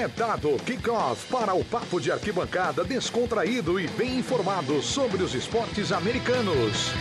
É 0.00 0.06
dado 0.06 0.56
kickoff 0.64 1.26
para 1.26 1.52
o 1.54 1.64
papo 1.64 2.00
de 2.00 2.12
arquibancada 2.12 2.84
descontraído 2.84 3.80
e 3.80 3.88
bem 3.88 4.20
informado 4.20 4.80
sobre 4.80 5.24
os 5.24 5.34
esportes 5.34 5.90
americanos. 5.90 6.92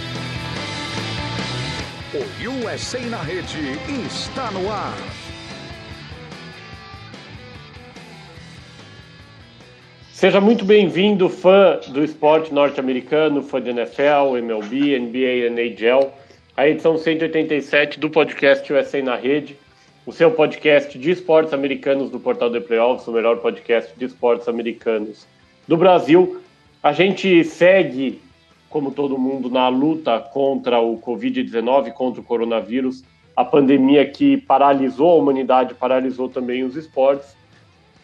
O 2.12 2.66
USA 2.66 3.00
na 3.02 3.22
rede 3.22 3.60
está 4.04 4.50
no 4.50 4.72
ar. 4.72 4.98
Seja 10.12 10.42
muito 10.42 10.66
bem-vindo, 10.66 11.30
fã 11.30 11.80
do 11.90 12.04
esporte 12.04 12.52
norte-americano, 12.52 13.44
fã 13.44 13.62
de 13.62 13.70
NFL, 13.70 14.38
MLB, 14.40 14.98
NBA 14.98 15.18
e 15.18 15.50
NHL, 15.52 16.12
a 16.56 16.68
edição 16.68 16.98
187 16.98 18.00
do 18.00 18.10
podcast 18.10 18.74
USA 18.74 19.04
na 19.04 19.16
Rede, 19.16 19.56
o 20.08 20.14
seu 20.14 20.32
podcast 20.32 20.98
de 20.98 21.12
esportes 21.12 21.54
americanos 21.54 22.10
do 22.10 22.18
Portal 22.18 22.50
de 22.50 22.62
Playoffs, 22.62 23.06
o 23.10 23.12
melhor 23.12 23.40
podcast 23.40 23.92
de 23.98 24.06
esportes 24.06 24.48
americanos 24.48 25.28
do 25.68 25.76
Brasil. 25.76 26.42
A 26.82 26.94
gente 26.94 27.44
segue, 27.44 28.22
como 28.70 28.92
todo 28.92 29.18
mundo, 29.18 29.50
na 29.50 29.68
luta 29.68 30.18
contra 30.18 30.80
o 30.80 30.98
Covid-19, 31.02 31.92
contra 31.92 32.22
o 32.22 32.24
coronavírus, 32.24 33.04
a 33.36 33.44
pandemia 33.44 34.10
que 34.10 34.38
paralisou 34.38 35.12
a 35.12 35.16
humanidade, 35.16 35.74
paralisou 35.74 36.30
também 36.30 36.64
os 36.64 36.78
esportes. 36.78 37.36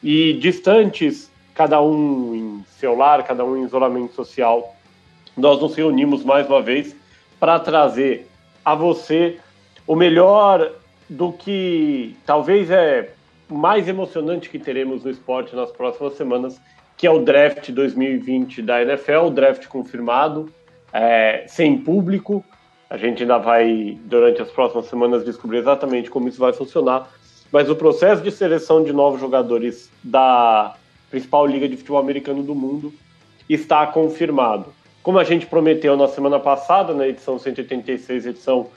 E 0.04 0.34
distantes 0.34 1.32
cada 1.56 1.82
um 1.82 2.36
em 2.36 2.66
seu 2.80 2.98
lar, 2.98 3.24
cada 3.24 3.46
um 3.46 3.56
em 3.56 3.64
isolamento 3.64 4.14
social, 4.14 4.76
nós 5.38 5.62
nos 5.62 5.74
reunimos 5.74 6.22
mais 6.22 6.50
uma 6.50 6.62
vez 6.62 6.94
para 7.40 7.58
trazer 7.62 8.28
a 8.66 8.76
você 8.76 9.40
o 9.88 9.96
melhor 9.96 10.83
do 11.10 11.32
que 11.32 12.16
talvez 12.26 12.70
é 12.72 13.12
mais 13.50 13.88
emocionante 13.88 14.50
que 14.50 14.58
teremos 14.58 15.04
no 15.04 15.12
esporte 15.12 15.56
nas 15.56 15.72
próximas 15.72 16.14
semanas, 16.14 16.60
que 16.98 17.06
é 17.06 17.12
o 17.12 17.20
draft 17.20 17.70
2020 17.70 18.62
da 18.62 18.82
NFL, 18.82 19.26
o 19.26 19.30
draft 19.30 19.68
confirmado, 19.68 20.52
é, 20.92 21.46
sem 21.48 21.78
público. 21.78 22.44
A 22.90 22.98
gente 22.98 23.24
ainda 23.24 23.38
vai, 23.38 23.98
durante 24.06 24.42
as 24.42 24.52
próximas 24.52 24.86
semanas, 24.86 25.26
descobrir 25.26 25.58
exatamente 25.58 26.10
como 26.10 26.28
isso 26.28 26.40
vai 26.40 26.54
funcionar. 26.54 27.10
Mas 27.52 27.70
o 27.70 27.76
processo 27.76 28.22
de 28.22 28.32
seleção 28.32 28.84
de 28.84 28.94
novos 28.94 29.20
jogadores 29.20 29.92
da 30.04 30.76
principal 31.14 31.46
liga 31.46 31.70
de 31.70 31.78
futebol 31.78 32.00
americano 32.00 32.42
do 32.42 32.56
mundo, 32.56 32.92
está 33.48 33.86
confirmado. 33.86 34.74
Como 35.04 35.20
a 35.20 35.24
gente 35.24 35.46
prometeu 35.46 35.96
na 35.96 36.08
semana 36.08 36.40
passada, 36.40 36.92
na 36.92 37.08
edição 37.08 37.38
186, 37.38 38.26
edição 38.26 38.68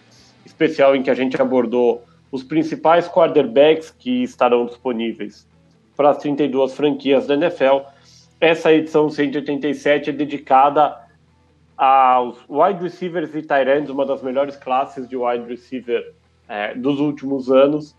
especial 0.45 0.95
em 0.95 1.03
que 1.03 1.09
a 1.09 1.15
gente 1.15 1.41
abordou 1.41 2.05
os 2.37 2.43
principais 2.43 3.09
quarterbacks 3.09 3.91
que 3.91 4.23
estarão 4.23 4.67
disponíveis 4.67 5.49
para 5.97 6.11
as 6.11 6.19
32 6.19 6.75
franquias 6.75 7.27
da 7.27 7.33
NFL, 7.33 7.79
essa 8.39 8.71
edição 8.71 9.09
187 9.09 10.11
é 10.11 10.13
dedicada 10.13 11.01
aos 11.79 12.37
wide 12.47 12.83
receivers 12.83 13.35
e 13.35 13.41
tight 13.41 13.71
ends, 13.71 13.89
uma 13.89 14.05
das 14.05 14.23
melhores 14.23 14.55
classes 14.55 15.09
de 15.09 15.17
wide 15.17 15.49
receiver 15.49 16.13
é, 16.47 16.75
dos 16.75 17.01
últimos 17.01 17.51
anos. 17.51 17.97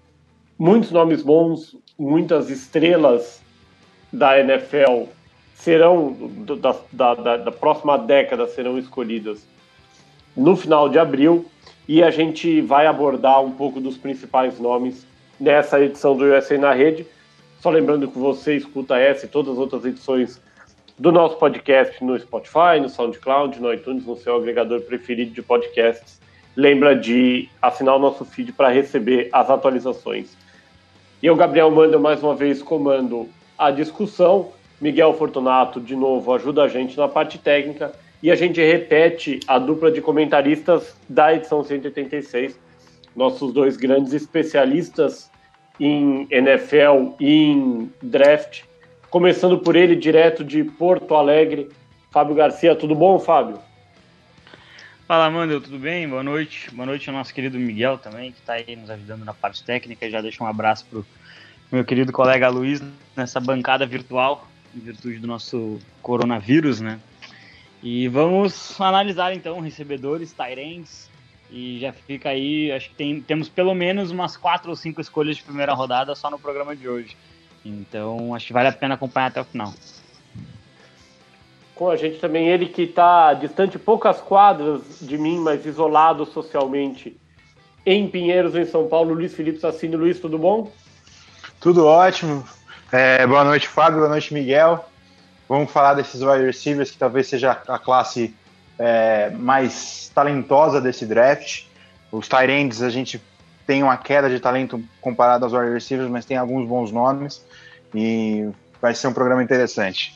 Muitos 0.60 0.92
nomes 0.92 1.24
bons, 1.24 1.76
muitas 1.98 2.52
estrelas 2.52 3.42
da 4.14 4.40
NFL 4.40 5.06
serão, 5.56 6.16
da, 6.62 6.76
da, 6.92 7.38
da, 7.38 7.52
próxima 7.52 7.98
década, 7.98 8.46
serão 8.48 8.78
escolhidas 8.78 9.44
no 10.36 10.56
final 10.56 10.88
de 10.88 11.00
abril 11.00 11.48
e 11.88 12.04
a 12.04 12.12
gente 12.12 12.60
vai 12.62 12.86
abordar 12.86 13.42
um 13.42 13.52
pouco 13.52 13.80
dos 13.80 13.98
principais 13.98 14.60
nomes 14.60 15.06
nessa 15.40 15.80
edição 15.80 16.18
do 16.18 16.26
USA 16.26 16.58
na 16.58 16.74
Rede. 16.74 17.06
Só 17.62 17.70
lembrando 17.70 18.08
que 18.08 18.18
você 18.18 18.56
escuta 18.56 18.98
essa 18.98 19.26
e 19.26 19.30
todas 19.30 19.54
as 19.54 19.58
outras 19.58 19.86
edições 19.86 20.42
do 21.00 21.12
nosso 21.12 21.38
podcast 21.38 22.04
no 22.04 22.20
Spotify, 22.20 22.80
no 22.82 22.90
SoundCloud, 22.90 23.62
no 23.62 23.74
iTunes, 23.74 24.06
no 24.06 24.18
seu 24.18 24.36
agregador 24.36 24.82
preferido 24.82 25.32
de 25.32 25.42
podcasts. 25.42 26.20
Lembra 26.56 26.96
de 26.96 27.48
assinar 27.62 27.96
o 27.96 28.00
nosso 28.00 28.26
feed 28.26 28.52
para 28.52 28.70
receber 28.70 29.30
as 29.32 29.50
atualizações. 29.50 30.36
Eu, 31.22 31.36
Gabriel 31.36 31.72
Manda, 31.72 31.98
mais 31.98 32.22
uma 32.22 32.36
vez 32.36 32.62
comando 32.62 33.30
a 33.58 33.72
discussão. 33.72 34.52
Miguel 34.82 35.14
Fortunato, 35.14 35.80
de 35.80 35.96
novo, 35.96 36.34
ajuda 36.34 36.64
a 36.64 36.68
gente 36.68 36.98
na 36.98 37.08
parte 37.08 37.38
técnica 37.38 37.94
e 38.22 38.32
a 38.32 38.36
gente 38.36 38.60
repete 38.62 39.40
a 39.48 39.60
dupla 39.60 39.92
de 39.92 40.02
comentaristas 40.02 40.96
da 41.08 41.34
edição 41.34 41.64
186, 41.64 42.60
nossos 43.16 43.54
dois 43.54 43.78
grandes 43.78 44.14
especialistas 44.14 45.30
em 45.80 46.28
NFL 46.32 47.16
e 47.20 47.52
em 47.52 47.92
draft. 48.02 48.64
Começando 49.10 49.60
por 49.60 49.76
ele, 49.76 49.96
direto 49.96 50.44
de 50.44 50.64
Porto 50.64 51.16
Alegre, 51.16 51.70
Fábio 52.12 52.36
Garcia. 52.36 52.76
Tudo 52.76 52.96
bom, 52.96 53.20
Fábio? 53.20 53.60
Fala, 55.08 55.30
Mandel, 55.30 55.62
tudo 55.62 55.80
bem? 55.80 56.08
Boa 56.08 56.24
noite. 56.24 56.70
Boa 56.72 56.86
noite 56.86 57.10
ao 57.10 57.16
nosso 57.16 57.34
querido 57.34 57.58
Miguel 57.58 57.98
também, 57.98 58.32
que 58.32 58.40
está 58.40 58.54
aí 58.54 58.76
nos 58.76 58.90
ajudando 58.90 59.24
na 59.24 59.34
parte 59.34 59.64
técnica. 59.64 60.10
Já 60.10 60.20
deixa 60.20 60.44
um 60.44 60.48
abraço 60.48 60.86
para 60.90 61.02
meu 61.72 61.86
querido 61.86 62.12
colega 62.12 62.50
Luiz 62.50 62.82
nessa 63.16 63.40
bancada 63.40 63.86
virtual, 63.86 64.48
em 64.76 64.80
virtude 64.80 65.20
do 65.20 65.28
nosso 65.28 65.80
coronavírus, 66.02 66.82
né? 66.82 67.00
E 67.82 68.08
vamos 68.08 68.80
analisar 68.82 69.34
então 69.34 69.60
recebedores, 69.60 70.34
Tyrens, 70.34 71.10
e 71.52 71.80
já 71.80 71.94
fica 71.94 72.30
aí, 72.30 72.72
acho 72.72 72.90
que 72.90 72.96
tem, 72.96 73.22
temos 73.22 73.48
pelo 73.48 73.74
menos 73.74 74.12
umas 74.12 74.36
quatro 74.36 74.70
ou 74.70 74.76
cinco 74.76 75.00
escolhas 75.00 75.38
de 75.38 75.44
primeira 75.44 75.74
rodada 75.74 76.14
só 76.16 76.30
no 76.30 76.40
programa 76.40 76.76
de 76.76 76.90
hoje. 76.90 77.16
Então 77.64 78.34
acho 78.34 78.48
que 78.48 78.54
vale 78.54 78.68
a 78.68 78.74
pena 78.74 78.96
acompanhar 78.96 79.28
até 79.28 79.42
o 79.42 79.46
final. 79.46 79.74
Com 81.76 81.90
a 81.90 81.96
gente 81.96 82.20
também 82.20 82.48
ele 82.48 82.66
que 82.66 82.84
está 82.84 83.34
distante 83.34 83.78
poucas 83.78 84.20
quadras 84.20 84.82
de 85.00 85.18
mim, 85.18 85.38
mas 85.40 85.66
isolado 85.66 86.26
socialmente 86.26 87.16
em 87.86 88.08
Pinheiros, 88.10 88.56
em 88.56 88.66
São 88.66 88.88
Paulo, 88.88 89.14
Luiz 89.14 89.34
Felipe 89.34 89.60
Sassini. 89.60 89.96
Luiz, 89.96 90.20
tudo 90.20 90.38
bom? 90.38 90.72
Tudo 91.62 91.86
ótimo. 91.86 92.44
É, 92.92 93.26
boa 93.28 93.44
noite, 93.44 93.68
Fábio. 93.68 94.00
Boa 94.00 94.10
noite, 94.10 94.34
Miguel. 94.34 94.87
Vamos 95.48 95.72
falar 95.72 95.94
desses 95.94 96.22
wide 96.22 96.46
receivers, 96.46 96.92
que 96.92 96.98
talvez 96.98 97.28
seja 97.28 97.52
a 97.68 97.80
classe 97.80 98.36
é, 98.78 99.30
mais 99.32 100.12
talentosa 100.14 100.82
desse 100.82 101.06
draft. 101.06 101.64
Os 102.12 102.28
Tyrands, 102.28 102.82
a 102.82 102.90
gente 102.90 103.22
tem 103.66 103.84
uma 103.84 103.98
queda 103.98 104.30
de 104.30 104.40
talento 104.40 104.82
comparado 105.02 105.46
aos 105.46 105.54
wide 105.54 105.74
receivers, 105.74 106.10
mas 106.10 106.26
tem 106.26 106.38
alguns 106.38 106.68
bons 106.68 106.92
nomes 106.92 107.46
e 107.94 108.50
vai 108.82 108.94
ser 108.94 109.08
um 109.08 109.14
programa 109.14 109.44
interessante. 109.44 110.16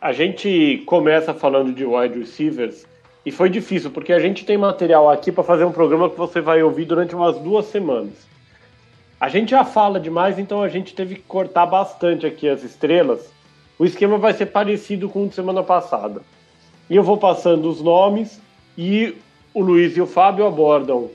A 0.00 0.12
gente 0.12 0.82
começa 0.86 1.32
falando 1.32 1.72
de 1.72 1.84
wide 1.84 2.18
receivers 2.18 2.86
e 3.24 3.30
foi 3.30 3.48
difícil, 3.48 3.90
porque 3.90 4.12
a 4.12 4.18
gente 4.18 4.44
tem 4.44 4.58
material 4.58 5.08
aqui 5.08 5.30
para 5.30 5.44
fazer 5.44 5.64
um 5.64 5.72
programa 5.72 6.10
que 6.10 6.16
você 6.16 6.40
vai 6.40 6.62
ouvir 6.62 6.84
durante 6.84 7.14
umas 7.14 7.38
duas 7.38 7.66
semanas. 7.66 8.14
A 9.20 9.28
gente 9.28 9.50
já 9.50 9.64
fala 9.64 10.00
demais, 10.00 10.40
então 10.40 10.60
a 10.60 10.68
gente 10.68 10.94
teve 10.94 11.14
que 11.14 11.22
cortar 11.22 11.66
bastante 11.66 12.26
aqui 12.26 12.48
as 12.48 12.64
estrelas. 12.64 13.30
O 13.82 13.84
esquema 13.84 14.16
vai 14.16 14.32
ser 14.32 14.46
parecido 14.46 15.08
com 15.08 15.24
o 15.24 15.28
de 15.28 15.34
semana 15.34 15.60
passada. 15.60 16.22
E 16.88 16.94
eu 16.94 17.02
vou 17.02 17.18
passando 17.18 17.68
os 17.68 17.82
nomes 17.82 18.40
e 18.78 19.16
o 19.52 19.60
Luiz 19.60 19.96
e 19.96 20.00
o 20.00 20.06
Fábio 20.06 20.46
abordam 20.46 21.10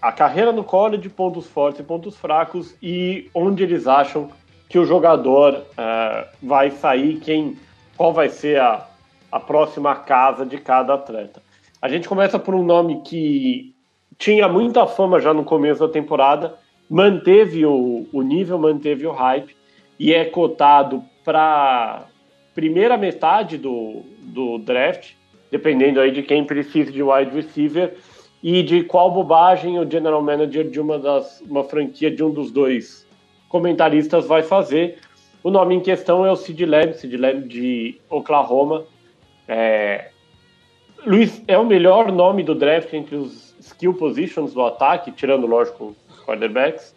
a 0.00 0.12
carreira 0.12 0.52
no 0.52 0.62
college, 0.62 1.08
pontos 1.08 1.48
fortes 1.48 1.80
e 1.80 1.82
pontos 1.82 2.16
fracos 2.16 2.76
e 2.80 3.28
onde 3.34 3.64
eles 3.64 3.88
acham 3.88 4.30
que 4.68 4.78
o 4.78 4.84
jogador 4.84 5.54
uh, 5.54 6.28
vai 6.40 6.70
sair, 6.70 7.18
quem, 7.18 7.58
qual 7.96 8.12
vai 8.12 8.28
ser 8.28 8.60
a, 8.60 8.86
a 9.32 9.40
próxima 9.40 9.96
casa 9.96 10.46
de 10.46 10.56
cada 10.56 10.94
atleta. 10.94 11.42
A 11.82 11.88
gente 11.88 12.08
começa 12.08 12.38
por 12.38 12.54
um 12.54 12.62
nome 12.62 13.02
que 13.02 13.74
tinha 14.16 14.46
muita 14.46 14.86
fama 14.86 15.18
já 15.18 15.34
no 15.34 15.42
começo 15.42 15.84
da 15.84 15.92
temporada, 15.92 16.54
manteve 16.88 17.66
o, 17.66 18.06
o 18.12 18.22
nível, 18.22 18.56
manteve 18.56 19.04
o 19.04 19.10
hype 19.10 19.56
e 19.98 20.14
é 20.14 20.24
cotado 20.24 21.09
para 21.24 22.06
primeira 22.54 22.96
metade 22.96 23.56
do, 23.56 24.02
do 24.18 24.58
draft, 24.58 25.12
dependendo 25.50 26.00
aí 26.00 26.10
de 26.10 26.22
quem 26.22 26.44
precisa 26.44 26.90
de 26.90 27.02
wide 27.02 27.34
receiver 27.34 27.96
e 28.42 28.62
de 28.62 28.84
qual 28.84 29.10
bobagem 29.10 29.78
o 29.78 29.90
general 29.90 30.22
manager 30.22 30.68
de 30.68 30.80
uma 30.80 30.98
das 30.98 31.40
uma 31.42 31.64
franquia 31.64 32.10
de 32.10 32.22
um 32.22 32.30
dos 32.30 32.50
dois 32.50 33.06
comentaristas 33.48 34.26
vai 34.26 34.42
fazer. 34.42 34.98
O 35.42 35.50
nome 35.50 35.74
em 35.74 35.80
questão 35.80 36.24
é 36.24 36.30
o 36.30 36.36
Sid 36.36 36.64
Lamb, 36.64 36.94
Sid 36.94 37.16
Lamb 37.16 37.48
de 37.48 38.00
Oklahoma. 38.08 38.84
É... 39.48 40.10
Luiz, 41.04 41.42
é 41.48 41.58
o 41.58 41.64
melhor 41.64 42.12
nome 42.12 42.42
do 42.42 42.54
draft 42.54 42.92
entre 42.92 43.16
os 43.16 43.54
skill 43.58 43.94
positions 43.94 44.52
do 44.52 44.62
ataque, 44.62 45.10
tirando, 45.10 45.46
lógico, 45.46 45.96
quarterbacks? 46.26 46.94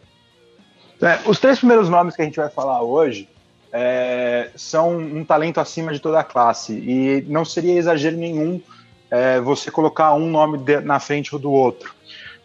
É, 1.02 1.28
os 1.28 1.40
três 1.40 1.60
primeiros 1.60 1.90
nomes 1.90 2.16
que 2.16 2.22
a 2.22 2.26
gente 2.26 2.36
vai 2.36 2.50
falar 2.50 2.82
hoje 2.82 3.28
é, 3.76 4.52
são 4.56 4.96
um 4.96 5.26
talento 5.26 5.60
acima 5.60 5.92
de 5.92 6.00
toda 6.00 6.20
a 6.20 6.24
classe. 6.24 6.74
E 6.74 7.26
não 7.28 7.44
seria 7.44 7.74
exagero 7.74 8.16
nenhum 8.16 8.62
é, 9.10 9.40
você 9.40 9.72
colocar 9.72 10.14
um 10.14 10.30
nome 10.30 10.60
de, 10.60 10.80
na 10.82 11.00
frente 11.00 11.36
do 11.40 11.52
outro. 11.52 11.94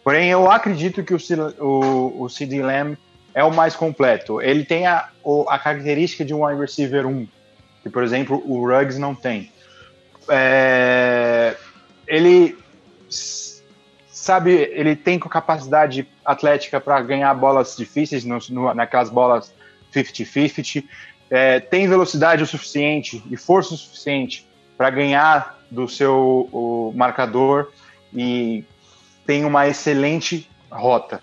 Porém, 0.03 0.29
eu 0.29 0.49
acredito 0.49 1.03
que 1.03 1.13
o, 1.13 1.19
o, 1.59 2.23
o 2.23 2.27
Lamb 2.65 2.97
é 3.35 3.43
o 3.43 3.53
mais 3.53 3.75
completo. 3.75 4.41
Ele 4.41 4.65
tem 4.65 4.87
a, 4.87 5.09
a 5.47 5.59
característica 5.59 6.25
de 6.25 6.33
um 6.33 6.43
wide 6.43 6.59
receiver 6.59 7.05
1, 7.05 7.27
que, 7.83 7.89
por 7.91 8.03
exemplo, 8.03 8.41
o 8.43 8.65
Ruggs 8.67 8.99
não 8.99 9.13
tem. 9.13 9.51
É, 10.27 11.55
ele 12.07 12.57
sabe, 13.09 14.51
ele 14.73 14.95
tem 14.95 15.19
capacidade 15.19 16.07
atlética 16.25 16.79
para 16.81 16.99
ganhar 17.01 17.31
bolas 17.35 17.75
difíceis, 17.77 18.25
no, 18.25 18.39
no, 18.49 18.73
naquelas 18.73 19.09
bolas 19.09 19.53
50-50, 19.93 20.85
é, 21.29 21.59
tem 21.59 21.87
velocidade 21.87 22.43
o 22.43 22.47
suficiente 22.47 23.23
e 23.29 23.37
força 23.37 23.73
o 23.73 23.77
suficiente 23.77 24.47
para 24.77 24.89
ganhar 24.89 25.59
do 25.69 25.87
seu 25.87 26.91
marcador 26.95 27.71
e 28.13 28.63
tem 29.25 29.45
uma 29.45 29.67
excelente 29.67 30.49
rota, 30.71 31.21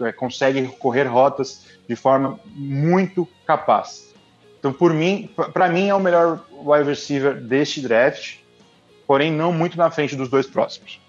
é, 0.00 0.12
consegue 0.12 0.66
correr 0.78 1.04
rotas 1.04 1.66
de 1.88 1.94
forma 1.94 2.40
muito 2.46 3.28
capaz. 3.46 4.14
Então, 4.58 4.72
por 4.72 4.94
mim, 4.94 5.28
para 5.52 5.68
mim 5.68 5.88
é 5.88 5.94
o 5.94 6.00
melhor 6.00 6.44
wide 6.52 6.88
receiver 6.88 7.34
deste 7.34 7.80
draft, 7.80 8.36
porém 9.06 9.32
não 9.32 9.52
muito 9.52 9.76
na 9.76 9.90
frente 9.90 10.14
dos 10.14 10.28
dois 10.28 10.46
próximos. 10.46 11.00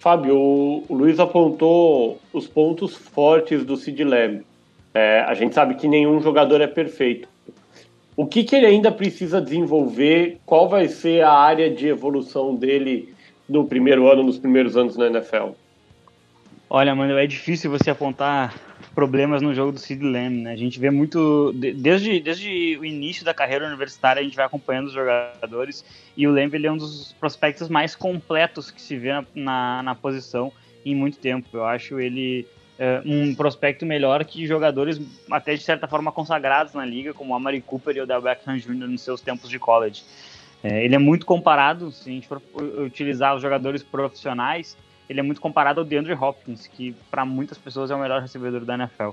Fábio, 0.00 0.36
o, 0.36 0.84
Luiz 0.90 1.20
apontou 1.20 2.20
os 2.32 2.48
pontos 2.48 2.96
fortes 2.96 3.64
do 3.64 3.76
Sid 3.76 4.02
Lamb. 4.02 4.44
É, 4.94 5.20
a 5.20 5.34
gente 5.34 5.54
sabe 5.54 5.74
que 5.74 5.88
nenhum 5.88 6.20
jogador 6.20 6.60
é 6.60 6.66
perfeito. 6.66 7.28
O 8.16 8.26
que, 8.26 8.44
que 8.44 8.54
ele 8.54 8.66
ainda 8.66 8.92
precisa 8.92 9.40
desenvolver? 9.40 10.38
Qual 10.44 10.68
vai 10.68 10.86
ser 10.88 11.22
a 11.22 11.32
área 11.32 11.70
de 11.70 11.88
evolução 11.88 12.54
dele 12.54 13.14
no 13.48 13.64
primeiro 13.64 14.10
ano, 14.10 14.22
nos 14.22 14.38
primeiros 14.38 14.76
anos 14.76 14.96
na 14.96 15.06
NFL? 15.06 15.52
Olha, 16.68 16.94
mano, 16.94 17.18
é 17.18 17.26
difícil 17.26 17.70
você 17.70 17.90
apontar 17.90 18.54
problemas 18.94 19.42
no 19.42 19.54
jogo 19.54 19.72
do 19.72 19.78
Sid 19.78 20.02
Lamb, 20.02 20.42
né? 20.42 20.52
A 20.52 20.56
gente 20.56 20.78
vê 20.78 20.90
muito 20.90 21.52
desde, 21.52 22.20
desde 22.20 22.78
o 22.78 22.84
início 22.84 23.24
da 23.24 23.34
carreira 23.34 23.66
universitária 23.66 24.20
a 24.20 24.22
gente 24.22 24.36
vai 24.36 24.44
acompanhando 24.44 24.86
os 24.86 24.92
jogadores 24.92 25.84
e 26.16 26.26
o 26.26 26.32
Lamb 26.32 26.54
ele 26.54 26.66
é 26.66 26.72
um 26.72 26.76
dos 26.76 27.14
prospectos 27.18 27.68
mais 27.68 27.94
completos 27.94 28.70
que 28.70 28.80
se 28.80 28.96
vê 28.96 29.12
na, 29.12 29.24
na, 29.34 29.82
na 29.82 29.94
posição 29.94 30.52
em 30.84 30.94
muito 30.94 31.18
tempo. 31.18 31.46
Eu 31.52 31.64
acho 31.64 32.00
ele 32.00 32.46
um 33.04 33.34
prospecto 33.34 33.86
melhor 33.86 34.24
que 34.24 34.46
jogadores 34.46 35.00
até 35.30 35.54
de 35.54 35.62
certa 35.62 35.86
forma 35.86 36.10
consagrados 36.10 36.74
na 36.74 36.84
liga, 36.84 37.14
como 37.14 37.32
o 37.32 37.36
Amari 37.36 37.60
Cooper 37.60 37.96
e 37.96 38.00
o 38.00 38.06
Del 38.06 38.22
Beckham 38.22 38.56
Jr. 38.56 38.88
nos 38.88 39.02
seus 39.02 39.20
tempos 39.20 39.48
de 39.48 39.58
college. 39.58 40.02
É, 40.62 40.84
ele 40.84 40.94
é 40.94 40.98
muito 40.98 41.26
comparado, 41.26 41.90
se 41.90 42.08
a 42.08 42.12
gente 42.12 42.28
for 42.28 42.40
utilizar 42.84 43.34
os 43.34 43.42
jogadores 43.42 43.82
profissionais, 43.82 44.76
ele 45.08 45.20
é 45.20 45.22
muito 45.22 45.40
comparado 45.40 45.80
ao 45.80 45.86
DeAndre 45.86 46.12
Hopkins, 46.12 46.66
que 46.66 46.94
para 47.10 47.24
muitas 47.24 47.58
pessoas 47.58 47.90
é 47.90 47.94
o 47.94 47.98
melhor 47.98 48.20
recebedor 48.20 48.64
da 48.64 48.74
NFL. 48.74 49.10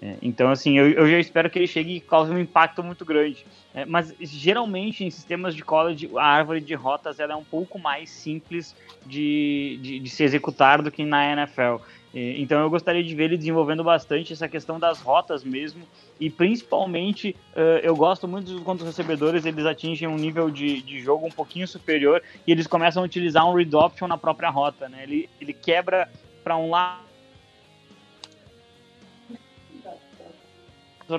É, 0.00 0.16
então, 0.20 0.50
assim, 0.50 0.78
eu, 0.78 0.90
eu, 0.90 1.10
já 1.10 1.18
espero 1.18 1.48
que 1.48 1.58
ele 1.58 1.66
chegue 1.66 1.96
e 1.96 2.00
cause 2.00 2.30
um 2.30 2.38
impacto 2.38 2.82
muito 2.82 3.04
grande. 3.04 3.46
Mas, 3.86 4.14
geralmente, 4.20 5.04
em 5.04 5.10
sistemas 5.10 5.54
de 5.54 5.62
college, 5.62 6.10
a 6.16 6.24
árvore 6.24 6.60
de 6.60 6.74
rotas 6.74 7.18
ela 7.18 7.32
é 7.32 7.36
um 7.36 7.44
pouco 7.44 7.78
mais 7.78 8.10
simples 8.10 8.74
de, 9.06 9.78
de, 9.82 9.98
de 9.98 10.10
se 10.10 10.22
executar 10.22 10.82
do 10.82 10.90
que 10.90 11.04
na 11.04 11.32
NFL. 11.32 11.76
Então 12.14 12.60
eu 12.60 12.70
gostaria 12.70 13.04
de 13.04 13.14
ver 13.14 13.24
ele 13.24 13.36
desenvolvendo 13.36 13.84
bastante 13.84 14.32
essa 14.32 14.48
questão 14.48 14.80
das 14.80 15.00
rotas 15.02 15.44
mesmo 15.44 15.82
e 16.18 16.30
principalmente 16.30 17.36
eu 17.82 17.94
gosto 17.94 18.26
muito 18.26 18.62
quando 18.62 18.80
os 18.80 18.86
recebedores 18.86 19.44
eles 19.44 19.66
atingem 19.66 20.08
um 20.08 20.16
nível 20.16 20.50
de, 20.50 20.80
de 20.80 20.98
jogo 21.00 21.26
um 21.26 21.30
pouquinho 21.30 21.68
superior 21.68 22.22
e 22.46 22.52
eles 22.52 22.66
começam 22.66 23.02
a 23.02 23.06
utilizar 23.06 23.46
um 23.46 23.52
read 23.52 23.74
option 23.76 24.08
na 24.08 24.16
própria 24.16 24.48
rota, 24.48 24.88
né? 24.88 25.02
Ele, 25.02 25.28
ele 25.38 25.52
quebra 25.52 26.08
para 26.42 26.56
um 26.56 26.70
lado 26.70 27.04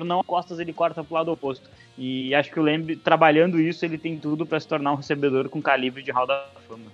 não 0.04 0.22
costas 0.22 0.58
ele 0.58 0.72
corta 0.72 1.02
para 1.02 1.12
o 1.12 1.14
lado 1.14 1.32
oposto 1.32 1.70
e 1.96 2.34
acho 2.34 2.50
que 2.50 2.60
o 2.60 2.62
Lembre 2.62 2.94
trabalhando 2.94 3.60
isso 3.60 3.84
ele 3.84 3.98
tem 3.98 4.18
tudo 4.18 4.44
para 4.44 4.60
se 4.60 4.68
tornar 4.68 4.92
um 4.92 4.96
recebedor 4.96 5.48
com 5.48 5.62
calibre 5.62 6.02
de 6.02 6.10
Hall 6.10 6.26
da 6.26 6.46
Fama. 6.68 6.92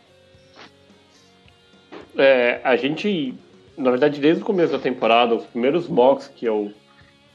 É, 2.17 2.61
a 2.63 2.77
gente 2.77 3.35
na 3.77 3.91
verdade, 3.91 4.21
desde 4.21 4.43
o 4.43 4.47
começo 4.47 4.73
da 4.73 4.79
temporada, 4.79 5.35
os 5.35 5.45
primeiros 5.45 5.89
mocks 5.89 6.29
que 6.29 6.47
eu, 6.47 6.73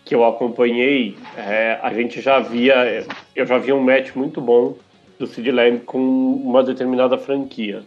que 0.06 0.16
eu 0.16 0.26
acompanhei, 0.26 1.18
é, 1.38 1.80
a 1.82 1.94
gente 1.94 2.22
já 2.22 2.40
via, 2.40 3.06
eu 3.36 3.46
já 3.46 3.58
via 3.58 3.76
um 3.76 3.82
match 3.82 4.16
muito 4.16 4.40
bom 4.40 4.76
do 5.18 5.28
Sid 5.28 5.52
Lamb 5.52 5.80
com 5.82 6.00
uma 6.00 6.64
determinada 6.64 7.18
franquia. 7.18 7.84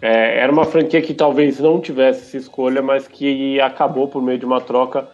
É, 0.00 0.38
era 0.38 0.52
uma 0.52 0.64
franquia 0.64 1.00
que 1.00 1.14
talvez 1.14 1.60
não 1.60 1.80
tivesse 1.80 2.22
essa 2.22 2.36
escolha, 2.36 2.82
mas 2.82 3.06
que 3.06 3.60
acabou 3.60 4.08
por 4.08 4.22
meio 4.22 4.38
de 4.38 4.44
uma 4.44 4.60
troca 4.60 5.08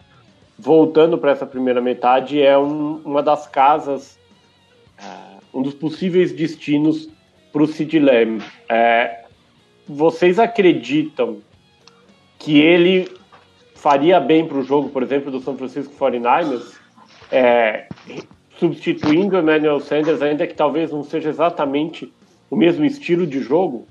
voltando 0.57 1.17
para 1.17 1.31
essa 1.31 1.45
primeira 1.45 1.81
metade 1.81 2.41
é 2.41 2.57
um, 2.57 3.01
uma 3.03 3.23
das 3.23 3.47
casas, 3.47 4.19
é, 4.97 5.03
um 5.53 5.61
dos 5.61 5.73
possíveis 5.73 6.31
destinos 6.31 7.09
para 7.51 7.63
o 7.63 7.67
Sid 7.67 7.99
Lamb. 7.99 8.43
É, 8.69 9.25
vocês 9.87 10.37
acreditam 10.37 11.39
que 12.41 12.59
ele 12.59 13.07
faria 13.75 14.19
bem 14.19 14.47
para 14.47 14.57
o 14.57 14.63
jogo, 14.63 14.89
por 14.89 15.03
exemplo, 15.03 15.31
do 15.31 15.39
São 15.39 15.55
Francisco 15.55 15.93
49ers, 15.93 16.73
é, 17.31 17.85
substituindo 18.57 19.37
Emmanuel 19.37 19.79
Sanders, 19.79 20.21
ainda 20.21 20.47
que 20.47 20.55
talvez 20.55 20.91
não 20.91 21.03
seja 21.03 21.29
exatamente 21.29 22.11
o 22.49 22.55
mesmo 22.55 22.83
estilo 22.83 23.27
de 23.27 23.41
jogo? 23.41 23.87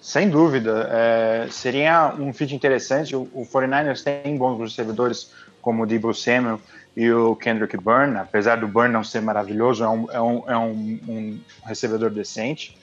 Sem 0.00 0.30
dúvida. 0.30 0.88
É, 0.90 1.48
seria 1.50 2.14
um 2.18 2.32
fit 2.32 2.54
interessante. 2.54 3.14
O, 3.14 3.28
o 3.34 3.44
49ers 3.44 4.02
tem 4.02 4.36
bons 4.36 4.58
recebedores 4.58 5.32
como 5.60 5.82
o 5.82 5.86
Debo 5.86 6.14
Samuel 6.14 6.60
e 6.96 7.10
o 7.10 7.34
Kendrick 7.34 7.76
Byrne, 7.76 8.16
apesar 8.18 8.56
do 8.56 8.68
Byrne 8.68 8.92
não 8.92 9.04
ser 9.04 9.20
maravilhoso, 9.20 9.84
é 9.84 9.88
um, 9.88 10.10
é 10.10 10.20
um, 10.20 10.50
é 10.50 10.56
um, 10.56 11.00
um 11.08 11.40
recebedor 11.64 12.10
decente. 12.10 12.77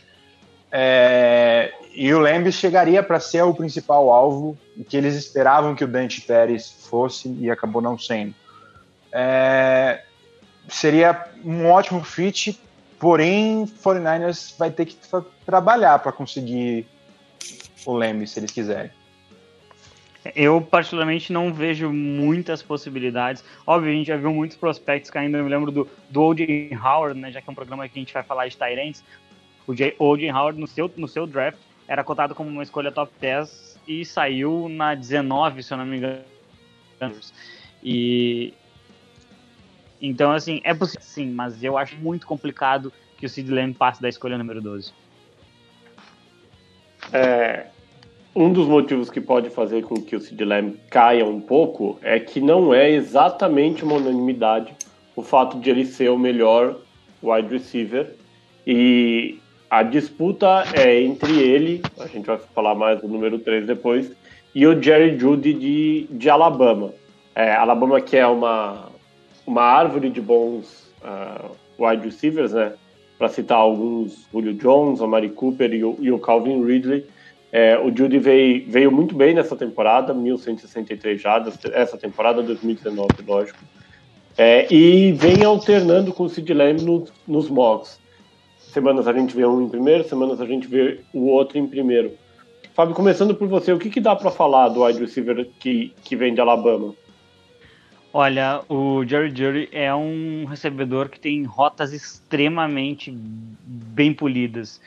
É, 0.77 1.73
e 1.93 2.13
o 2.13 2.19
Lamb 2.19 2.51
chegaria 2.51 3.01
para 3.01 3.17
ser 3.17 3.41
o 3.43 3.53
principal 3.53 4.11
alvo 4.11 4.57
que 4.89 4.97
eles 4.97 5.15
esperavam 5.15 5.73
que 5.73 5.85
o 5.85 5.87
Dante 5.87 6.19
Pérez 6.19 6.69
fosse 6.89 7.29
e 7.39 7.49
acabou 7.49 7.81
não 7.81 7.97
sendo. 7.97 8.35
É, 9.09 10.03
seria 10.67 11.29
um 11.45 11.67
ótimo 11.67 12.03
fit, 12.03 12.59
porém 12.99 13.65
49ers 13.65 14.53
vai 14.57 14.69
ter 14.69 14.87
que 14.87 14.97
trabalhar 15.45 15.99
para 15.99 16.11
conseguir 16.11 16.85
o 17.85 17.93
Lamb 17.93 18.27
se 18.27 18.41
eles 18.41 18.51
quiserem. 18.51 18.91
Eu, 20.35 20.59
particularmente, 20.59 21.31
não 21.31 21.53
vejo 21.53 21.91
muitas 21.91 22.61
possibilidades. 22.61 23.43
Óbvio, 23.65 23.91
a 23.91 23.93
gente 23.93 24.07
já 24.07 24.17
viu 24.17 24.33
muitos 24.33 24.57
prospectos 24.57 25.11
caindo. 25.11 25.37
Eu 25.37 25.43
me 25.43 25.49
lembro 25.49 25.71
do, 25.71 25.87
do 26.09 26.23
O.J. 26.23 26.75
Howard, 26.75 27.19
né, 27.19 27.31
já 27.31 27.41
que 27.41 27.49
é 27.49 27.51
um 27.51 27.55
programa 27.55 27.87
que 27.87 27.99
a 27.99 28.01
gente 28.01 28.13
vai 28.13 28.23
falar 28.23 28.47
de 28.47 28.57
Tyrants. 28.57 29.03
O 29.67 29.71
O.J. 29.71 30.31
Howard, 30.31 30.59
no 30.59 30.67
seu, 30.67 30.91
no 30.95 31.07
seu 31.07 31.25
draft, 31.25 31.57
era 31.87 32.03
cotado 32.03 32.35
como 32.35 32.49
uma 32.49 32.63
escolha 32.63 32.91
top 32.91 33.11
10 33.19 33.79
e 33.87 34.05
saiu 34.05 34.67
na 34.69 34.95
19, 34.95 35.63
se 35.63 35.73
eu 35.73 35.77
não 35.77 35.85
me 35.85 35.97
engano. 35.97 36.23
E 37.83 38.53
então 40.01 40.31
assim, 40.31 40.61
é 40.63 40.73
possível 40.73 41.01
sim, 41.01 41.31
mas 41.31 41.63
eu 41.63 41.77
acho 41.77 41.95
muito 41.97 42.27
complicado 42.27 42.91
que 43.17 43.25
o 43.25 43.29
Sid 43.29 43.51
Lamb 43.51 43.75
passe 43.75 44.01
da 44.01 44.09
escolha 44.09 44.37
número 44.37 44.61
12. 44.61 44.91
É, 47.13 47.67
um 48.35 48.51
dos 48.51 48.67
motivos 48.67 49.09
que 49.09 49.21
pode 49.21 49.49
fazer 49.49 49.83
com 49.83 50.01
que 50.01 50.15
o 50.15 50.19
Sid 50.19 50.43
Lamb 50.43 50.77
caia 50.89 51.25
um 51.25 51.39
pouco 51.39 51.99
é 52.01 52.19
que 52.19 52.41
não 52.41 52.73
é 52.73 52.89
exatamente 52.89 53.83
uma 53.83 53.95
unanimidade 53.95 54.73
o 55.15 55.23
fato 55.23 55.59
de 55.59 55.69
ele 55.69 55.85
ser 55.85 56.09
o 56.09 56.19
melhor 56.19 56.77
wide 57.23 57.47
receiver 57.47 58.13
e 58.67 59.39
a 59.69 59.83
disputa 59.83 60.63
é 60.73 61.01
entre 61.01 61.39
ele, 61.39 61.81
a 61.99 62.07
gente 62.07 62.25
vai 62.25 62.37
falar 62.53 62.75
mais 62.75 63.01
do 63.01 63.07
número 63.07 63.39
3 63.39 63.65
depois, 63.65 64.11
e 64.53 64.65
o 64.65 64.81
Jerry 64.81 65.19
Judy 65.19 65.53
de, 65.53 66.07
de 66.09 66.29
Alabama. 66.29 66.93
É, 67.33 67.53
Alabama 67.53 67.99
que 67.99 68.15
é 68.15 68.25
uma, 68.25 68.89
uma 69.45 69.63
árvore 69.63 70.09
de 70.09 70.21
bons 70.21 70.89
uh, 71.01 71.51
wide 71.77 72.05
receivers, 72.05 72.53
né? 72.53 72.73
Para 73.17 73.29
citar 73.29 73.57
alguns, 73.57 74.27
Julio 74.31 74.53
Jones, 74.53 74.99
o 74.99 75.07
Mari 75.07 75.29
Cooper 75.29 75.73
e 75.73 75.83
o, 75.83 75.97
e 75.99 76.11
o 76.11 76.19
Calvin 76.19 76.63
Ridley. 76.63 77.05
É, 77.51 77.77
o 77.77 77.95
Judy 77.95 78.19
veio, 78.19 78.65
veio 78.67 78.91
muito 78.91 79.15
bem 79.15 79.33
nessa 79.33 79.55
temporada, 79.55 80.13
1.163 80.13 81.17
jardas, 81.17 81.57
essa 81.71 81.97
temporada 81.97 82.43
2019, 82.43 83.07
lógico. 83.25 83.59
É, 84.37 84.71
e 84.73 85.13
vem 85.13 85.43
alternando 85.43 86.13
com 86.13 86.23
o 86.23 86.29
Sid 86.29 86.53
Lamb 86.53 86.81
nos, 86.81 87.13
nos 87.25 87.49
mocks 87.49 87.99
semanas 88.75 89.07
a 89.07 89.13
gente 89.13 89.33
vê 89.33 89.45
um 89.45 89.61
em 89.61 89.69
primeiro, 89.69 90.03
semanas 90.03 90.41
a 90.41 90.45
gente 90.45 90.67
vê 90.67 90.99
o 91.13 91.27
outro 91.27 91.57
em 91.57 91.65
primeiro. 91.65 92.11
Fábio, 92.73 92.93
começando 92.93 93.33
por 93.33 93.47
você, 93.47 93.71
o 93.71 93.79
que, 93.79 93.89
que 93.89 94.01
dá 94.01 94.13
para 94.13 94.29
falar 94.29 94.67
do 94.67 94.83
wide 94.83 94.99
receiver 94.99 95.47
que, 95.61 95.93
que 96.03 96.13
vem 96.13 96.33
de 96.33 96.41
Alabama? 96.41 96.93
Olha, 98.11 98.61
o 98.67 99.05
Jerry 99.05 99.33
Jury 99.33 99.69
é 99.71 99.95
um 99.95 100.43
recebedor 100.43 101.07
que 101.07 101.17
tem 101.17 101.43
rotas 101.45 101.93
extremamente 101.93 103.13
bem 103.15 104.13
polidas. 104.13 104.81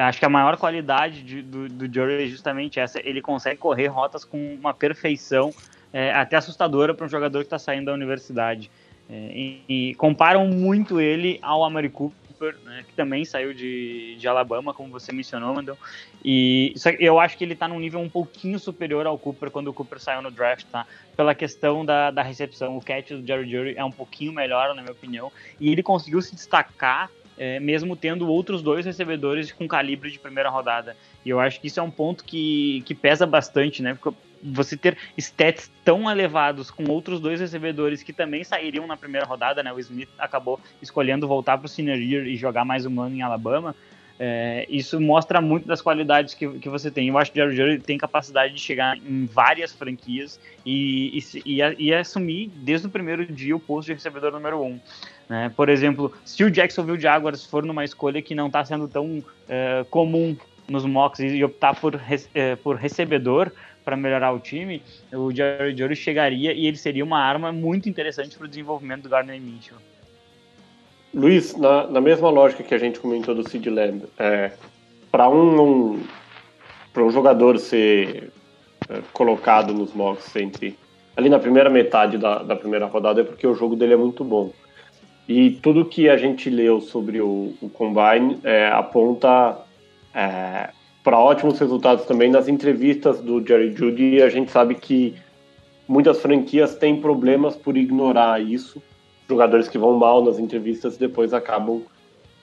acho 0.00 0.18
que 0.18 0.24
a 0.24 0.28
maior 0.28 0.56
qualidade 0.56 1.22
de, 1.22 1.40
do, 1.40 1.68
do 1.68 2.10
é 2.10 2.26
justamente 2.26 2.80
essa. 2.80 2.98
Ele 2.98 3.22
consegue 3.22 3.58
correr 3.58 3.86
rotas 3.86 4.24
com 4.24 4.54
uma 4.54 4.74
perfeição 4.74 5.52
é, 5.92 6.12
até 6.12 6.36
assustadora 6.36 6.94
para 6.94 7.06
um 7.06 7.08
jogador 7.08 7.38
que 7.40 7.46
está 7.46 7.60
saindo 7.60 7.86
da 7.86 7.92
universidade. 7.92 8.68
É, 9.08 9.14
e, 9.14 9.62
e, 9.68 9.94
comparam 9.94 10.46
muito 10.48 11.00
ele 11.00 11.38
ao 11.42 11.64
Amari 11.64 11.88
Cooper, 11.88 12.19
né, 12.64 12.84
que 12.86 12.94
também 12.94 13.24
saiu 13.24 13.52
de, 13.52 14.16
de 14.18 14.28
Alabama, 14.28 14.72
como 14.72 14.90
você 14.90 15.12
mencionou, 15.12 15.54
Mandel. 15.54 15.78
E 16.24 16.74
eu 16.98 17.20
acho 17.20 17.36
que 17.36 17.44
ele 17.44 17.52
está 17.52 17.68
num 17.68 17.78
nível 17.78 18.00
um 18.00 18.08
pouquinho 18.08 18.58
superior 18.58 19.06
ao 19.06 19.18
Cooper 19.18 19.50
quando 19.50 19.68
o 19.68 19.72
Cooper 19.72 20.00
saiu 20.00 20.22
no 20.22 20.30
draft, 20.30 20.66
tá? 20.66 20.86
Pela 21.16 21.34
questão 21.34 21.84
da, 21.84 22.10
da 22.10 22.22
recepção. 22.22 22.76
O 22.76 22.80
catch 22.80 23.10
do 23.10 23.26
Jerry 23.26 23.50
Jury 23.50 23.74
é 23.76 23.84
um 23.84 23.92
pouquinho 23.92 24.32
melhor, 24.32 24.74
na 24.74 24.82
minha 24.82 24.92
opinião, 24.92 25.30
e 25.58 25.70
ele 25.70 25.82
conseguiu 25.82 26.20
se 26.22 26.34
destacar 26.34 27.10
é, 27.40 27.58
mesmo 27.58 27.96
tendo 27.96 28.28
outros 28.28 28.60
dois 28.60 28.84
recebedores 28.84 29.50
com 29.50 29.66
calibre 29.66 30.10
de 30.10 30.18
primeira 30.18 30.50
rodada. 30.50 30.94
E 31.24 31.30
eu 31.30 31.40
acho 31.40 31.58
que 31.58 31.68
isso 31.68 31.80
é 31.80 31.82
um 31.82 31.90
ponto 31.90 32.22
que, 32.22 32.82
que 32.84 32.94
pesa 32.94 33.26
bastante, 33.26 33.82
né? 33.82 33.94
Porque 33.94 34.14
você 34.42 34.76
ter 34.76 34.96
stats 35.16 35.70
tão 35.84 36.10
elevados 36.10 36.70
com 36.70 36.84
outros 36.90 37.20
dois 37.20 37.40
recebedores 37.40 38.02
que 38.02 38.12
também 38.12 38.44
sairiam 38.44 38.86
na 38.86 38.96
primeira 38.96 39.26
rodada, 39.26 39.62
né? 39.62 39.72
O 39.72 39.78
Smith 39.78 40.08
acabou 40.18 40.60
escolhendo 40.80 41.28
voltar 41.28 41.58
para 41.58 41.66
o 41.66 41.68
senior 41.68 41.98
year 41.98 42.26
e 42.26 42.36
jogar 42.36 42.64
mais 42.64 42.86
um 42.86 43.00
ano 43.00 43.14
em 43.14 43.22
Alabama. 43.22 43.74
É, 44.22 44.66
isso 44.68 45.00
mostra 45.00 45.40
muito 45.40 45.66
das 45.66 45.80
qualidades 45.80 46.34
que, 46.34 46.46
que 46.58 46.68
você 46.68 46.90
tem. 46.90 47.08
Eu 47.08 47.16
acho 47.16 47.32
que 47.32 47.42
o 47.42 47.50
Jerry 47.50 47.80
tem 47.80 47.96
capacidade 47.96 48.52
de 48.52 48.60
chegar 48.60 48.94
em 48.98 49.24
várias 49.24 49.72
franquias 49.72 50.38
e, 50.64 51.18
e, 51.18 51.42
e, 51.46 51.86
e, 51.86 51.94
assumir 51.94 52.50
desde 52.54 52.86
o 52.86 52.90
primeiro 52.90 53.24
dia 53.24 53.56
o 53.56 53.58
posto 53.58 53.86
de 53.86 53.94
recebedor 53.94 54.30
número 54.30 54.62
um. 54.62 54.78
Né? 55.26 55.50
Por 55.56 55.70
exemplo, 55.70 56.12
se 56.22 56.44
o 56.44 56.50
Jacksonville 56.50 57.00
Jaguars 57.00 57.46
for 57.46 57.64
numa 57.64 57.82
escolha 57.82 58.20
que 58.20 58.34
não 58.34 58.48
está 58.48 58.62
sendo 58.62 58.86
tão 58.86 59.24
é, 59.48 59.86
comum 59.88 60.36
nos 60.68 60.84
mocks 60.84 61.20
e 61.20 61.42
optar 61.42 61.74
por, 61.80 61.98
é, 62.34 62.56
por 62.56 62.76
recebedor 62.76 63.50
para 63.84 63.96
melhorar 63.96 64.32
o 64.32 64.38
time, 64.38 64.82
o 65.12 65.30
Jerry 65.32 65.76
Jury 65.76 65.96
chegaria 65.96 66.52
e 66.52 66.66
ele 66.66 66.76
seria 66.76 67.04
uma 67.04 67.18
arma 67.18 67.52
muito 67.52 67.88
interessante 67.88 68.36
para 68.36 68.44
o 68.44 68.48
desenvolvimento 68.48 69.02
do 69.02 69.08
Gardner 69.08 69.40
Minshew. 69.40 69.76
Luiz, 71.12 71.56
na, 71.56 71.86
na, 71.88 72.00
mesma 72.00 72.30
lógica 72.30 72.62
que 72.62 72.74
a 72.74 72.78
gente 72.78 73.00
comentou 73.00 73.34
do 73.34 73.48
Sid 73.48 73.68
Lamb, 73.68 74.04
é, 74.16 74.52
para 75.10 75.28
um, 75.28 75.60
um, 75.60 76.02
um 76.96 77.10
jogador 77.10 77.58
ser 77.58 78.30
é, 78.88 79.00
colocado 79.12 79.74
nos 79.74 79.92
mocks 79.92 80.34
entre 80.36 80.78
ali 81.16 81.28
na 81.28 81.38
primeira 81.38 81.68
metade 81.68 82.16
da, 82.16 82.42
da 82.42 82.56
primeira 82.56 82.86
rodada 82.86 83.20
é 83.20 83.24
porque 83.24 83.46
o 83.46 83.54
jogo 83.54 83.76
dele 83.76 83.94
é 83.94 83.96
muito 83.96 84.24
bom. 84.24 84.52
E 85.28 85.50
tudo 85.62 85.84
que 85.84 86.08
a 86.08 86.16
gente 86.16 86.48
leu 86.50 86.80
sobre 86.80 87.20
o, 87.20 87.54
o 87.60 87.68
Combine 87.68 88.40
é, 88.42 88.68
aponta 88.68 89.58
é, 90.14 90.70
para 91.02 91.18
ótimos 91.18 91.58
resultados 91.58 92.04
também 92.04 92.30
nas 92.30 92.48
entrevistas 92.48 93.20
do 93.20 93.44
Jerry 93.46 93.74
Judy. 93.74 94.22
A 94.22 94.28
gente 94.28 94.50
sabe 94.50 94.74
que 94.74 95.16
muitas 95.88 96.20
franquias 96.20 96.74
têm 96.74 97.00
problemas 97.00 97.56
por 97.56 97.76
ignorar 97.76 98.40
isso. 98.40 98.82
Jogadores 99.28 99.68
que 99.68 99.78
vão 99.78 99.96
mal 99.96 100.24
nas 100.24 100.38
entrevistas 100.38 100.96
depois 100.96 101.32
acabam 101.32 101.82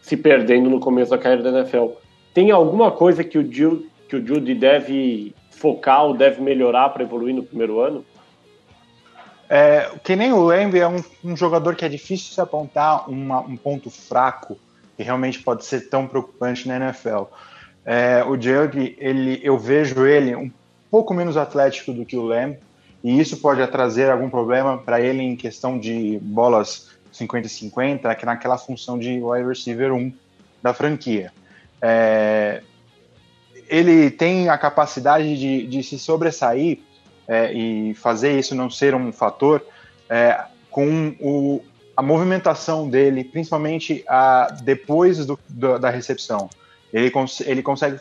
se 0.01 0.15
perdendo 0.15 0.69
no 0.69 0.79
começo 0.79 1.11
da 1.11 1.17
carreira 1.17 1.43
da 1.43 1.59
NFL. 1.59 1.87
Tem 2.33 2.51
alguma 2.51 2.91
coisa 2.91 3.23
que 3.23 3.37
o, 3.37 3.41
Judy, 3.41 3.89
que 4.07 4.15
o 4.15 4.25
Judy 4.25 4.55
deve 4.55 5.35
focar 5.51 6.05
ou 6.05 6.13
deve 6.13 6.41
melhorar 6.41 6.89
para 6.89 7.03
evoluir 7.03 7.35
no 7.35 7.43
primeiro 7.43 7.79
ano? 7.79 8.05
É, 9.49 9.91
que 10.03 10.15
nem 10.15 10.33
o 10.33 10.41
Lamb 10.41 10.77
é 10.77 10.87
um, 10.87 11.01
um, 11.23 11.35
jogador 11.35 11.75
que 11.75 11.85
é 11.85 11.89
difícil 11.89 12.33
se 12.33 12.41
apontar 12.41 13.09
uma, 13.09 13.39
um 13.39 13.55
ponto 13.55 13.89
fraco 13.89 14.57
que 14.95 15.03
realmente 15.03 15.41
pode 15.41 15.63
ser 15.65 15.89
tão 15.89 16.05
preocupante 16.05 16.67
na 16.67 16.75
NFL. 16.75 17.23
É, 17.89 18.21
o 18.25 18.33
Jug, 18.39 18.97
ele, 18.99 19.39
eu 19.41 19.57
vejo 19.57 20.05
ele 20.05 20.35
um 20.35 20.51
pouco 20.91 21.13
menos 21.13 21.37
atlético 21.37 21.93
do 21.93 22.05
que 22.05 22.17
o 22.17 22.23
Lamb, 22.23 22.57
e 23.01 23.17
isso 23.17 23.37
pode 23.37 23.65
trazer 23.67 24.11
algum 24.11 24.29
problema 24.29 24.77
para 24.77 24.99
ele 24.99 25.23
em 25.23 25.37
questão 25.37 25.79
de 25.79 26.19
bolas 26.21 26.89
50-50, 27.13 28.13
que 28.17 28.25
naquela 28.25 28.57
função 28.57 28.99
de 28.99 29.21
wide 29.23 29.47
receiver 29.47 29.93
1 29.93 30.11
da 30.61 30.73
franquia. 30.73 31.31
É, 31.81 32.61
ele 33.69 34.11
tem 34.11 34.49
a 34.49 34.57
capacidade 34.57 35.37
de, 35.37 35.65
de 35.65 35.81
se 35.81 35.97
sobressair 35.97 36.79
é, 37.25 37.53
e 37.53 37.93
fazer 37.93 38.37
isso 38.37 38.53
não 38.53 38.69
ser 38.69 38.95
um 38.95 39.13
fator 39.13 39.65
é, 40.09 40.43
com 40.69 41.15
o, 41.21 41.61
a 41.95 42.01
movimentação 42.01 42.89
dele, 42.89 43.23
principalmente 43.23 44.03
a, 44.09 44.53
depois 44.61 45.25
do, 45.25 45.39
do, 45.47 45.79
da 45.79 45.89
recepção. 45.89 46.49
Ele, 46.93 47.09
cons 47.11 47.41
ele 47.41 47.61
consegue 47.61 47.99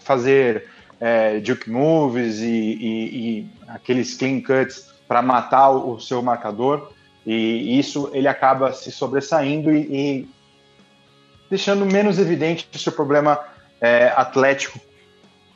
fazer 0.00 0.68
é, 1.00 1.40
moves 1.66 2.40
e, 2.40 2.46
e, 2.46 3.38
e, 3.40 3.46
aqueles 3.68 4.16
clean 4.16 4.40
cuts 4.40 4.92
para 5.06 5.22
matar 5.22 5.70
o, 5.70 5.94
o, 5.94 6.00
seu 6.00 6.22
marcador, 6.22 6.92
e 7.26 7.78
isso 7.78 8.10
ele 8.12 8.28
acaba 8.28 8.72
se 8.72 8.90
sobressaindo 8.90 9.70
e, 9.70 9.80
e 9.80 10.28
deixando 11.50 11.84
menos 11.86 12.18
evidente 12.18 12.68
o 12.74 12.78
seu 12.78 12.92
problema 12.92 13.38
é, 13.80 14.12
atlético, 14.16 14.80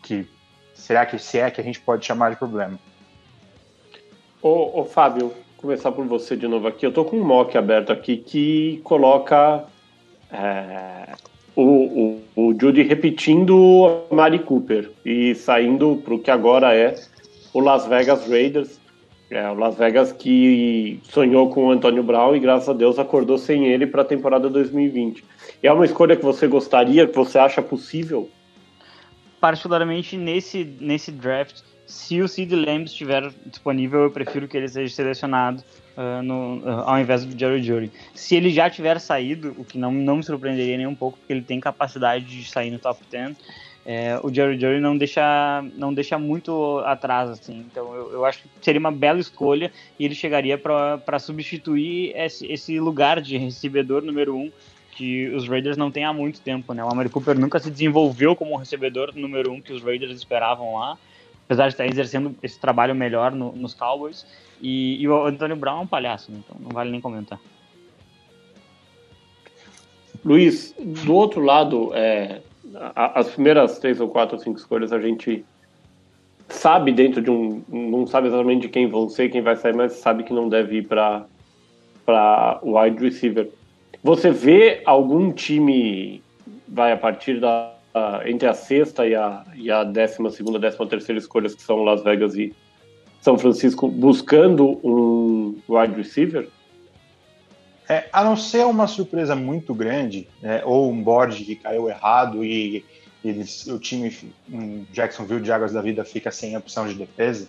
que 0.03 0.27
será 0.75 1.07
que 1.07 1.19
se 1.19 1.39
é 1.39 1.51
que 1.51 1.61
a 1.61 1.65
gente 1.65 1.81
pode 1.81 2.05
chamar 2.05 2.31
de 2.31 2.37
problema. 2.37 2.79
Ô, 4.41 4.81
ô, 4.81 4.85
Fábio, 4.85 5.33
começar 5.57 5.93
por 5.93 6.05
você 6.07 6.37
de 6.37 6.49
novo 6.49 6.67
aqui. 6.67 6.85
Eu 6.85 6.93
tô 6.93 7.05
com 7.05 7.17
um 7.17 7.25
mock 7.25 7.57
aberto 7.57 7.93
aqui 7.93 8.17
que 8.17 8.81
coloca 8.83 9.65
é, 10.33 11.15
o, 11.55 11.63
o, 12.53 12.61
Judy 12.61 12.83
repetindo 12.83 14.05
a 14.11 14.15
Mari 14.15 14.39
Cooper 14.41 14.91
e 15.05 15.35
saindo 15.35 16.01
para 16.05 16.15
o 16.15 16.19
que 16.19 16.31
agora 16.31 16.75
é 16.75 16.95
o 17.53 17.61
Las 17.61 17.87
Vegas 17.87 18.29
Raiders. 18.29 18.81
É, 19.31 19.49
o 19.49 19.55
Las 19.55 19.77
Vegas 19.77 20.13
que 20.13 21.01
sonhou 21.05 21.49
com 21.49 21.67
o 21.67 21.71
Antônio 21.71 22.03
Brown 22.03 22.37
e 22.37 22.41
graças 22.41 22.69
a 22.69 22.75
Deus 22.75 22.99
acordou 22.99 23.39
sem 23.39 23.67
ele 23.67 23.87
para 23.87 24.03
a 24.03 24.05
temporada 24.05 24.51
2020. 24.51 25.25
É 25.63 25.73
uma 25.73 25.87
escolha 25.87 26.15
que 26.15 26.25
você 26.25 26.47
gostaria, 26.47 27.07
que 27.07 27.17
você 27.17 27.39
acha 27.39 27.63
possível? 27.63 28.29
Particularmente 29.41 30.19
nesse, 30.19 30.65
nesse 30.79 31.11
draft, 31.11 31.63
se 31.87 32.21
o 32.21 32.29
Sid 32.29 32.55
Lamb 32.55 32.85
estiver 32.85 33.33
disponível, 33.47 34.03
eu 34.03 34.11
prefiro 34.11 34.47
que 34.47 34.57
ele 34.57 34.69
seja 34.69 34.95
selecionado 34.95 35.65
uh, 35.97 36.23
no, 36.23 36.59
uh, 36.59 36.83
ao 36.85 36.99
invés 36.99 37.25
do 37.25 37.39
Jerry 37.39 37.63
Jury. 37.63 37.93
Se 38.15 38.35
ele 38.35 38.51
já 38.51 38.69
tiver 38.69 38.99
saído, 39.01 39.55
o 39.59 39.65
que 39.65 39.79
não, 39.79 39.93
não 39.93 40.17
me 40.17 40.23
surpreenderia 40.23 40.77
nem 40.77 40.87
um 40.87 40.95
pouco, 40.95 41.19
porque 41.19 41.33
ele 41.33 41.43
tem 41.43 41.61
capacidade 41.61 42.25
de 42.25 42.49
sair 42.49 42.71
no 42.71 42.79
top 42.79 43.01
10, 43.11 43.37
é, 43.85 44.19
o 44.23 44.33
Jerry 44.33 44.59
Jury 44.59 44.81
não 44.81 44.97
deixa, 44.97 45.65
não 45.75 45.93
deixa 45.93 46.19
muito 46.19 46.79
atrás, 46.85 47.29
assim. 47.31 47.65
Então 47.71 47.93
eu, 47.95 48.13
eu 48.13 48.25
acho 48.25 48.43
que 48.43 48.49
seria 48.61 48.79
uma 48.79 48.93
bela 48.93 49.19
escolha 49.19 49.73
e 49.99 50.05
ele 50.05 50.15
chegaria 50.15 50.57
para 50.57 51.19
substituir 51.19 52.13
esse, 52.17 52.47
esse 52.47 52.79
lugar 52.79 53.21
de 53.21 53.37
recebedor 53.37 54.03
número 54.03 54.37
um 54.37 54.53
que 54.93 55.29
os 55.31 55.49
Raiders 55.49 55.77
não 55.77 55.91
têm 55.91 56.05
há 56.05 56.13
muito 56.13 56.41
tempo, 56.41 56.75
né? 56.75 56.85
O 56.85 56.89
Amari 56.89 57.09
Cooper 57.09 57.39
nunca 57.39 57.59
se 57.59 57.71
desenvolveu 57.71 58.37
como 58.37 58.57
recebedor 58.57 59.13
número 59.17 59.51
um 59.51 59.61
que 59.61 59.73
os 59.73 59.83
Raiders 59.83 60.15
esperavam 60.15 60.75
lá 60.75 60.99
apesar 61.53 61.69
de 61.69 61.75
estar 61.75 61.87
exercendo 61.87 62.35
esse 62.43 62.59
trabalho 62.59 62.95
melhor 62.95 63.33
no, 63.33 63.53
nos 63.53 63.75
Cowboys. 63.75 64.27
E, 64.61 65.03
e, 65.03 65.09
o 65.09 65.27
Antônio 65.27 65.57
Brown 65.57 65.81
é 65.81 65.83
um 65.83 65.87
palhaço, 65.87 66.33
né? 66.33 66.39
então 66.43 66.57
não 66.59 66.71
vale 66.71 66.91
nem 66.91 67.01
comentar. 67.01 67.39
Luiz, 70.25 70.75
do 70.79 71.15
outro 71.15 71.43
lado, 71.43 71.91
é, 71.95 72.41
as 72.95 73.29
primeiras 73.31 73.79
três 73.79 74.01
ou 74.01 74.09
quatro 74.09 74.37
ou 74.37 74.43
cinco 74.43 74.59
escolhas 74.59 74.93
a 74.93 75.01
gente 75.01 75.45
sabe 76.49 76.93
dentro 76.93 77.21
de 77.21 77.31
um. 77.31 77.63
Não 77.69 78.07
sabe 78.07 78.29
exatamente 78.29 78.63
de 78.63 78.69
quem 78.69 78.89
vão 78.89 79.09
ser, 79.09 79.29
quem 79.31 79.43
vai 79.43 79.57
sair, 79.57 79.75
mas 79.75 79.95
sabe 79.95 80.23
que 80.23 80.33
não 80.33 80.49
deve 80.49 80.79
ir 80.79 80.87
para 80.87 81.27
o 82.63 82.79
wide 82.79 83.03
receiver. 83.03 83.51
Você 84.03 84.31
vê 84.31 84.81
algum 84.87 85.33
time, 85.33 86.23
vai 86.69 86.93
a 86.93 86.97
partir 86.97 87.41
da 87.41 87.75
uh, 87.95 88.27
entre 88.27 88.49
a 88.49 88.55
sexta 88.55 89.07
e 89.07 89.15
a, 89.15 89.45
e 89.55 89.71
a 89.71 89.85
décima 89.85 90.31
segunda, 90.31 90.59
décima 90.59 90.87
terceira 90.87 91.19
escolhas, 91.19 91.55
que 91.55 91.63
são 91.63 91.83
Las 91.83 92.03
Vegas 92.03 92.35
e 92.35 92.55
São 93.21 93.39
Francisco, 93.39 93.89
buscando 93.89 94.81
um 94.85 95.59
wide 95.69 95.95
receiver? 95.95 96.49
É, 97.89 98.09
a 98.13 98.25
não 98.25 98.37
ser 98.37 98.65
uma 98.65 98.87
surpresa 98.87 99.35
muito 99.35 99.75
grande, 99.75 100.29
é, 100.43 100.63
ou 100.65 100.91
um 100.91 101.03
board 101.03 101.45
que 101.45 101.57
caiu 101.57 101.89
errado 101.89 102.45
e, 102.45 102.85
eles, 103.25 103.67
o 103.67 103.79
time 103.79 104.13
um 104.51 104.85
Jacksonville 104.93 105.51
Águas 105.53 105.73
da 105.73 105.81
Vida 105.81 106.05
fica 106.05 106.31
sem 106.31 106.57
opção 106.57 106.89
de 106.89 106.95
defesa, 106.95 107.49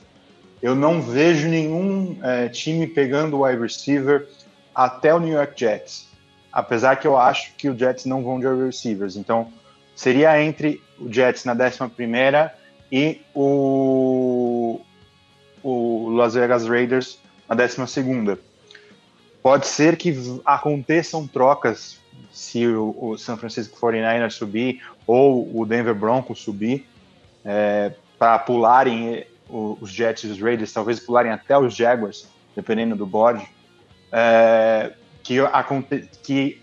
eu 0.61 0.75
não 0.75 1.01
vejo 1.01 1.47
nenhum 1.47 2.17
é, 2.23 2.47
time 2.47 2.87
pegando 2.87 3.37
o 3.37 3.45
wide 3.45 3.61
receiver 3.61 4.27
até 4.73 5.13
o 5.13 5.19
New 5.19 5.33
York 5.33 5.59
Jets. 5.59 6.07
Apesar 6.51 6.95
que 6.97 7.07
eu 7.07 7.17
acho 7.17 7.53
que 7.55 7.69
o 7.69 7.77
Jets 7.77 8.05
não 8.05 8.23
vão 8.23 8.39
de 8.39 8.47
wide 8.47 8.65
receivers. 8.65 9.15
Então, 9.17 9.51
seria 9.95 10.41
entre 10.41 10.81
o 10.99 11.11
Jets 11.11 11.45
na 11.45 11.53
11 11.53 12.51
e 12.91 13.21
o, 13.33 14.81
o 15.63 16.09
Las 16.09 16.35
Vegas 16.35 16.67
Raiders 16.67 17.19
na 17.47 17.55
12. 17.55 18.37
Pode 19.41 19.67
ser 19.67 19.97
que 19.97 20.15
aconteçam 20.45 21.27
trocas 21.27 21.99
se 22.31 22.65
o, 22.67 22.95
o 22.99 23.17
San 23.17 23.37
Francisco 23.37 23.77
49ers 23.79 24.31
subir 24.31 24.81
ou 25.05 25.59
o 25.59 25.65
Denver 25.65 25.93
Broncos 25.93 26.39
subir 26.39 26.87
é, 27.43 27.93
para 28.17 28.39
pularem 28.39 29.25
os 29.49 29.91
Jets 29.91 30.23
e 30.23 30.27
os 30.27 30.41
Raiders, 30.41 30.71
talvez 30.71 30.99
pularem 30.99 31.31
até 31.31 31.57
os 31.57 31.75
Jaguars, 31.75 32.27
dependendo 32.55 32.95
do 32.95 33.05
board, 33.05 33.45
é, 34.11 34.93
que, 35.21 35.35
que 36.23 36.61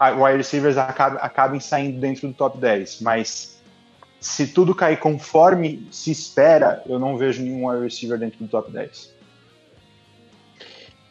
wide 0.00 0.36
receivers 0.36 0.76
acabem, 0.76 1.18
acabem 1.20 1.60
saindo 1.60 1.98
dentro 1.98 2.28
do 2.28 2.34
top 2.34 2.58
10. 2.58 3.00
Mas 3.00 3.60
se 4.20 4.46
tudo 4.48 4.74
cair 4.74 4.98
conforme 4.98 5.86
se 5.90 6.10
espera, 6.10 6.82
eu 6.86 6.98
não 6.98 7.16
vejo 7.16 7.42
nenhum 7.42 7.68
wide 7.68 7.82
receiver 7.82 8.18
dentro 8.18 8.38
do 8.38 8.48
top 8.48 8.70
10. 8.70 9.14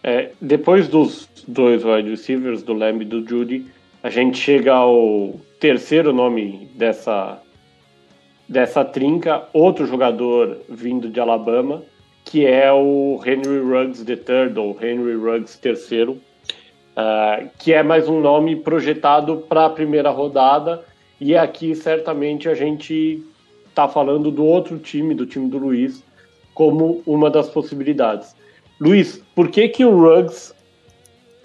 É, 0.03 0.31
depois 0.39 0.87
dos 0.87 1.27
dois 1.47 1.83
wide 1.83 2.09
receivers, 2.09 2.61
do 2.61 2.73
Lamb 2.73 3.01
e 3.01 3.05
do 3.05 3.27
Judy, 3.27 3.65
a 4.03 4.09
gente 4.09 4.37
chega 4.37 4.71
ao 4.71 5.39
terceiro 5.59 6.13
nome 6.13 6.69
dessa, 6.75 7.41
dessa 8.47 8.85
trinca, 8.85 9.47
outro 9.51 9.87
jogador 9.87 10.61
vindo 10.69 11.09
de 11.09 11.19
Alabama, 11.19 11.81
que 12.23 12.45
é 12.45 12.71
o 12.71 13.19
Henry 13.25 13.59
Ruggs 13.59 14.05
III, 14.07 14.57
ou 14.59 14.77
Henry 14.79 15.15
Ruggs 15.15 15.59
III, 15.63 16.21
uh, 16.95 17.49
que 17.59 17.73
é 17.73 17.83
mais 17.83 18.07
um 18.07 18.19
nome 18.19 18.55
projetado 18.55 19.37
para 19.49 19.65
a 19.65 19.69
primeira 19.69 20.09
rodada, 20.09 20.83
e 21.19 21.35
aqui 21.35 21.75
certamente 21.75 22.49
a 22.49 22.55
gente 22.55 23.23
está 23.67 23.87
falando 23.87 24.31
do 24.31 24.45
outro 24.45 24.79
time, 24.79 25.13
do 25.13 25.25
time 25.25 25.49
do 25.49 25.57
Luiz, 25.57 26.03
como 26.53 27.03
uma 27.05 27.29
das 27.29 27.49
possibilidades. 27.49 28.35
Luiz, 28.79 29.21
por 29.35 29.49
que, 29.49 29.67
que 29.67 29.85
o 29.85 29.97
Ruggs 29.97 30.53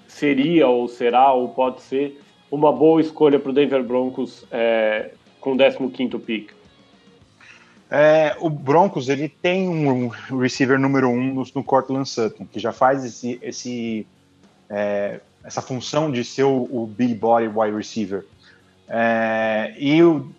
seria, 0.06 0.68
ou 0.68 0.88
será, 0.88 1.32
ou 1.32 1.48
pode 1.48 1.80
ser 1.82 2.20
uma 2.50 2.72
boa 2.72 3.00
escolha 3.00 3.38
para 3.38 3.50
o 3.50 3.52
Denver 3.54 3.82
Broncos 3.82 4.44
é, 4.50 5.10
com 5.40 5.54
o 5.54 5.90
15 5.90 6.18
pick? 6.18 6.50
É, 7.90 8.36
o 8.38 8.48
Broncos 8.48 9.08
ele 9.08 9.28
tem 9.28 9.68
um 9.68 10.08
receiver 10.38 10.78
número 10.78 11.08
um 11.08 11.34
no, 11.34 11.44
no 11.54 11.64
Cortland 11.64 12.08
Sutton, 12.08 12.46
que 12.46 12.60
já 12.60 12.70
faz 12.70 13.04
esse, 13.04 13.38
esse 13.42 14.06
é, 14.68 15.20
essa 15.44 15.62
função 15.62 16.10
de 16.10 16.24
ser 16.24 16.44
o, 16.44 16.68
o 16.70 16.86
big 16.86 17.14
body 17.14 17.48
wide 17.48 17.76
receiver. 17.76 18.24
É, 18.88 19.74
e 19.78 20.02
o, 20.02 20.30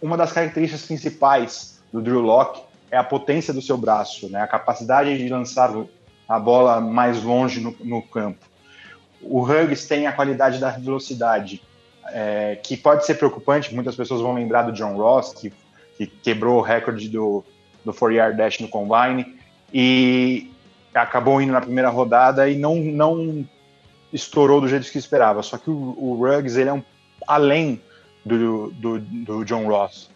uma 0.00 0.16
das 0.16 0.32
características 0.32 0.86
principais 0.86 1.80
do 1.92 2.00
Drew 2.00 2.20
Locke 2.20 2.62
é 2.90 2.96
a 2.96 3.04
potência 3.04 3.52
do 3.52 3.62
seu 3.62 3.76
braço, 3.76 4.28
né, 4.28 4.40
a 4.40 4.46
capacidade 4.46 5.16
de 5.16 5.28
lançar 5.28 5.72
a 6.28 6.38
bola 6.38 6.80
mais 6.80 7.22
longe 7.22 7.60
no, 7.60 7.74
no 7.80 8.02
campo. 8.02 8.44
O 9.22 9.42
Huggs 9.42 9.88
tem 9.88 10.06
a 10.06 10.12
qualidade 10.12 10.58
da 10.58 10.70
velocidade, 10.70 11.62
é, 12.08 12.58
que 12.62 12.76
pode 12.76 13.04
ser 13.04 13.14
preocupante. 13.14 13.74
Muitas 13.74 13.96
pessoas 13.96 14.20
vão 14.20 14.34
lembrar 14.34 14.62
do 14.62 14.72
John 14.72 14.96
Ross, 14.96 15.32
que, 15.32 15.52
que 15.96 16.06
quebrou 16.06 16.58
o 16.58 16.62
recorde 16.62 17.08
do, 17.08 17.44
do 17.84 17.92
4-yard 17.92 18.36
dash 18.36 18.60
no 18.60 18.68
combine 18.68 19.36
e 19.72 20.52
acabou 20.94 21.40
indo 21.40 21.52
na 21.52 21.60
primeira 21.60 21.88
rodada 21.88 22.48
e 22.48 22.56
não, 22.56 22.76
não 22.76 23.44
estourou 24.16 24.60
do 24.60 24.68
jeito 24.68 24.90
que 24.90 24.98
esperava. 24.98 25.42
Só 25.42 25.56
que 25.58 25.70
o, 25.70 25.94
o 25.96 26.16
Ruggs 26.18 26.58
ele 26.58 26.70
é 26.70 26.72
um 26.72 26.82
além 27.26 27.80
do, 28.24 28.70
do, 28.72 28.98
do 28.98 29.44
John 29.44 29.66
Ross. 29.66 30.10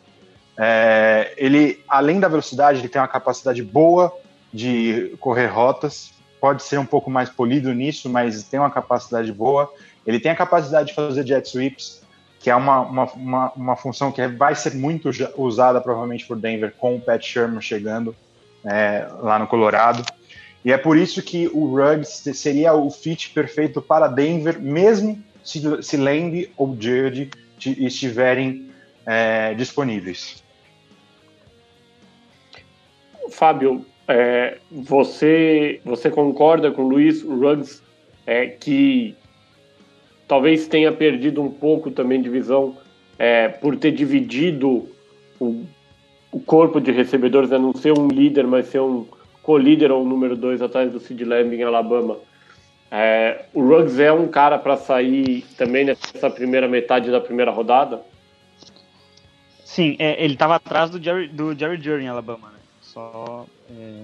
É, 0.59 1.33
ele, 1.37 1.83
além 1.89 2.19
da 2.19 2.29
velocidade, 2.29 2.81
ele 2.81 2.89
tem 2.89 3.01
uma 3.01 3.09
capacidade 3.09 3.63
boa 3.63 4.13
de 4.53 5.17
correr 5.21 5.47
rotas, 5.47 6.13
pode 6.41 6.63
ser 6.63 6.79
um 6.79 6.85
pouco 6.85 7.11
mais 7.11 7.31
polido 7.31 7.73
nisso, 7.73 8.09
mas 8.09 8.43
tem 8.43 8.59
uma 8.59 8.71
capacidade 8.71 9.33
boa. 9.33 9.73
Ele 10.07 10.19
tem 10.19 10.33
a 10.33 10.37
capacidade 10.37 10.89
de 10.89 10.95
fazer 10.95 11.27
jet 11.27 11.49
sweeps, 11.49 12.03
que 12.41 12.51
é 12.51 12.57
uma, 12.57 12.81
uma, 12.81 13.05
uma, 13.13 13.53
uma 13.53 13.77
função 13.77 14.11
que 14.11 14.27
vai 14.27 14.55
ser 14.55 14.75
muito 14.75 15.11
usada 15.37 15.81
provavelmente 15.81 16.27
por 16.27 16.37
Denver 16.37 16.73
com 16.79 16.97
o 16.97 17.01
Pat 17.01 17.23
Sherman 17.23 17.61
chegando 17.61 18.15
é, 18.65 19.07
lá 19.21 19.39
no 19.39 19.47
Colorado. 19.47 20.05
E 20.65 20.73
é 20.73 20.79
por 20.79 20.97
isso 20.97 21.23
que 21.23 21.49
o 21.49 21.75
Ruggs 21.75 22.23
seria 22.35 22.75
o 22.75 22.91
fit 22.91 23.31
perfeito 23.31 23.81
para 23.81 24.09
Denver, 24.09 24.61
mesmo 24.61 25.23
se, 25.43 25.61
se 25.83 25.97
Lamb 25.97 26.51
ou 26.57 26.77
Judge 26.79 27.31
estiverem 27.59 28.71
é, 29.07 29.55
disponíveis. 29.55 30.43
Fábio, 33.31 33.87
é, 34.07 34.59
você, 34.71 35.81
você 35.85 36.11
concorda 36.11 36.71
com 36.71 36.83
o 36.83 36.89
Luiz 36.89 37.23
Ruggs 37.23 37.83
é, 38.27 38.47
que 38.47 39.15
talvez 40.27 40.69
tenha 40.69 40.93
perdido 40.93 41.43
um 41.43 41.51
pouco 41.51 41.91
também 41.91 42.21
de 42.21 42.29
visão 42.29 42.77
é, 43.19 43.49
por 43.49 43.77
ter 43.77 43.93
dividido 43.93 44.89
o, 45.39 45.65
o, 46.33 46.41
corpo 46.41 46.81
de 46.81 46.93
recebedores, 46.93 47.51
né? 47.51 47.59
não 47.59 47.75
ser 47.75 47.99
um 47.99 48.09
líder, 48.09 48.47
mas 48.47 48.67
ser 48.69 48.81
um 48.81 49.07
ou 49.45 50.03
um 50.03 50.09
número 50.09 50.37
dois 50.37 50.63
atrás 50.63 50.93
do 50.93 51.01
Sid 51.01 51.25
Lamb 51.25 51.55
em 51.55 51.63
Alabama. 51.63 52.19
É, 52.91 53.45
o 53.55 53.63
Ruggs 53.63 54.01
é 54.01 54.13
um 54.13 54.27
cara 54.29 54.59
para 54.59 54.77
sair 54.77 55.45
também 55.57 55.85
nessa 55.85 56.29
primeira 56.29 56.67
metade 56.67 57.11
da 57.11 57.21
primeira 57.21 57.51
rodada? 57.51 58.03
Sim, 59.65 59.97
é, 60.01 60.23
ele 60.23 60.35
estava 60.35 60.57
atrás 60.57 60.91
do 60.91 61.03
Jerry, 61.03 61.29
do 61.29 61.57
Jerry 61.57 61.81
Jury 61.81 62.05
em 62.05 62.09
Alabama, 62.09 62.49
né? 62.49 62.59
Só. 62.81 63.47
É... 63.71 64.03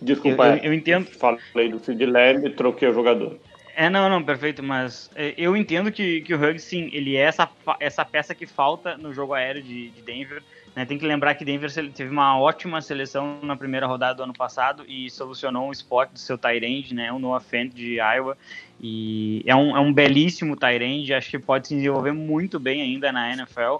Desculpa, 0.00 0.46
eu, 0.46 0.56
eu, 0.56 0.62
eu 0.64 0.74
entendo. 0.74 1.06
Falei 1.06 1.68
do 1.68 1.80
Sid 1.80 2.06
Lamb 2.06 2.46
e 2.46 2.50
troquei 2.50 2.88
o 2.88 2.94
jogador. 2.94 3.36
É, 3.74 3.88
não, 3.88 4.08
não, 4.08 4.22
perfeito, 4.22 4.62
mas 4.62 5.10
é, 5.14 5.34
eu 5.36 5.56
entendo 5.56 5.90
que, 5.90 6.20
que 6.20 6.34
o 6.34 6.36
Huggs, 6.36 6.64
sim, 6.64 6.90
ele 6.92 7.16
é 7.16 7.22
essa, 7.22 7.48
essa 7.80 8.04
peça 8.04 8.34
que 8.34 8.46
falta 8.46 8.96
no 8.96 9.14
jogo 9.14 9.32
aéreo 9.32 9.62
de, 9.62 9.90
de 9.90 10.02
Denver. 10.02 10.42
Né? 10.74 10.84
Tem 10.84 10.98
que 10.98 11.06
lembrar 11.06 11.34
que 11.34 11.44
Denver 11.44 11.70
teve 11.92 12.10
uma 12.10 12.38
ótima 12.38 12.80
seleção 12.80 13.38
na 13.42 13.56
primeira 13.56 13.86
rodada 13.86 14.16
do 14.16 14.22
ano 14.22 14.32
passado 14.32 14.84
e 14.86 15.10
solucionou 15.10 15.68
um 15.68 15.72
spot 15.72 16.10
do 16.12 16.18
seu 16.18 16.36
Tyrande, 16.36 16.94
né? 16.94 17.12
o 17.12 17.18
Noah 17.18 17.40
Fent 17.40 17.72
de 17.74 17.96
Iowa. 17.96 18.36
E 18.80 19.42
é 19.46 19.54
um, 19.54 19.76
é 19.76 19.80
um 19.80 19.92
belíssimo 19.92 20.56
Tyrande, 20.56 21.14
acho 21.14 21.30
que 21.30 21.38
pode 21.38 21.68
se 21.68 21.74
desenvolver 21.74 22.12
muito 22.12 22.58
bem 22.58 22.82
ainda 22.82 23.12
na 23.12 23.32
NFL. 23.32 23.78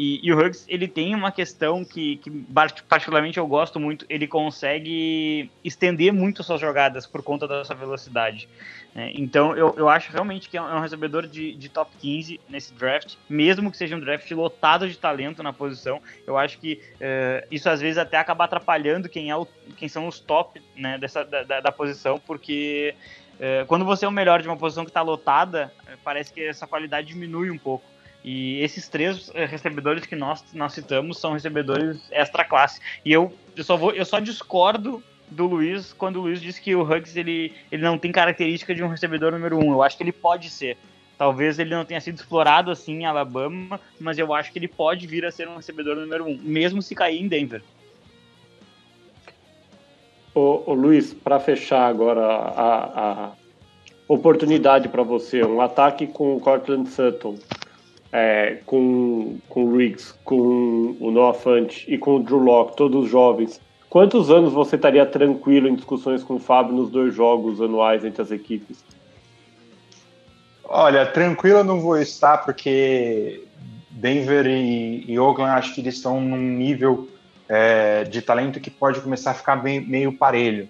E, 0.00 0.20
e, 0.22 0.32
o 0.32 0.38
Huggs, 0.38 0.64
ele 0.68 0.86
tem 0.86 1.12
uma 1.12 1.32
questão 1.32 1.84
que, 1.84 2.18
que, 2.18 2.30
particularmente 2.88 3.36
eu 3.36 3.46
gosto 3.48 3.80
muito, 3.80 4.06
ele 4.08 4.28
consegue 4.28 5.50
estender 5.64 6.12
muito 6.12 6.44
suas 6.44 6.60
jogadas 6.60 7.04
por 7.04 7.20
conta 7.20 7.48
da 7.48 7.64
sua 7.64 7.74
velocidade. 7.74 8.48
Né? 8.98 9.12
Então 9.14 9.56
eu, 9.56 9.72
eu 9.76 9.88
acho 9.88 10.10
realmente 10.10 10.48
que 10.48 10.56
é 10.56 10.60
um 10.60 10.76
é 10.76 10.80
recebedor 10.80 11.24
de, 11.24 11.54
de 11.54 11.68
top 11.68 11.92
15 12.00 12.40
nesse 12.48 12.74
draft, 12.74 13.14
mesmo 13.28 13.70
que 13.70 13.76
seja 13.76 13.94
um 13.94 14.00
draft 14.00 14.28
lotado 14.32 14.88
de 14.88 14.98
talento 14.98 15.40
na 15.40 15.52
posição, 15.52 16.02
eu 16.26 16.36
acho 16.36 16.58
que 16.58 16.82
uh, 16.94 17.46
isso 17.48 17.70
às 17.70 17.80
vezes 17.80 17.96
até 17.96 18.16
acaba 18.16 18.42
atrapalhando 18.42 19.08
quem, 19.08 19.30
é 19.30 19.36
o, 19.36 19.46
quem 19.76 19.88
são 19.88 20.08
os 20.08 20.18
top 20.18 20.60
né, 20.74 20.98
dessa, 20.98 21.24
da, 21.24 21.60
da 21.60 21.70
posição, 21.70 22.18
porque 22.18 22.92
uh, 23.34 23.64
quando 23.66 23.84
você 23.84 24.04
é 24.04 24.08
o 24.08 24.10
melhor 24.10 24.42
de 24.42 24.48
uma 24.48 24.56
posição 24.56 24.84
que 24.84 24.90
está 24.90 25.00
lotada, 25.00 25.72
parece 26.02 26.32
que 26.32 26.42
essa 26.42 26.66
qualidade 26.66 27.06
diminui 27.06 27.52
um 27.52 27.58
pouco. 27.58 27.84
E 28.24 28.60
esses 28.62 28.88
três 28.88 29.30
eh, 29.32 29.46
recebedores 29.46 30.04
que 30.04 30.16
nós, 30.16 30.44
nós 30.52 30.72
citamos 30.72 31.18
são 31.18 31.34
recebedores 31.34 32.02
extra 32.10 32.44
classe. 32.44 32.80
E 33.04 33.12
eu, 33.12 33.32
eu 33.56 33.62
só 33.62 33.76
vou, 33.76 33.92
eu 33.92 34.04
só 34.04 34.18
discordo 34.18 35.00
do 35.30 35.46
Luiz 35.46 35.92
quando 35.92 36.16
o 36.16 36.22
Luiz 36.22 36.40
disse 36.40 36.60
que 36.60 36.74
o 36.74 36.82
Huggs 36.82 37.18
ele, 37.18 37.52
ele 37.70 37.82
não 37.82 37.98
tem 37.98 38.12
característica 38.12 38.74
de 38.74 38.82
um 38.82 38.88
recebedor 38.88 39.32
número 39.32 39.58
um. 39.58 39.72
Eu 39.72 39.82
acho 39.82 39.96
que 39.96 40.02
ele 40.02 40.12
pode 40.12 40.50
ser. 40.50 40.76
Talvez 41.16 41.58
ele 41.58 41.70
não 41.74 41.84
tenha 41.84 42.00
sido 42.00 42.16
explorado 42.16 42.70
assim 42.70 43.00
em 43.00 43.06
Alabama, 43.06 43.80
mas 43.98 44.18
eu 44.18 44.32
acho 44.32 44.52
que 44.52 44.58
ele 44.58 44.68
pode 44.68 45.06
vir 45.06 45.24
a 45.24 45.32
ser 45.32 45.48
um 45.48 45.56
recebedor 45.56 45.96
número 45.96 46.24
um, 46.24 46.38
mesmo 46.40 46.80
se 46.80 46.94
cair 46.94 47.20
em 47.20 47.26
Denver. 47.26 47.62
Ô, 50.34 50.62
ô 50.66 50.74
Luiz, 50.74 51.12
para 51.12 51.40
fechar 51.40 51.88
agora 51.88 52.24
a, 52.24 53.12
a 53.26 53.32
oportunidade 54.06 54.88
para 54.88 55.02
você, 55.02 55.44
um 55.44 55.60
ataque 55.60 56.06
com 56.06 56.36
o 56.36 56.40
Cortland 56.40 56.88
Sutton 56.88 57.36
é, 58.12 58.58
com, 58.64 59.38
com 59.48 59.64
o 59.64 59.76
Riggs, 59.76 60.14
com 60.24 60.96
o 61.00 61.10
Noah 61.10 61.34
Fant 61.34 61.84
e 61.86 61.98
com 61.98 62.16
o 62.16 62.22
Drew 62.22 62.38
Locke, 62.38 62.76
todos 62.76 63.10
jovens, 63.10 63.60
quantos 63.88 64.30
anos 64.30 64.52
você 64.52 64.76
estaria 64.76 65.04
tranquilo 65.06 65.68
em 65.68 65.74
discussões 65.74 66.22
com 66.22 66.36
o 66.36 66.38
Fábio 66.38 66.74
nos 66.74 66.90
dois 66.90 67.14
jogos 67.14 67.60
anuais 67.60 68.04
entre 68.04 68.22
as 68.22 68.30
equipes? 68.30 68.84
Olha, 70.64 71.06
tranquilo 71.06 71.58
eu 71.58 71.64
não 71.64 71.80
vou 71.80 71.96
estar, 71.98 72.38
porque 72.38 73.44
Denver 73.90 74.46
e, 74.46 75.04
e 75.10 75.18
Oakland 75.18 75.52
acho 75.52 75.74
que 75.74 75.80
eles 75.80 75.94
estão 75.94 76.20
num 76.20 76.36
nível 76.36 77.08
é, 77.48 78.04
de 78.04 78.20
talento 78.20 78.60
que 78.60 78.70
pode 78.70 79.00
começar 79.00 79.30
a 79.30 79.34
ficar 79.34 79.56
bem, 79.56 79.80
meio 79.80 80.12
parelho. 80.12 80.68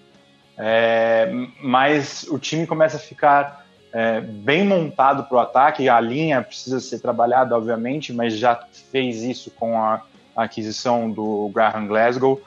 É, 0.57 1.31
mas 1.61 2.23
o 2.29 2.39
time 2.39 2.65
começa 2.65 2.97
a 2.97 2.99
ficar 2.99 3.65
é, 3.91 4.21
bem 4.21 4.65
montado 4.65 5.23
para 5.25 5.37
o 5.37 5.39
ataque. 5.39 5.89
A 5.89 5.99
linha 5.99 6.41
precisa 6.41 6.79
ser 6.79 6.99
trabalhada, 6.99 7.55
obviamente, 7.55 8.13
mas 8.13 8.37
já 8.37 8.57
fez 8.91 9.21
isso 9.21 9.51
com 9.51 9.77
a, 9.77 10.01
a 10.35 10.43
aquisição 10.43 11.11
do 11.11 11.49
Graham 11.53 11.87
Glasgow 11.87 12.41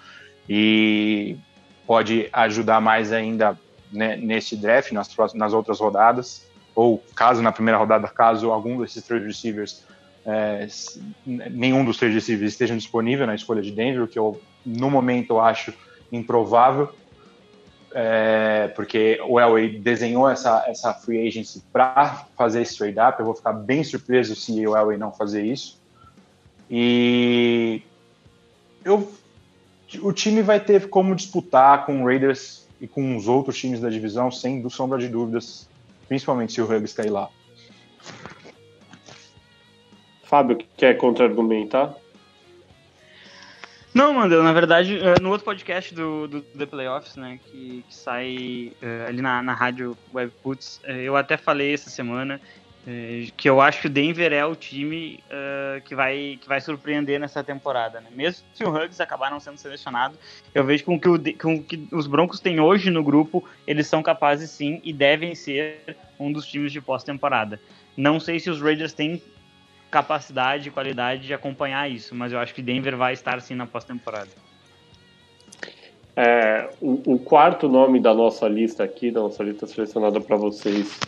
e 0.48 1.36
pode 1.86 2.28
ajudar 2.32 2.80
mais 2.80 3.12
ainda 3.12 3.58
né, 3.92 4.16
nesse 4.16 4.56
draft, 4.56 4.92
nas, 4.92 5.08
nas 5.34 5.52
outras 5.52 5.78
rodadas, 5.78 6.46
ou 6.74 7.02
caso 7.14 7.42
na 7.42 7.52
primeira 7.52 7.78
rodada, 7.78 8.08
caso 8.08 8.50
algum 8.50 8.80
desses 8.80 9.04
três 9.04 9.22
receivers 9.22 9.84
é, 10.24 10.68
nenhum 11.26 11.84
dos 11.84 11.96
três 11.96 12.14
receivers 12.14 12.52
estejam 12.52 12.76
disponível 12.76 13.26
na 13.26 13.34
escolha 13.34 13.60
de 13.60 13.72
Denver, 13.72 14.06
que 14.06 14.18
eu, 14.18 14.40
no 14.64 14.90
momento, 14.90 15.30
eu 15.30 15.40
acho 15.40 15.72
improvável, 16.10 16.94
é, 17.94 18.68
porque 18.68 19.20
o 19.26 19.38
Elway 19.38 19.78
desenhou 19.80 20.28
essa, 20.30 20.64
essa 20.66 20.94
free 20.94 21.26
agency 21.26 21.62
para 21.72 22.26
fazer 22.36 22.62
esse 22.62 22.76
trade-up. 22.78 23.18
Eu 23.18 23.26
vou 23.26 23.34
ficar 23.34 23.52
bem 23.52 23.82
surpreso 23.82 24.34
se 24.34 24.66
o 24.66 24.76
Elway 24.76 24.96
não 24.96 25.12
fazer 25.12 25.44
isso. 25.44 25.80
E 26.70 27.82
eu, 28.84 29.12
o 30.00 30.12
time 30.12 30.42
vai 30.42 30.60
ter 30.60 30.88
como 30.88 31.14
disputar 31.14 31.84
com 31.84 32.02
o 32.02 32.06
Raiders 32.06 32.66
e 32.80 32.86
com 32.86 33.16
os 33.16 33.28
outros 33.28 33.58
times 33.58 33.80
da 33.80 33.88
divisão, 33.88 34.30
sem 34.30 34.68
sombra 34.68 34.98
de 34.98 35.08
dúvidas, 35.08 35.68
principalmente 36.08 36.52
se 36.52 36.60
o 36.60 36.64
Huggs 36.64 36.94
cair 36.94 37.10
lá. 37.10 37.28
Fábio, 40.24 40.58
quer 40.76 40.96
contra-argumentar? 40.96 41.94
Não, 43.94 44.14
Mandel, 44.14 44.42
na 44.42 44.54
verdade, 44.54 44.98
eh, 44.98 45.20
no 45.20 45.30
outro 45.30 45.44
podcast 45.44 45.94
do, 45.94 46.26
do 46.26 46.40
The 46.40 46.64
Playoffs, 46.64 47.14
né, 47.16 47.38
que, 47.44 47.84
que 47.86 47.94
sai 47.94 48.72
uh, 48.82 49.08
ali 49.08 49.20
na, 49.20 49.42
na 49.42 49.52
rádio 49.52 49.94
Webputs, 50.14 50.80
uh, 50.84 50.92
eu 50.92 51.14
até 51.14 51.36
falei 51.36 51.74
essa 51.74 51.90
semana 51.90 52.40
que 53.36 53.48
eu 53.48 53.60
acho 53.60 53.80
que 53.80 53.86
o 53.86 53.90
Denver 53.90 54.32
é 54.32 54.44
o 54.44 54.56
time 54.56 55.22
que, 55.84 55.94
vai, 55.94 56.38
que 56.40 56.48
vai 56.48 56.60
surpreender 56.60 57.20
nessa 57.20 57.42
temporada. 57.44 58.00
Né? 58.00 58.08
Mesmo 58.12 58.44
se 58.52 58.64
o 58.64 58.70
Huggs 58.70 59.00
acabar 59.00 59.30
não 59.30 59.38
sendo 59.38 59.56
selecionado, 59.56 60.18
eu 60.52 60.64
vejo 60.64 60.84
com 60.84 60.98
que, 60.98 61.08
o, 61.08 61.38
com 61.38 61.62
que 61.62 61.88
os 61.92 62.06
Broncos 62.08 62.40
têm 62.40 62.58
hoje 62.58 62.90
no 62.90 63.04
grupo, 63.04 63.44
eles 63.66 63.86
são 63.86 64.02
capazes 64.02 64.50
sim 64.50 64.80
e 64.82 64.92
devem 64.92 65.34
ser 65.34 65.96
um 66.18 66.32
dos 66.32 66.44
times 66.44 66.72
de 66.72 66.80
pós-temporada. 66.80 67.60
Não 67.96 68.18
sei 68.18 68.40
se 68.40 68.50
os 68.50 68.60
Raiders 68.60 68.92
têm 68.92 69.22
capacidade 69.90 70.68
e 70.68 70.72
qualidade 70.72 71.26
de 71.26 71.34
acompanhar 71.34 71.88
isso, 71.88 72.14
mas 72.14 72.32
eu 72.32 72.38
acho 72.38 72.54
que 72.54 72.62
Denver 72.62 72.96
vai 72.96 73.12
estar 73.12 73.40
sim 73.40 73.54
na 73.54 73.66
pós-temporada. 73.66 74.30
É, 76.16 76.68
o, 76.80 77.14
o, 77.14 77.18
quarto 77.18 77.68
nome 77.68 77.98
da 78.00 78.12
nossa 78.12 78.46
lista 78.46 78.84
aqui, 78.84 79.10
da 79.10 79.20
nossa 79.20 79.42
lista 79.42 79.66
selecionada 79.66 80.20
para 80.20 80.36
vocês 80.36 80.98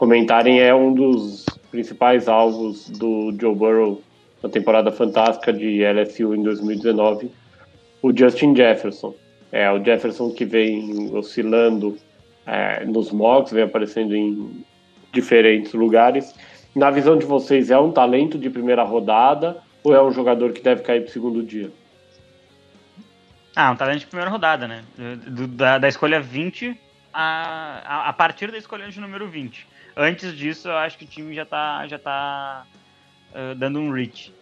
comentarem, 0.00 0.58
é 0.62 0.74
um 0.74 0.94
dos 0.94 1.44
principais 1.70 2.26
alvos 2.26 2.88
do 2.88 3.36
Joe 3.38 3.54
Burrow 3.54 4.02
na 4.42 4.48
temporada 4.48 4.90
fantástica 4.90 5.52
de 5.52 5.84
LSU 5.84 6.34
em 6.34 6.42
2019, 6.42 7.30
o 8.00 8.16
Justin 8.16 8.56
Jefferson. 8.56 9.14
É 9.52 9.70
o 9.70 9.84
Jefferson 9.84 10.30
que 10.30 10.46
vem 10.46 11.14
oscilando 11.14 11.98
é, 12.46 12.82
nos 12.86 13.12
mocks, 13.12 13.52
vem 13.52 13.64
aparecendo 13.64 14.16
em 14.16 14.64
diferentes 15.12 15.74
lugares 15.74 16.34
na 16.74 16.90
visão 16.90 17.18
de 17.18 17.26
vocês, 17.26 17.70
é 17.70 17.78
um 17.78 17.92
talento 17.92 18.38
de 18.38 18.48
primeira 18.48 18.82
rodada 18.82 19.58
ou 19.84 19.94
é 19.94 20.02
um 20.02 20.10
jogador 20.12 20.54
que 20.54 20.62
deve 20.62 20.80
cair 20.80 21.02
para 21.02 21.10
o 21.10 21.12
segundo 21.12 21.42
dia? 21.42 21.70
Ah, 23.54 23.70
um 23.70 23.76
talento 23.76 23.98
de 23.98 24.06
primeira 24.06 24.30
rodada, 24.30 24.66
né? 24.66 24.82
Da, 25.50 25.76
da 25.76 25.88
escolha 25.88 26.20
20 26.20 26.74
a, 27.12 27.82
a, 27.84 28.08
a, 28.08 28.12
partir 28.14 28.50
da 28.50 28.56
escolha 28.56 28.88
de 28.88 28.98
número 28.98 29.28
20. 29.28 29.66
Antes 29.96 30.36
disso, 30.36 30.68
eu 30.68 30.76
acho 30.76 30.96
que 30.98 31.04
o 31.04 31.08
time 31.08 31.34
já 31.34 31.42
está 31.42 31.86
já 31.86 31.98
tá, 31.98 32.66
uh, 33.32 33.54
dando 33.54 33.78
um 33.78 33.92
reach. 33.92 34.32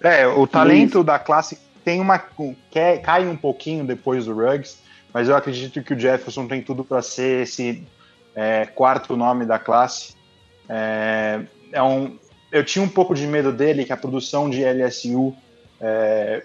É, 0.00 0.26
o 0.26 0.46
talento 0.46 1.02
da 1.02 1.18
classe 1.18 1.58
tem 1.84 2.00
uma 2.00 2.18
cai 3.02 3.26
um 3.26 3.36
pouquinho 3.36 3.84
depois 3.84 4.26
do 4.26 4.34
Ruggs, 4.34 4.78
mas 5.12 5.28
eu 5.28 5.36
acredito 5.36 5.82
que 5.82 5.94
o 5.94 5.98
Jefferson 5.98 6.46
tem 6.46 6.62
tudo 6.62 6.84
para 6.84 7.00
ser 7.00 7.42
esse 7.42 7.86
é, 8.34 8.66
quarto 8.66 9.16
nome 9.16 9.46
da 9.46 9.58
classe. 9.58 10.14
É, 10.68 11.40
é 11.72 11.82
um, 11.82 12.18
eu 12.52 12.64
tinha 12.64 12.84
um 12.84 12.88
pouco 12.88 13.14
de 13.14 13.26
medo 13.26 13.52
dele, 13.52 13.84
que 13.84 13.92
a 13.92 13.96
produção 13.96 14.50
de 14.50 14.62
LSU, 14.64 15.34
é, 15.80 16.44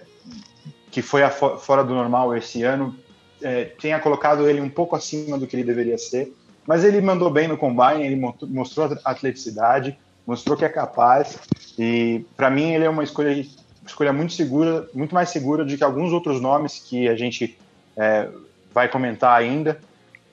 que 0.90 1.02
foi 1.02 1.22
a, 1.22 1.30
fora 1.30 1.84
do 1.84 1.94
normal 1.94 2.36
esse 2.36 2.62
ano, 2.62 2.96
é, 3.42 3.64
tenha 3.64 3.98
colocado 3.98 4.48
ele 4.48 4.60
um 4.60 4.70
pouco 4.70 4.96
acima 4.96 5.38
do 5.38 5.46
que 5.46 5.56
ele 5.56 5.64
deveria 5.64 5.98
ser. 5.98 6.32
Mas 6.66 6.84
ele 6.84 7.00
mandou 7.00 7.30
bem 7.30 7.48
no 7.48 7.56
combine, 7.56 8.04
ele 8.04 8.16
mostrou 8.48 8.96
atleticidade, 9.04 9.98
mostrou 10.26 10.56
que 10.56 10.64
é 10.64 10.68
capaz. 10.68 11.38
E 11.78 12.24
para 12.36 12.50
mim 12.50 12.72
ele 12.72 12.84
é 12.84 12.90
uma 12.90 13.02
escolha, 13.02 13.44
escolha 13.86 14.12
muito 14.12 14.32
segura, 14.32 14.88
muito 14.94 15.14
mais 15.14 15.30
segura 15.30 15.64
do 15.64 15.76
que 15.76 15.82
alguns 15.82 16.12
outros 16.12 16.40
nomes 16.40 16.78
que 16.78 17.08
a 17.08 17.16
gente 17.16 17.58
é, 17.96 18.28
vai 18.72 18.88
comentar 18.88 19.36
ainda 19.36 19.78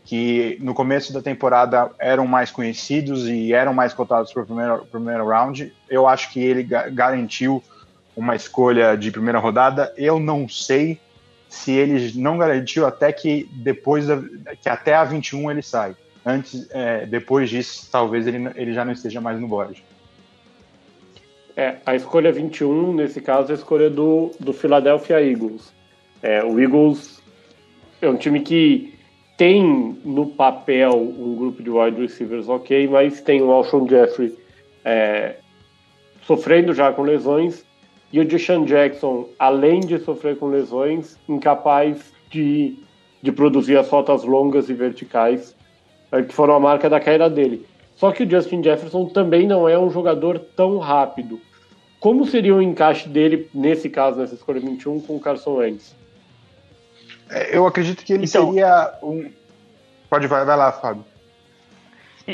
que 0.09 0.57
no 0.59 0.73
começo 0.73 1.13
da 1.13 1.21
temporada 1.21 1.91
eram 1.99 2.25
mais 2.25 2.49
conhecidos 2.49 3.27
e 3.27 3.53
eram 3.53 3.75
mais 3.75 3.93
cotados 3.93 4.33
para 4.33 4.41
o 4.41 4.45
primeiro, 4.47 4.85
primeiro 4.87 5.27
round. 5.27 5.71
Eu 5.87 6.07
acho 6.07 6.33
que 6.33 6.39
ele 6.39 6.63
garantiu 6.63 7.63
uma 8.15 8.35
escolha 8.35 8.97
de 8.97 9.11
primeira 9.11 9.37
rodada. 9.37 9.93
Eu 9.95 10.19
não 10.19 10.49
sei 10.49 10.99
se 11.47 11.73
ele 11.73 12.11
não 12.19 12.39
garantiu 12.39 12.87
até 12.87 13.11
que 13.11 13.47
depois 13.53 14.07
da, 14.07 14.19
que 14.59 14.67
até 14.67 14.95
a 14.95 15.03
21 15.03 15.51
ele 15.51 15.61
sai. 15.61 15.95
Antes, 16.25 16.69
é, 16.71 17.05
depois 17.05 17.49
disso, 17.49 17.87
talvez 17.91 18.27
ele, 18.27 18.49
ele 18.55 18.73
já 18.73 18.83
não 18.83 18.91
esteja 18.91 19.21
mais 19.21 19.39
no 19.39 19.47
board. 19.47 19.83
É, 21.55 21.77
a 21.85 21.95
escolha 21.95 22.31
21, 22.31 22.93
nesse 22.93 23.21
caso, 23.21 23.51
é 23.51 23.55
a 23.55 23.57
escolha 23.57 23.89
do, 23.89 24.31
do 24.39 24.53
Philadelphia 24.53 25.21
Eagles. 25.21 25.73
É, 26.21 26.43
o 26.43 26.59
Eagles 26.59 27.21
é 28.01 28.09
um 28.09 28.15
time 28.15 28.41
que 28.41 28.93
tem 29.37 29.97
no 30.03 30.27
papel 30.27 30.93
um 30.93 31.35
grupo 31.35 31.63
de 31.63 31.69
wide 31.69 32.01
receivers 32.01 32.49
ok, 32.49 32.87
mas 32.87 33.21
tem 33.21 33.41
o 33.41 33.51
Alshon 33.51 33.87
Jeffrey 33.87 34.37
é, 34.83 35.35
sofrendo 36.23 36.73
já 36.73 36.91
com 36.91 37.03
lesões 37.03 37.65
e 38.11 38.19
o 38.19 38.25
Deshaun 38.25 38.65
Jackson, 38.65 39.29
além 39.37 39.81
de 39.81 39.99
sofrer 39.99 40.37
com 40.37 40.47
lesões, 40.47 41.17
incapaz 41.27 42.11
de, 42.29 42.75
de 43.21 43.31
produzir 43.31 43.77
as 43.77 43.87
fotos 43.87 44.23
longas 44.23 44.69
e 44.69 44.73
verticais 44.73 45.55
que 46.27 46.33
foram 46.33 46.55
a 46.55 46.59
marca 46.59 46.89
da 46.89 46.99
carreira 46.99 47.29
dele. 47.29 47.65
Só 47.95 48.11
que 48.11 48.23
o 48.23 48.29
Justin 48.29 48.63
Jefferson 48.63 49.05
também 49.07 49.45
não 49.45 49.67
é 49.67 49.77
um 49.77 49.89
jogador 49.91 50.39
tão 50.39 50.77
rápido. 50.77 51.39
Como 51.99 52.25
seria 52.25 52.55
o 52.55 52.61
encaixe 52.61 53.09
dele, 53.09 53.49
nesse 53.53 53.89
caso, 53.89 54.19
nessa 54.19 54.35
escolha 54.35 54.61
21, 54.61 55.01
com 55.01 55.17
o 55.17 55.19
Carson 55.19 55.55
Wentz? 55.55 55.95
É, 57.29 57.55
eu 57.55 57.67
acredito 57.67 58.03
que 58.03 58.13
ele 58.13 58.25
então, 58.25 58.47
seria 58.47 58.97
um. 59.03 59.29
Pode 60.09 60.25
vai, 60.27 60.45
vai 60.45 60.57
lá, 60.57 60.71
Fábio. 60.71 61.03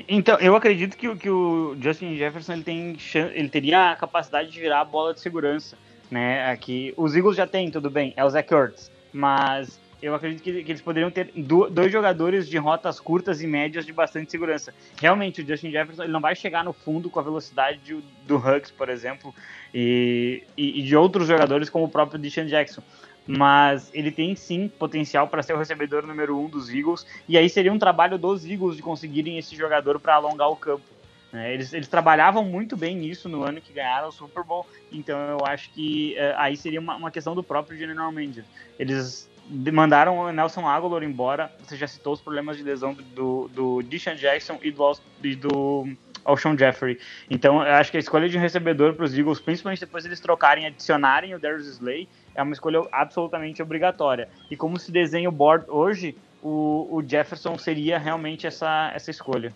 Então, 0.07 0.37
eu 0.39 0.55
acredito 0.55 0.97
que, 0.97 1.13
que 1.15 1.29
o 1.29 1.75
Justin 1.79 2.15
Jefferson 2.15 2.53
ele 2.53 2.63
tem 2.63 2.97
ele 3.33 3.49
teria 3.49 3.91
a 3.91 3.95
capacidade 3.95 4.51
de 4.51 4.59
virar 4.59 4.81
a 4.81 4.85
bola 4.85 5.13
de 5.13 5.21
segurança, 5.21 5.77
né? 6.11 6.49
Aqui 6.51 6.93
os 6.97 7.15
Eagles 7.15 7.37
já 7.37 7.47
têm, 7.47 7.71
tudo 7.71 7.89
bem, 7.89 8.13
é 8.17 8.23
o 8.23 8.29
Zach 8.29 8.53
Ertz, 8.53 8.91
mas 9.13 9.79
eu 10.01 10.13
acredito 10.13 10.41
que, 10.43 10.63
que, 10.63 10.71
eles 10.71 10.81
poderiam 10.81 11.09
ter 11.09 11.31
do, 11.35 11.69
dois 11.69 11.91
jogadores 11.91 12.47
de 12.47 12.57
rotas 12.57 12.99
curtas 12.99 13.41
e 13.41 13.47
médias 13.47 13.85
de 13.85 13.93
bastante 13.93 14.31
segurança. 14.31 14.73
Realmente, 14.99 15.41
o 15.41 15.47
Justin 15.47 15.71
Jefferson 15.71 16.03
ele 16.03 16.11
não 16.11 16.21
vai 16.21 16.35
chegar 16.35 16.63
no 16.63 16.73
fundo 16.73 17.09
com 17.09 17.19
a 17.19 17.23
velocidade 17.23 17.79
de, 17.79 18.03
do 18.27 18.37
Hugs, 18.37 18.71
por 18.71 18.89
exemplo, 18.89 19.33
e, 19.73 20.43
e, 20.55 20.79
e, 20.79 20.83
de 20.83 20.95
outros 20.95 21.27
jogadores 21.27 21.69
como 21.69 21.85
o 21.85 21.89
próprio 21.89 22.19
Deshaun 22.19 22.45
Jackson 22.45 22.83
mas 23.27 23.89
ele 23.93 24.11
tem 24.11 24.35
sim 24.35 24.67
potencial 24.67 25.27
para 25.27 25.41
ser 25.41 25.53
o 25.53 25.57
recebedor 25.57 26.05
número 26.05 26.37
um 26.37 26.47
dos 26.47 26.69
Eagles, 26.69 27.05
e 27.27 27.37
aí 27.37 27.49
seria 27.49 27.73
um 27.73 27.79
trabalho 27.79 28.17
dos 28.17 28.45
Eagles 28.45 28.75
de 28.75 28.83
conseguirem 28.83 29.37
esse 29.37 29.55
jogador 29.55 29.99
para 29.99 30.15
alongar 30.15 30.49
o 30.49 30.55
campo. 30.55 30.83
Né? 31.31 31.53
Eles, 31.53 31.73
eles 31.73 31.87
trabalhavam 31.87 32.45
muito 32.45 32.77
bem 32.77 32.95
nisso 32.95 33.27
no 33.27 33.43
ano 33.43 33.59
que 33.59 33.73
ganharam 33.73 34.09
o 34.09 34.11
Super 34.11 34.43
Bowl, 34.43 34.65
então 34.91 35.17
eu 35.19 35.45
acho 35.45 35.69
que 35.71 36.15
uh, 36.17 36.37
aí 36.37 36.55
seria 36.55 36.79
uma, 36.79 36.95
uma, 36.95 37.11
questão 37.11 37.33
do 37.33 37.43
próprio 37.43 37.77
General 37.77 38.11
Manager. 38.11 38.45
Eles 38.77 39.29
mandaram 39.49 40.17
o 40.17 40.31
Nelson 40.31 40.67
Aguilar 40.67 41.03
embora, 41.03 41.51
você 41.63 41.75
já 41.75 41.87
citou 41.87 42.13
os 42.13 42.21
problemas 42.21 42.57
de 42.57 42.63
lesão 42.63 42.93
do, 43.15 43.47
do, 43.49 43.81
Deshaun 43.83 44.15
Jackson 44.15 44.59
e 44.61 44.71
do, 44.71 44.97
e 45.23 45.35
do 45.35 45.95
Alshon 46.23 46.57
Jeffrey. 46.57 46.99
Então, 47.29 47.61
eu 47.61 47.73
acho 47.73 47.91
que 47.91 47.97
a 47.97 47.99
escolha 47.99 48.27
de 48.27 48.37
um 48.37 48.41
recebedor 48.41 48.93
para 48.93 49.05
os 49.05 49.17
Eagles, 49.17 49.39
principalmente 49.39 49.79
depois 49.79 50.05
eles 50.05 50.19
trocarem, 50.19 50.65
adicionarem 50.65 51.35
o 51.35 51.39
Darius 51.39 51.67
Slay, 51.67 52.07
é 52.33 52.41
uma 52.41 52.53
escolha 52.53 52.81
absolutamente 52.91 53.61
obrigatória. 53.61 54.27
E 54.49 54.57
como 54.57 54.79
se 54.79 54.91
desenha 54.91 55.29
o 55.29 55.31
board 55.31 55.65
hoje, 55.69 56.17
o, 56.41 56.87
o 56.91 57.03
Jefferson 57.07 57.57
seria 57.57 57.97
realmente 57.99 58.47
essa, 58.47 58.91
essa 58.93 59.11
escolha. 59.11 59.53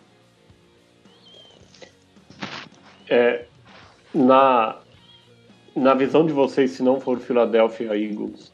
É, 3.07 3.45
na, 4.13 4.77
na 5.75 5.95
visão 5.95 6.25
de 6.25 6.31
vocês, 6.31 6.71
se 6.71 6.83
não 6.83 6.99
for 6.99 7.19
Philadelphia 7.19 7.97
Eagles, 7.97 8.51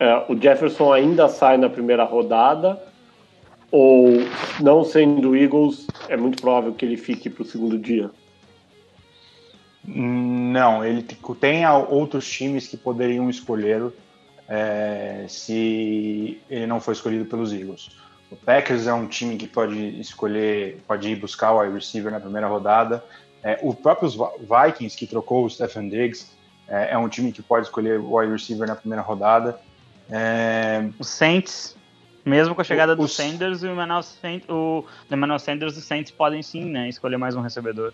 é, 0.00 0.24
o 0.28 0.36
Jefferson 0.40 0.92
ainda 0.92 1.28
sai 1.28 1.58
na 1.58 1.68
primeira 1.68 2.04
rodada 2.04 2.82
ou 3.70 4.08
não 4.58 4.82
sendo 4.82 5.36
Eagles, 5.36 5.86
é 6.08 6.16
muito 6.16 6.40
provável 6.40 6.72
que 6.72 6.84
ele 6.84 6.96
fique 6.96 7.30
para 7.30 7.42
o 7.42 7.46
segundo 7.46 7.78
dia? 7.78 8.10
Não, 9.84 10.84
ele 10.84 11.02
tem 11.38 11.66
outros 11.68 12.28
times 12.28 12.66
que 12.66 12.76
poderiam 12.76 13.30
escolhê-lo 13.30 13.92
é, 14.48 15.24
se 15.28 16.40
ele 16.50 16.66
não 16.66 16.80
for 16.80 16.92
escolhido 16.92 17.24
pelos 17.26 17.52
Eagles. 17.52 17.96
O 18.30 18.36
Packers 18.36 18.86
é 18.86 18.94
um 18.94 19.06
time 19.06 19.36
que 19.36 19.46
pode 19.46 20.00
escolher, 20.00 20.82
pode 20.86 21.08
ir 21.08 21.16
buscar 21.16 21.52
o 21.52 21.60
wide 21.60 21.74
receiver 21.74 22.10
na 22.10 22.20
primeira 22.20 22.46
rodada. 22.46 23.04
É, 23.42 23.58
o 23.62 23.74
próprio 23.74 24.08
Vikings, 24.40 24.96
que 24.96 25.06
trocou 25.06 25.44
o 25.44 25.50
Stephen 25.50 25.88
Diggs, 25.88 26.26
é, 26.68 26.92
é, 26.92 26.98
um 26.98 27.08
time 27.08 27.32
que 27.32 27.42
pode 27.42 27.66
escolher 27.66 27.98
o 27.98 28.16
wide 28.16 28.32
receiver 28.32 28.66
na 28.66 28.76
primeira 28.76 29.02
rodada. 29.02 29.58
É... 30.10 30.88
O 30.98 31.04
Saints, 31.04 31.76
mesmo 32.24 32.54
com 32.54 32.60
a 32.60 32.64
chegada 32.64 32.92
o, 32.92 32.96
do 32.96 33.08
Sanders 33.08 33.62
e 33.62 33.66
o 33.66 33.72
Emmanuel, 33.72 34.00
o 34.48 34.84
Emmanuel 35.10 35.38
Sanders, 35.38 35.76
os 35.76 35.84
Saints 35.84 36.10
podem 36.10 36.42
sim 36.42 36.64
né, 36.64 36.88
escolher 36.88 37.16
mais 37.16 37.36
um 37.36 37.40
recebedor. 37.40 37.92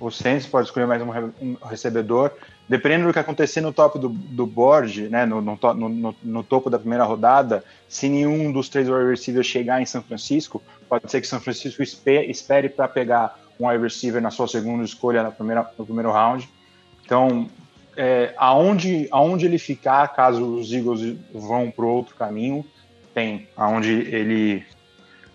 O 0.00 0.10
Saints 0.10 0.46
pode 0.46 0.68
escolher 0.68 0.86
mais 0.86 1.02
um, 1.02 1.10
um 1.40 1.56
recebedor. 1.64 2.30
Dependendo 2.68 3.06
do 3.06 3.12
que 3.12 3.18
acontecer 3.18 3.60
no 3.60 3.72
top 3.72 3.98
do, 3.98 4.08
do 4.08 4.46
board, 4.46 5.08
né, 5.08 5.26
no, 5.26 5.40
no, 5.40 5.58
no, 5.74 6.16
no, 6.22 6.42
topo 6.44 6.70
da 6.70 6.78
primeira 6.78 7.02
rodada, 7.02 7.64
se 7.88 8.08
nenhum 8.08 8.52
dos 8.52 8.68
três 8.68 8.88
wide 8.88 9.08
receivers 9.08 9.46
chegar 9.46 9.80
em 9.82 9.86
São 9.86 10.02
Francisco, 10.02 10.62
pode 10.88 11.10
ser 11.10 11.20
que 11.20 11.26
São 11.26 11.40
Francisco 11.40 11.82
espere 11.82 12.68
para 12.68 12.86
pegar 12.86 13.38
um 13.58 13.66
wide 13.66 13.82
receiver 13.82 14.22
na 14.22 14.30
sua 14.30 14.46
segunda 14.46 14.84
escolha 14.84 15.22
na 15.22 15.30
primeira, 15.30 15.68
no 15.76 15.84
primeiro 15.84 16.12
round. 16.12 16.48
Então, 17.04 17.48
é, 17.98 18.32
aonde, 18.36 19.08
aonde 19.10 19.44
ele 19.44 19.58
ficar, 19.58 20.06
caso 20.14 20.44
os 20.44 20.72
Eagles 20.72 21.16
vão 21.34 21.68
para 21.68 21.84
outro 21.84 22.14
caminho, 22.14 22.64
tem 23.12 23.48
aonde 23.56 23.90
ele 23.90 24.64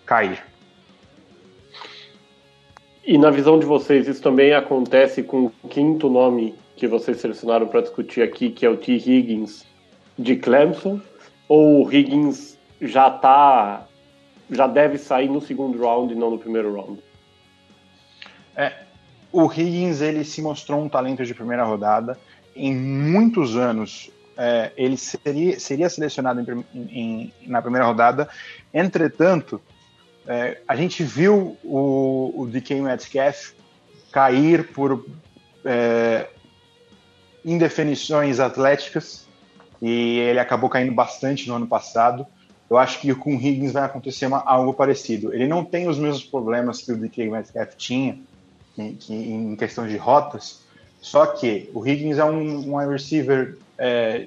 cair. 0.06 0.42
E 3.06 3.18
na 3.18 3.30
visão 3.30 3.58
de 3.58 3.66
vocês, 3.66 4.08
isso 4.08 4.22
também 4.22 4.54
acontece 4.54 5.22
com 5.22 5.52
o 5.62 5.68
quinto 5.68 6.08
nome 6.08 6.54
que 6.74 6.88
vocês 6.88 7.20
selecionaram 7.20 7.66
para 7.66 7.82
discutir 7.82 8.22
aqui, 8.22 8.48
que 8.48 8.64
é 8.64 8.70
o 8.70 8.78
T. 8.78 8.94
Higgins 8.94 9.66
de 10.18 10.36
Clemson? 10.36 11.02
Ou 11.46 11.84
o 11.84 11.92
Higgins 11.92 12.58
já 12.80 13.10
tá, 13.10 13.86
já 14.50 14.66
deve 14.66 14.96
sair 14.96 15.28
no 15.28 15.42
segundo 15.42 15.78
round 15.78 16.14
e 16.14 16.16
não 16.16 16.30
no 16.30 16.38
primeiro 16.38 16.74
round? 16.74 16.98
É, 18.56 18.72
o 19.30 19.52
Higgins 19.52 20.00
ele 20.00 20.24
se 20.24 20.40
mostrou 20.40 20.80
um 20.80 20.88
talento 20.88 21.26
de 21.26 21.34
primeira 21.34 21.64
rodada. 21.64 22.16
Em 22.54 22.74
muitos 22.74 23.56
anos 23.56 24.10
é, 24.36 24.72
ele 24.76 24.96
seria, 24.96 25.58
seria 25.58 25.88
selecionado 25.88 26.40
em, 26.40 26.64
em, 26.74 27.32
na 27.46 27.60
primeira 27.62 27.86
rodada. 27.86 28.28
Entretanto, 28.72 29.60
é, 30.26 30.60
a 30.66 30.74
gente 30.74 31.02
viu 31.02 31.56
o, 31.62 32.32
o 32.36 32.46
DK 32.46 32.80
Metcalf 32.80 33.52
cair 34.10 34.68
por 34.68 35.04
é, 35.64 36.28
indefinições 37.44 38.40
atléticas 38.40 39.26
e 39.82 40.18
ele 40.18 40.38
acabou 40.38 40.70
caindo 40.70 40.92
bastante 40.92 41.48
no 41.48 41.54
ano 41.54 41.66
passado. 41.66 42.26
Eu 42.70 42.78
acho 42.78 43.00
que 43.00 43.14
com 43.14 43.36
o 43.36 43.40
Higgins 43.40 43.72
vai 43.72 43.84
acontecer 43.84 44.26
uma, 44.26 44.38
algo 44.38 44.72
parecido. 44.72 45.34
Ele 45.34 45.46
não 45.46 45.64
tem 45.64 45.86
os 45.88 45.98
mesmos 45.98 46.24
problemas 46.24 46.80
que 46.80 46.92
o 46.92 46.96
DK 46.96 47.28
Metcalf 47.28 47.74
tinha 47.76 48.18
que, 48.74 49.14
em 49.14 49.54
questão 49.56 49.86
de 49.86 49.96
rotas, 49.96 50.63
só 51.04 51.26
que 51.26 51.68
o 51.74 51.86
Higgins 51.86 52.16
é 52.16 52.24
um, 52.24 52.72
um 52.72 52.88
receiver 52.88 53.58
é, 53.76 54.26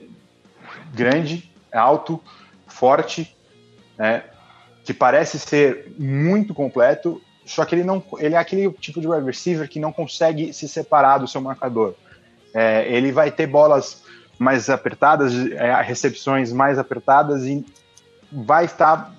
grande, 0.94 1.52
alto, 1.74 2.22
forte, 2.68 3.36
né, 3.98 4.26
que 4.84 4.94
parece 4.94 5.40
ser 5.40 5.92
muito 5.98 6.54
completo, 6.54 7.20
só 7.48 7.66
que 7.66 7.74
ele 7.74 7.84
não, 7.84 8.04
ele 8.20 8.36
é 8.36 8.38
aquele 8.38 8.72
tipo 8.74 9.02
de 9.02 9.08
wide 9.08 9.26
receiver 9.26 9.68
que 9.68 9.80
não 9.80 9.92
consegue 9.92 10.54
se 10.54 10.68
separar 10.68 11.18
do 11.18 11.28
seu 11.28 11.42
marcador. 11.42 11.96
É, 12.54 12.88
ele 12.88 13.12
vai 13.12 13.32
ter 13.32 13.48
bolas 13.48 14.04
mais 14.38 14.70
apertadas, 14.70 15.34
é, 15.54 15.82
recepções 15.82 16.54
mais 16.54 16.78
apertadas 16.78 17.44
e 17.46 17.66
vai 18.32 18.66
estar 18.66 19.16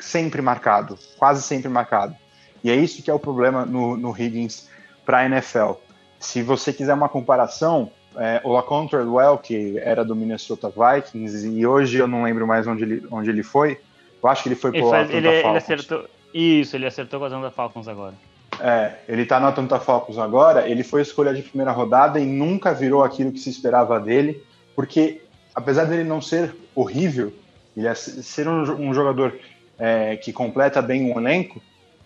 sempre 0.00 0.42
marcado, 0.42 0.98
quase 1.16 1.44
sempre 1.44 1.68
marcado. 1.68 2.16
E 2.64 2.72
é 2.72 2.74
isso 2.74 3.04
que 3.04 3.10
é 3.10 3.14
o 3.14 3.20
problema 3.20 3.64
no, 3.64 3.96
no 3.96 4.10
Higgins 4.10 4.66
para 5.04 5.18
a 5.18 5.26
NFL. 5.26 5.85
Se 6.18 6.42
você 6.42 6.72
quiser 6.72 6.94
uma 6.94 7.08
comparação, 7.08 7.90
é, 8.16 8.40
o 8.44 8.52
Lacon 8.52 8.86
Treadwell, 8.86 9.38
que 9.38 9.78
era 9.78 10.04
do 10.04 10.16
Minnesota 10.16 10.70
Vikings, 10.70 11.46
e 11.48 11.66
hoje 11.66 11.98
eu 11.98 12.06
não 12.06 12.22
lembro 12.22 12.46
mais 12.46 12.66
onde 12.66 12.82
ele, 12.82 13.06
onde 13.10 13.30
ele 13.30 13.42
foi, 13.42 13.78
eu 14.22 14.28
acho 14.28 14.42
que 14.42 14.48
ele 14.48 14.56
foi 14.56 14.70
pro 14.70 14.94
ele, 14.94 15.16
ele, 15.16 15.28
ele 15.28 15.46
acertou, 15.46 16.04
Isso, 16.32 16.76
ele 16.76 16.86
acertou 16.86 17.20
com 17.20 17.24
a 17.24 17.28
Atlanta 17.28 17.50
Falcons 17.50 17.88
agora. 17.88 18.14
É, 18.58 18.94
ele 19.06 19.26
tá 19.26 19.38
no 19.38 19.46
Atlanta 19.46 19.78
Falcons 19.78 20.18
agora, 20.18 20.68
ele 20.68 20.82
foi 20.82 21.02
escolha 21.02 21.34
de 21.34 21.42
primeira 21.42 21.72
rodada 21.72 22.18
e 22.18 22.24
nunca 22.24 22.72
virou 22.72 23.04
aquilo 23.04 23.30
que 23.30 23.38
se 23.38 23.50
esperava 23.50 24.00
dele, 24.00 24.42
porque 24.74 25.20
apesar 25.54 25.84
dele 25.84 26.04
não 26.04 26.20
ser 26.20 26.54
horrível, 26.74 27.32
ele 27.76 27.86
é 27.86 27.94
ser 27.94 28.48
um, 28.48 28.62
um 28.88 28.94
jogador 28.94 29.38
é, 29.78 30.16
que 30.16 30.32
completa 30.32 30.80
bem 30.80 31.12
um 31.12 31.18
elenco, 31.18 31.60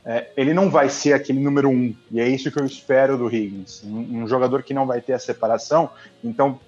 é, 0.05 0.31
ele 0.37 0.55
não 0.55 0.71
vai 0.71 0.89
ser 0.89 1.13
aquele 1.13 1.41
número 1.41 1.69
um, 1.69 1.95
e 2.11 2.21
é 2.21 2.29
isso 2.29 2.51
que 2.51 2.61
eu 2.61 2.65
espero 2.65 3.19
do 3.19 3.35
Higgins. 3.35 3.83
Um, 3.85 4.23
um 4.23 4.27
jogador 4.27 4.63
que 4.63 4.73
não 4.73 4.87
vai 4.87 5.01
ter 5.01 5.13
a 5.13 5.19
separação, 5.19 5.91
então 6.25 6.59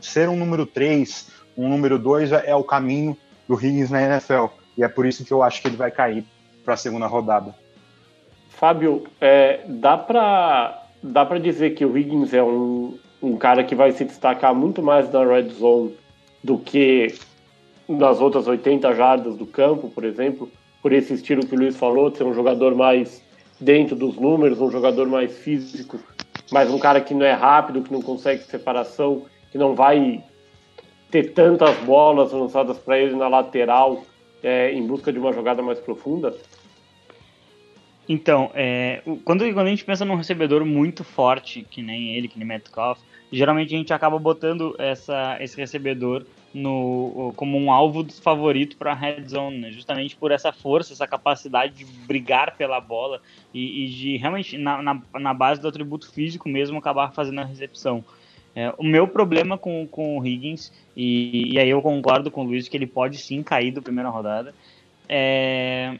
ser 0.00 0.28
um 0.28 0.36
número 0.36 0.66
3, 0.66 1.28
um 1.56 1.68
número 1.68 1.98
2 1.98 2.32
é, 2.32 2.50
é 2.50 2.56
o 2.56 2.64
caminho 2.64 3.16
do 3.46 3.54
Higgins 3.54 3.90
na 3.90 4.02
NFL, 4.02 4.46
e 4.76 4.82
é 4.82 4.88
por 4.88 5.06
isso 5.06 5.24
que 5.24 5.32
eu 5.32 5.42
acho 5.42 5.60
que 5.60 5.68
ele 5.68 5.76
vai 5.76 5.90
cair 5.90 6.24
para 6.64 6.74
a 6.74 6.76
segunda 6.76 7.06
rodada. 7.06 7.54
Fábio, 8.48 9.06
é, 9.20 9.60
dá 9.66 9.96
para 9.96 10.78
dá 11.02 11.26
para 11.26 11.38
dizer 11.38 11.70
que 11.70 11.84
o 11.84 11.98
Higgins 11.98 12.32
é 12.32 12.42
um, 12.42 12.96
um 13.20 13.36
cara 13.36 13.64
que 13.64 13.74
vai 13.74 13.90
se 13.90 14.04
destacar 14.04 14.54
muito 14.54 14.80
mais 14.80 15.10
na 15.10 15.24
red 15.24 15.48
zone 15.48 15.96
do 16.42 16.58
que 16.58 17.14
nas 17.88 18.20
outras 18.20 18.46
80 18.46 18.94
jardas 18.94 19.36
do 19.36 19.46
campo, 19.46 19.90
por 19.90 20.04
exemplo, 20.04 20.48
por 20.82 20.92
esse 20.92 21.14
estilo 21.14 21.46
que 21.46 21.54
o 21.54 21.58
Luiz 21.58 21.76
falou, 21.76 22.10
de 22.10 22.18
ser 22.18 22.24
um 22.24 22.34
jogador 22.34 22.74
mais 22.74 23.24
dentro 23.60 23.94
dos 23.94 24.16
números, 24.16 24.60
um 24.60 24.70
jogador 24.70 25.06
mais 25.06 25.38
físico, 25.38 25.98
mas 26.50 26.68
um 26.68 26.78
cara 26.78 27.00
que 27.00 27.14
não 27.14 27.24
é 27.24 27.32
rápido, 27.32 27.82
que 27.82 27.92
não 27.92 28.02
consegue 28.02 28.42
separação, 28.42 29.24
que 29.50 29.56
não 29.56 29.74
vai 29.74 30.22
ter 31.10 31.32
tantas 31.32 31.76
bolas 31.84 32.32
lançadas 32.32 32.78
para 32.78 32.98
ele 32.98 33.14
na 33.14 33.28
lateral 33.28 34.02
é, 34.42 34.72
em 34.72 34.84
busca 34.84 35.12
de 35.12 35.18
uma 35.18 35.32
jogada 35.32 35.62
mais 35.62 35.78
profunda? 35.78 36.34
Então, 38.08 38.50
é, 38.54 39.00
quando, 39.24 39.44
quando 39.54 39.66
a 39.66 39.70
gente 39.70 39.84
pensa 39.84 40.04
num 40.04 40.16
recebedor 40.16 40.64
muito 40.64 41.04
forte, 41.04 41.64
que 41.70 41.80
nem 41.80 42.16
ele, 42.16 42.26
que 42.26 42.38
nem 42.38 42.48
Metcalf, 42.48 42.98
geralmente 43.30 43.74
a 43.74 43.78
gente 43.78 43.92
acaba 43.92 44.18
botando 44.18 44.74
essa, 44.78 45.36
esse 45.40 45.56
recebedor 45.56 46.26
no, 46.54 47.32
como 47.36 47.58
um 47.58 47.72
alvo 47.72 48.06
favorito 48.12 48.76
para 48.76 48.92
a 48.92 48.94
red 48.94 49.26
zone, 49.26 49.58
né? 49.58 49.70
justamente 49.70 50.16
por 50.16 50.30
essa 50.30 50.52
força, 50.52 50.92
essa 50.92 51.06
capacidade 51.06 51.74
de 51.74 51.84
brigar 51.84 52.56
pela 52.56 52.80
bola 52.80 53.20
e, 53.52 53.84
e 53.84 53.88
de 53.88 54.16
realmente, 54.16 54.58
na, 54.58 54.82
na, 54.82 55.02
na, 55.18 55.34
base 55.34 55.60
do 55.60 55.68
atributo 55.68 56.10
físico 56.10 56.48
mesmo, 56.48 56.78
acabar 56.78 57.12
fazendo 57.12 57.40
a 57.40 57.44
recepção. 57.44 58.04
É, 58.54 58.72
o 58.76 58.84
meu 58.84 59.08
problema 59.08 59.56
com, 59.56 59.86
com 59.86 60.18
o 60.18 60.26
Higgins, 60.26 60.70
e, 60.94 61.54
e 61.54 61.58
aí 61.58 61.70
eu 61.70 61.80
concordo 61.80 62.30
com 62.30 62.42
o 62.42 62.44
Luiz 62.44 62.68
que 62.68 62.76
ele 62.76 62.86
pode 62.86 63.16
sim 63.16 63.42
cair 63.42 63.70
da 63.70 63.80
primeira 63.80 64.10
rodada, 64.10 64.54
é, 65.08 65.96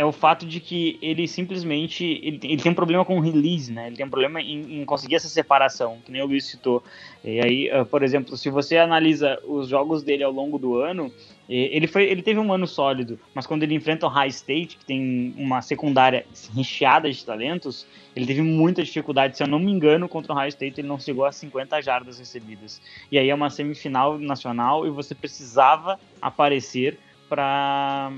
é 0.00 0.04
o 0.04 0.12
fato 0.12 0.46
de 0.46 0.60
que 0.60 0.98
ele 1.02 1.28
simplesmente 1.28 2.04
ele, 2.22 2.40
ele, 2.42 2.56
tem 2.56 2.72
um 2.72 2.74
problema 2.74 3.04
com 3.04 3.18
o 3.18 3.20
release, 3.20 3.70
né? 3.70 3.88
Ele 3.88 3.96
tem 3.96 4.06
um 4.06 4.08
problema 4.08 4.40
em, 4.40 4.80
em, 4.80 4.84
conseguir 4.86 5.16
essa 5.16 5.28
separação, 5.28 5.98
que 6.02 6.10
nem 6.10 6.22
o 6.22 6.26
Luiz 6.26 6.46
citou. 6.46 6.82
E 7.22 7.38
aí, 7.38 7.70
uh, 7.70 7.84
por 7.84 8.02
exemplo, 8.02 8.34
se 8.34 8.48
você 8.48 8.78
analisa 8.78 9.38
os 9.46 9.68
jogos 9.68 10.02
dele 10.02 10.24
ao 10.24 10.32
longo 10.32 10.58
do 10.58 10.78
ano, 10.78 11.12
ele 11.46 11.86
foi 11.86 12.04
ele 12.04 12.22
teve 12.22 12.40
um 12.40 12.50
ano 12.50 12.66
sólido, 12.66 13.18
mas 13.34 13.46
quando 13.46 13.62
ele 13.62 13.74
enfrenta 13.74 14.06
o 14.06 14.08
High 14.08 14.28
State, 14.28 14.78
que 14.78 14.86
tem 14.86 15.34
uma 15.36 15.60
secundária 15.60 16.24
recheada 16.56 17.10
de 17.10 17.22
talentos, 17.22 17.86
ele 18.16 18.24
teve 18.24 18.40
muita 18.40 18.82
dificuldade. 18.82 19.36
Se 19.36 19.42
eu 19.42 19.48
não 19.48 19.58
me 19.58 19.70
engano, 19.70 20.08
contra 20.08 20.32
o 20.32 20.36
High 20.36 20.48
State 20.48 20.80
ele 20.80 20.88
não 20.88 20.98
chegou 20.98 21.26
a 21.26 21.32
50 21.32 21.82
jardas 21.82 22.18
recebidas. 22.18 22.80
E 23.12 23.18
aí 23.18 23.28
é 23.28 23.34
uma 23.34 23.50
semifinal 23.50 24.18
nacional 24.18 24.86
e 24.86 24.90
você 24.90 25.14
precisava 25.14 26.00
aparecer 26.22 26.98
para 27.28 28.12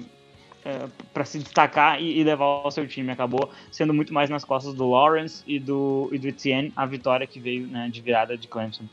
é, 0.65 0.87
para 1.13 1.25
se 1.25 1.39
destacar 1.39 2.01
e, 2.01 2.19
e, 2.19 2.25
levar 2.25 2.67
o 2.67 2.71
seu 2.71 2.87
time. 2.87 3.11
Acabou 3.11 3.51
sendo 3.71 3.93
muito 3.93 4.13
mais 4.15 4.31
nas 4.31 4.45
costas 4.45 4.75
do 4.75 4.89
Lawrence 4.89 5.43
e 5.47 5.59
do, 5.59 6.09
e 6.13 6.19
do 6.19 6.29
Etienne 6.29 6.73
a 6.77 6.87
vitória 6.87 7.27
que 7.27 7.41
veio 7.41 7.67
né, 7.67 7.89
de 7.91 8.01
virada 8.01 8.37
de 8.37 8.49
Clemson. 8.49 8.85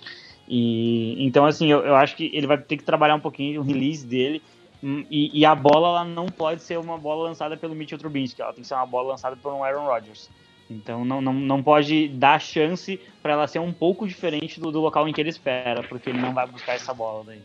E, 0.47 1.15
então, 1.23 1.45
assim, 1.45 1.67
eu, 1.71 1.86
eu 1.86 1.95
acho 1.95 2.15
que 2.15 2.32
ele 2.34 2.47
vai 2.47 2.58
ter 2.58 2.77
que 2.77 2.84
trabalhar 2.84 3.15
um 3.15 3.19
pouquinho 3.19 3.62
o 3.62 3.63
release 3.63 4.05
dele. 4.05 4.41
Hum, 4.84 5.05
e, 5.12 5.39
e, 5.39 5.45
a 5.45 5.53
bola 5.53 5.89
ela 5.89 6.05
não 6.05 6.27
pode 6.27 6.63
ser 6.63 6.79
uma 6.79 6.97
bola 6.97 7.27
lançada 7.27 7.58
pelo 7.58 7.75
Mitchell 7.75 7.97
Trubisky, 7.97 8.41
ela 8.41 8.53
tem 8.53 8.62
que 8.62 8.67
ser 8.67 8.75
uma 8.75 8.86
bola 8.86 9.10
lançada 9.10 9.36
por 9.36 9.53
um 9.53 9.63
Aaron 9.63 9.86
Rodgers. 9.86 10.29
Então 10.69 11.03
não, 11.03 11.19
não, 11.21 11.34
não 11.34 11.63
pode 11.63 12.08
dar 12.08 12.39
chance 12.39 12.99
para 13.21 13.34
ela 13.34 13.47
ser 13.47 13.60
um 13.60 13.73
pouco 13.73 14.08
diferente 14.08 14.60
do, 14.60 14.71
do 14.71 14.79
local 14.79 15.08
em 15.08 15.13
que 15.13 15.19
ele 15.19 15.29
espera, 15.29 15.84
porque 15.84 16.10
ele 16.10 16.19
não 16.19 16.34
vai 16.34 16.47
buscar 16.47 16.75
essa 16.75 16.93
bola 16.93 17.25
daí. 17.25 17.41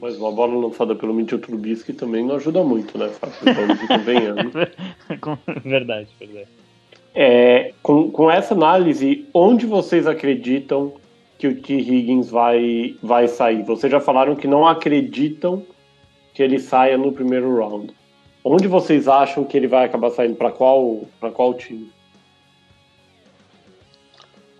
Mas 0.00 0.16
uma 0.16 0.30
bola 0.30 0.54
lançada 0.54 0.94
pelo 0.94 1.14
Mitchell 1.14 1.38
Trubisky 1.38 1.92
também 1.92 2.24
não 2.24 2.36
ajuda 2.36 2.62
muito, 2.62 2.96
né, 2.98 3.08
Fábio? 3.08 3.36
verdade, 5.64 6.08
verdade. 6.18 6.48
É, 7.14 7.72
com, 7.82 8.10
com 8.10 8.30
essa 8.30 8.54
análise, 8.54 9.26
onde 9.32 9.66
vocês 9.66 10.06
acreditam 10.06 10.92
que 11.38 11.48
o 11.48 11.60
T. 11.60 11.74
Higgins 11.74 12.28
vai, 12.28 12.96
vai 13.02 13.28
sair? 13.28 13.62
Vocês 13.62 13.90
já 13.90 14.00
falaram 14.00 14.36
que 14.36 14.46
não 14.46 14.66
acreditam 14.66 15.64
que 16.34 16.42
ele 16.42 16.58
saia 16.58 16.98
no 16.98 17.12
primeiro 17.12 17.56
round. 17.56 17.92
Onde 18.44 18.68
vocês 18.68 19.08
acham 19.08 19.44
que 19.44 19.56
ele 19.56 19.66
vai 19.66 19.84
acabar 19.84 20.10
saindo? 20.10 20.36
Para 20.36 20.50
qual, 20.50 21.02
qual 21.34 21.54
time? 21.54 21.90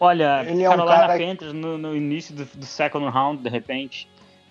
Olha, 0.00 0.44
ele 0.48 0.62
é 0.62 0.70
um 0.70 0.76
cara... 0.76 1.18
Panthers 1.18 1.52
no, 1.52 1.76
no 1.76 1.96
início 1.96 2.34
do, 2.34 2.44
do, 2.44 2.66
second 2.66 3.08
round, 3.08 3.42
de 3.42 3.48
repente, 3.48 4.08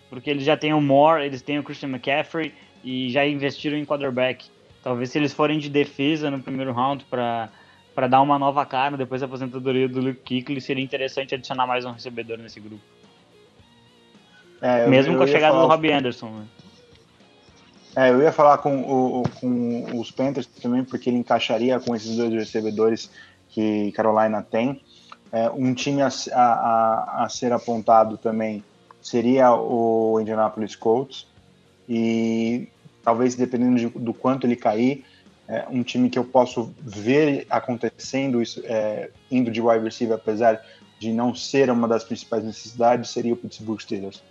porque 0.09 0.29
eles 0.29 0.43
já 0.43 0.55
têm 0.55 0.73
o 0.73 0.81
Moore, 0.81 1.25
eles 1.25 1.41
têm 1.41 1.59
o 1.59 1.63
Christian 1.63 1.89
McCaffrey 1.89 2.53
e 2.83 3.09
já 3.09 3.25
investiram 3.25 3.77
em 3.77 3.85
quarterback. 3.85 4.45
Talvez 4.83 5.09
se 5.09 5.17
eles 5.17 5.33
forem 5.33 5.59
de 5.59 5.69
defesa 5.69 6.31
no 6.31 6.41
primeiro 6.41 6.71
round 6.71 7.05
para 7.05 7.49
para 7.97 8.05
dar 8.05 8.21
uma 8.21 8.37
nova 8.37 8.63
cara 8.63 8.95
depois 8.95 9.21
da 9.21 9.25
aposentadoria 9.25 9.89
do 9.89 9.99
Luke 9.99 10.19
Kuechly, 10.23 10.61
seria 10.61 10.83
interessante 10.83 11.33
adicionar 11.33 11.65
mais 11.65 11.83
um 11.83 11.91
recebedor 11.91 12.37
nesse 12.37 12.59
grupo. 12.59 12.83
É, 14.61 14.85
Mesmo 14.85 15.13
eu, 15.13 15.17
com 15.17 15.23
a 15.23 15.27
chegada 15.27 15.59
do 15.59 15.65
Robbie 15.65 15.91
Anderson. 15.91 16.29
Né? 16.29 16.45
É, 17.95 18.11
eu 18.11 18.21
ia 18.21 18.31
falar 18.31 18.59
com, 18.59 18.81
o, 18.81 19.23
com 19.39 19.99
os 19.99 20.11
Panthers 20.11 20.45
também, 20.45 20.83
porque 20.83 21.09
ele 21.09 21.17
encaixaria 21.17 21.79
com 21.79 21.95
esses 21.95 22.15
dois 22.15 22.31
recebedores 22.31 23.09
que 23.49 23.91
Carolina 23.93 24.43
tem. 24.43 24.79
É, 25.31 25.49
um 25.49 25.73
time 25.73 26.03
a, 26.03 26.09
a, 26.33 27.23
a, 27.23 27.29
ser 27.29 27.51
apontado 27.51 28.15
também 28.15 28.63
seria 29.07 29.53
o 29.53 30.19
Indianapolis 30.19 30.75
Colts. 30.75 31.27
E 31.87 32.67
talvez, 33.03 33.35
dependendo 33.35 33.77
de, 33.77 33.87
do 33.87 34.13
quanto 34.13 34.45
ele 34.45 34.55
cair, 34.55 35.05
é, 35.47 35.65
um 35.69 35.81
time 35.81 36.09
que 36.09 36.19
eu 36.19 36.25
posso 36.25 36.73
ver 36.81 37.47
acontecendo 37.49 38.41
isso, 38.41 38.61
é, 38.65 39.09
indo 39.31 39.49
de 39.49 39.61
wide 39.61 39.83
receiver, 39.83 40.15
apesar 40.15 40.61
de 40.99 41.13
não 41.13 41.33
ser 41.33 41.69
uma 41.69 41.87
das 41.87 42.03
principais 42.03 42.43
necessidades, 42.43 43.09
seria 43.11 43.33
o 43.33 43.37
Pittsburgh 43.37 43.79
Steelers. 43.79 44.21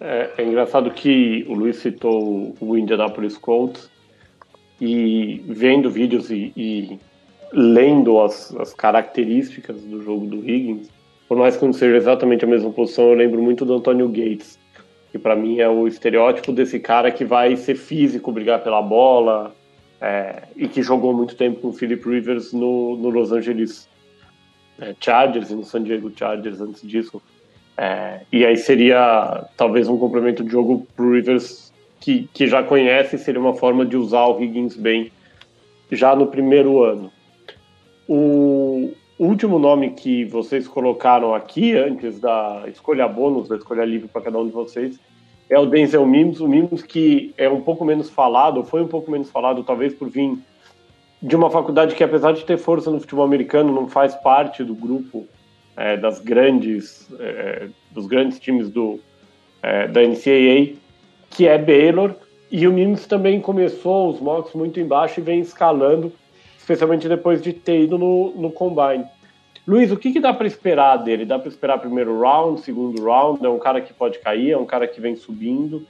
É, 0.00 0.30
é 0.38 0.44
engraçado 0.44 0.90
que 0.90 1.44
o 1.48 1.54
Luiz 1.54 1.76
citou 1.76 2.56
o 2.58 2.76
Indianapolis 2.76 3.36
Colts 3.36 3.90
e 4.80 5.44
vendo 5.46 5.90
vídeos 5.90 6.30
e, 6.30 6.52
e 6.56 6.98
lendo 7.52 8.20
as, 8.20 8.54
as, 8.56 8.72
características 8.72 9.80
do 9.82 10.02
jogo 10.02 10.26
do 10.26 10.38
Higgins, 10.38 10.88
por 11.34 11.40
mais 11.40 11.56
que 11.56 11.64
não 11.64 11.72
seja 11.72 11.96
exatamente 11.96 12.44
a 12.44 12.46
mesma 12.46 12.70
posição, 12.70 13.08
eu 13.08 13.14
lembro 13.14 13.42
muito 13.42 13.64
do 13.64 13.74
Antônio 13.74 14.06
Gates, 14.06 14.56
que 15.10 15.18
para 15.18 15.34
mim 15.34 15.58
é 15.58 15.68
o 15.68 15.88
estereótipo 15.88 16.52
desse 16.52 16.78
cara 16.78 17.10
que 17.10 17.24
vai 17.24 17.56
ser 17.56 17.74
físico, 17.74 18.30
brigar 18.30 18.62
pela 18.62 18.80
bola, 18.80 19.52
é, 20.00 20.44
e 20.56 20.68
que 20.68 20.80
jogou 20.80 21.12
muito 21.12 21.34
tempo 21.34 21.60
com 21.60 21.68
o 21.70 21.72
Philip 21.72 22.08
Rivers 22.08 22.52
no, 22.52 22.96
no 22.96 23.10
Los 23.10 23.32
Angeles 23.32 23.88
é, 24.80 24.94
Chargers 25.00 25.50
e 25.50 25.56
no 25.56 25.64
San 25.64 25.82
Diego 25.82 26.12
Chargers 26.16 26.60
antes 26.60 26.86
disso. 26.86 27.20
É, 27.76 28.20
e 28.32 28.46
aí 28.46 28.56
seria 28.56 29.44
talvez 29.56 29.88
um 29.88 29.98
complemento 29.98 30.44
de 30.44 30.52
jogo 30.52 30.86
pro 30.94 31.14
Rivers 31.14 31.72
que, 31.98 32.28
que 32.32 32.46
já 32.46 32.62
conhece, 32.62 33.18
seria 33.18 33.40
uma 33.40 33.54
forma 33.54 33.84
de 33.84 33.96
usar 33.96 34.24
o 34.26 34.40
Higgins 34.40 34.76
bem 34.76 35.10
já 35.90 36.14
no 36.14 36.28
primeiro 36.28 36.84
ano. 36.84 37.10
O, 38.06 38.63
o 39.18 39.26
último 39.26 39.58
nome 39.58 39.90
que 39.90 40.24
vocês 40.24 40.66
colocaram 40.66 41.34
aqui, 41.34 41.76
antes 41.76 42.18
da 42.18 42.64
escolha 42.66 43.06
bônus, 43.06 43.48
da 43.48 43.56
escolha 43.56 43.84
livre 43.84 44.08
para 44.08 44.22
cada 44.22 44.38
um 44.38 44.46
de 44.46 44.52
vocês, 44.52 44.98
é 45.48 45.58
o 45.58 45.66
Denzel 45.66 46.04
Mims. 46.06 46.40
O 46.40 46.48
Mims 46.48 46.82
que 46.82 47.32
é 47.36 47.48
um 47.48 47.60
pouco 47.60 47.84
menos 47.84 48.10
falado, 48.10 48.64
foi 48.64 48.82
um 48.82 48.88
pouco 48.88 49.10
menos 49.10 49.30
falado, 49.30 49.62
talvez 49.62 49.94
por 49.94 50.08
vir 50.08 50.36
de 51.22 51.36
uma 51.36 51.48
faculdade 51.48 51.94
que, 51.94 52.02
apesar 52.02 52.32
de 52.32 52.44
ter 52.44 52.58
força 52.58 52.90
no 52.90 53.00
futebol 53.00 53.24
americano, 53.24 53.72
não 53.72 53.88
faz 53.88 54.14
parte 54.16 54.64
do 54.64 54.74
grupo 54.74 55.26
é, 55.76 55.96
das 55.96 56.20
grandes, 56.20 57.08
é, 57.18 57.68
dos 57.92 58.06
grandes 58.06 58.40
times 58.40 58.68
do, 58.68 58.98
é, 59.62 59.86
da 59.86 60.02
NCAA, 60.02 60.76
que 61.30 61.46
é 61.46 61.56
Baylor. 61.56 62.14
E 62.50 62.66
o 62.66 62.72
Mims 62.72 63.06
também 63.06 63.40
começou 63.40 64.10
os 64.10 64.20
mocks 64.20 64.54
muito 64.54 64.78
embaixo 64.80 65.20
e 65.20 65.22
vem 65.22 65.40
escalando 65.40 66.12
especialmente 66.64 67.06
depois 67.06 67.42
de 67.42 67.52
ter 67.52 67.82
ido 67.82 67.98
no, 67.98 68.32
no 68.34 68.50
Combine. 68.50 69.04
Luiz, 69.66 69.92
o 69.92 69.96
que, 69.98 70.12
que 70.12 70.20
dá 70.20 70.32
para 70.32 70.46
esperar 70.46 70.96
dele? 70.96 71.26
Dá 71.26 71.38
para 71.38 71.48
esperar 71.48 71.78
primeiro 71.78 72.18
round, 72.18 72.62
segundo 72.62 73.02
round? 73.04 73.44
É 73.44 73.48
um 73.48 73.58
cara 73.58 73.82
que 73.82 73.92
pode 73.92 74.18
cair? 74.18 74.52
É 74.52 74.58
um 74.58 74.64
cara 74.64 74.88
que 74.88 75.00
vem 75.00 75.14
subindo? 75.14 75.86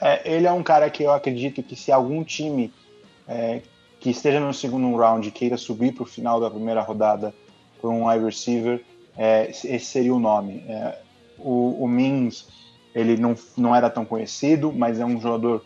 É, 0.00 0.32
ele 0.32 0.46
é 0.46 0.52
um 0.52 0.62
cara 0.62 0.88
que 0.88 1.02
eu 1.02 1.12
acredito 1.12 1.62
que 1.62 1.74
se 1.74 1.90
algum 1.90 2.22
time 2.22 2.72
é, 3.26 3.60
que 3.98 4.10
esteja 4.10 4.38
no 4.38 4.54
segundo 4.54 4.96
round 4.96 5.28
queira 5.32 5.56
subir 5.56 5.92
para 5.92 6.04
o 6.04 6.06
final 6.06 6.40
da 6.40 6.50
primeira 6.50 6.80
rodada 6.80 7.34
por 7.80 7.90
um 7.90 8.08
wide 8.08 8.24
receiver, 8.24 8.82
é, 9.16 9.50
esse 9.50 9.80
seria 9.80 10.14
o 10.14 10.20
nome. 10.20 10.64
É, 10.68 10.98
o, 11.38 11.84
o 11.84 11.88
Mins, 11.88 12.46
ele 12.94 13.16
não, 13.16 13.34
não 13.56 13.74
era 13.74 13.90
tão 13.90 14.04
conhecido, 14.04 14.72
mas 14.72 15.00
é 15.00 15.04
um 15.04 15.20
jogador 15.20 15.64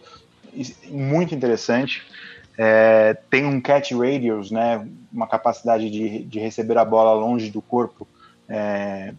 muito 0.90 1.35
interessante. 1.35 2.02
É, 2.61 3.14
tem 3.31 3.44
um 3.44 3.61
catch 3.61 3.92
radius, 3.92 4.51
né, 4.51 4.85
uma 5.12 5.29
capacidade 5.29 5.88
de, 5.88 6.25
de 6.25 6.40
receber 6.40 6.77
a 6.77 6.85
bola 6.85 7.14
longe 7.14 7.51
do 7.51 7.62
corpo 7.62 8.05
é, 8.49 9.14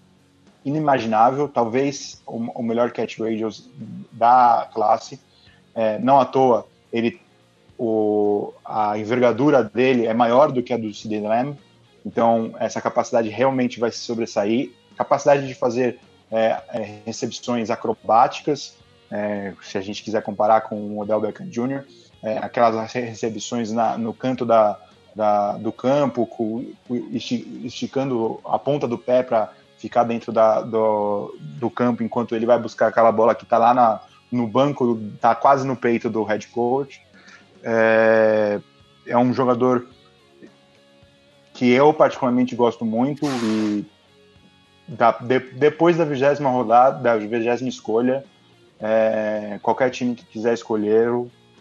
inimaginável, 0.65 1.47
talvez 1.47 2.21
o, 2.27 2.35
o, 2.35 2.61
melhor 2.61 2.91
catch 2.91 3.17
radius 3.17 3.69
da 4.11 4.69
classe. 4.73 5.21
É, 5.73 5.97
não 5.99 6.19
à 6.19 6.25
toa, 6.25 6.67
ele, 6.91 7.21
o, 7.77 8.53
a 8.65 8.97
envergadura 8.97 9.63
dele 9.63 10.05
é 10.05 10.13
maior 10.13 10.51
do 10.51 10.61
que 10.61 10.73
a 10.73 10.77
do 10.77 10.93
CD 10.93 11.21
Lamb, 11.21 11.57
então 12.05 12.53
essa 12.59 12.81
capacidade 12.81 13.29
realmente 13.29 13.79
vai 13.79 13.89
se 13.89 13.99
sobressair. 13.99 14.71
Capacidade 14.97 15.47
de 15.47 15.55
fazer 15.55 15.97
é, 16.29 16.61
é, 16.73 16.99
recepções 17.05 17.69
acrobáticas, 17.69 18.75
é, 19.09 19.53
se 19.61 19.77
a 19.77 19.81
gente 19.81 20.03
quiser 20.03 20.21
comparar 20.21 20.61
com 20.61 20.75
o 20.75 20.99
Odell 20.99 21.21
Beckham 21.21 21.47
Jr., 21.47 21.85
é, 22.21 22.37
aquelas 22.37 22.91
recepções 22.91 23.71
na, 23.71 23.97
no 23.97 24.13
canto 24.13 24.45
da, 24.45 24.77
da, 25.15 25.53
do 25.53 25.71
campo, 25.71 26.25
com, 26.25 26.65
esticando 27.11 28.39
a 28.45 28.59
ponta 28.59 28.87
do 28.87 28.97
pé 28.97 29.23
para 29.23 29.51
ficar 29.77 30.03
dentro 30.03 30.31
da, 30.31 30.61
do, 30.61 31.35
do 31.39 31.69
campo 31.69 32.03
enquanto 32.03 32.35
ele 32.35 32.45
vai 32.45 32.59
buscar 32.59 32.87
aquela 32.87 33.11
bola 33.11 33.33
que 33.33 33.43
está 33.43 33.57
lá 33.57 33.73
na, 33.73 34.01
no 34.31 34.45
banco, 34.45 34.99
está 35.15 35.33
quase 35.33 35.65
no 35.65 35.75
peito 35.75 36.09
do 36.09 36.23
head 36.23 36.47
coach. 36.47 37.01
É, 37.63 38.59
é 39.07 39.17
um 39.17 39.33
jogador 39.33 39.87
que 41.53 41.69
eu 41.71 41.93
particularmente 41.93 42.55
gosto 42.55 42.85
muito 42.85 43.25
e 43.25 43.85
da, 44.87 45.11
de, 45.11 45.39
depois 45.39 45.97
da 45.97 46.05
vigésima 46.05 46.49
rodada, 46.49 46.99
da 46.99 47.17
vigésima 47.17 47.69
escolha, 47.69 48.23
é, 48.79 49.59
qualquer 49.61 49.89
time 49.89 50.15
que 50.15 50.25
quiser 50.25 50.53
escolher, 50.53 51.09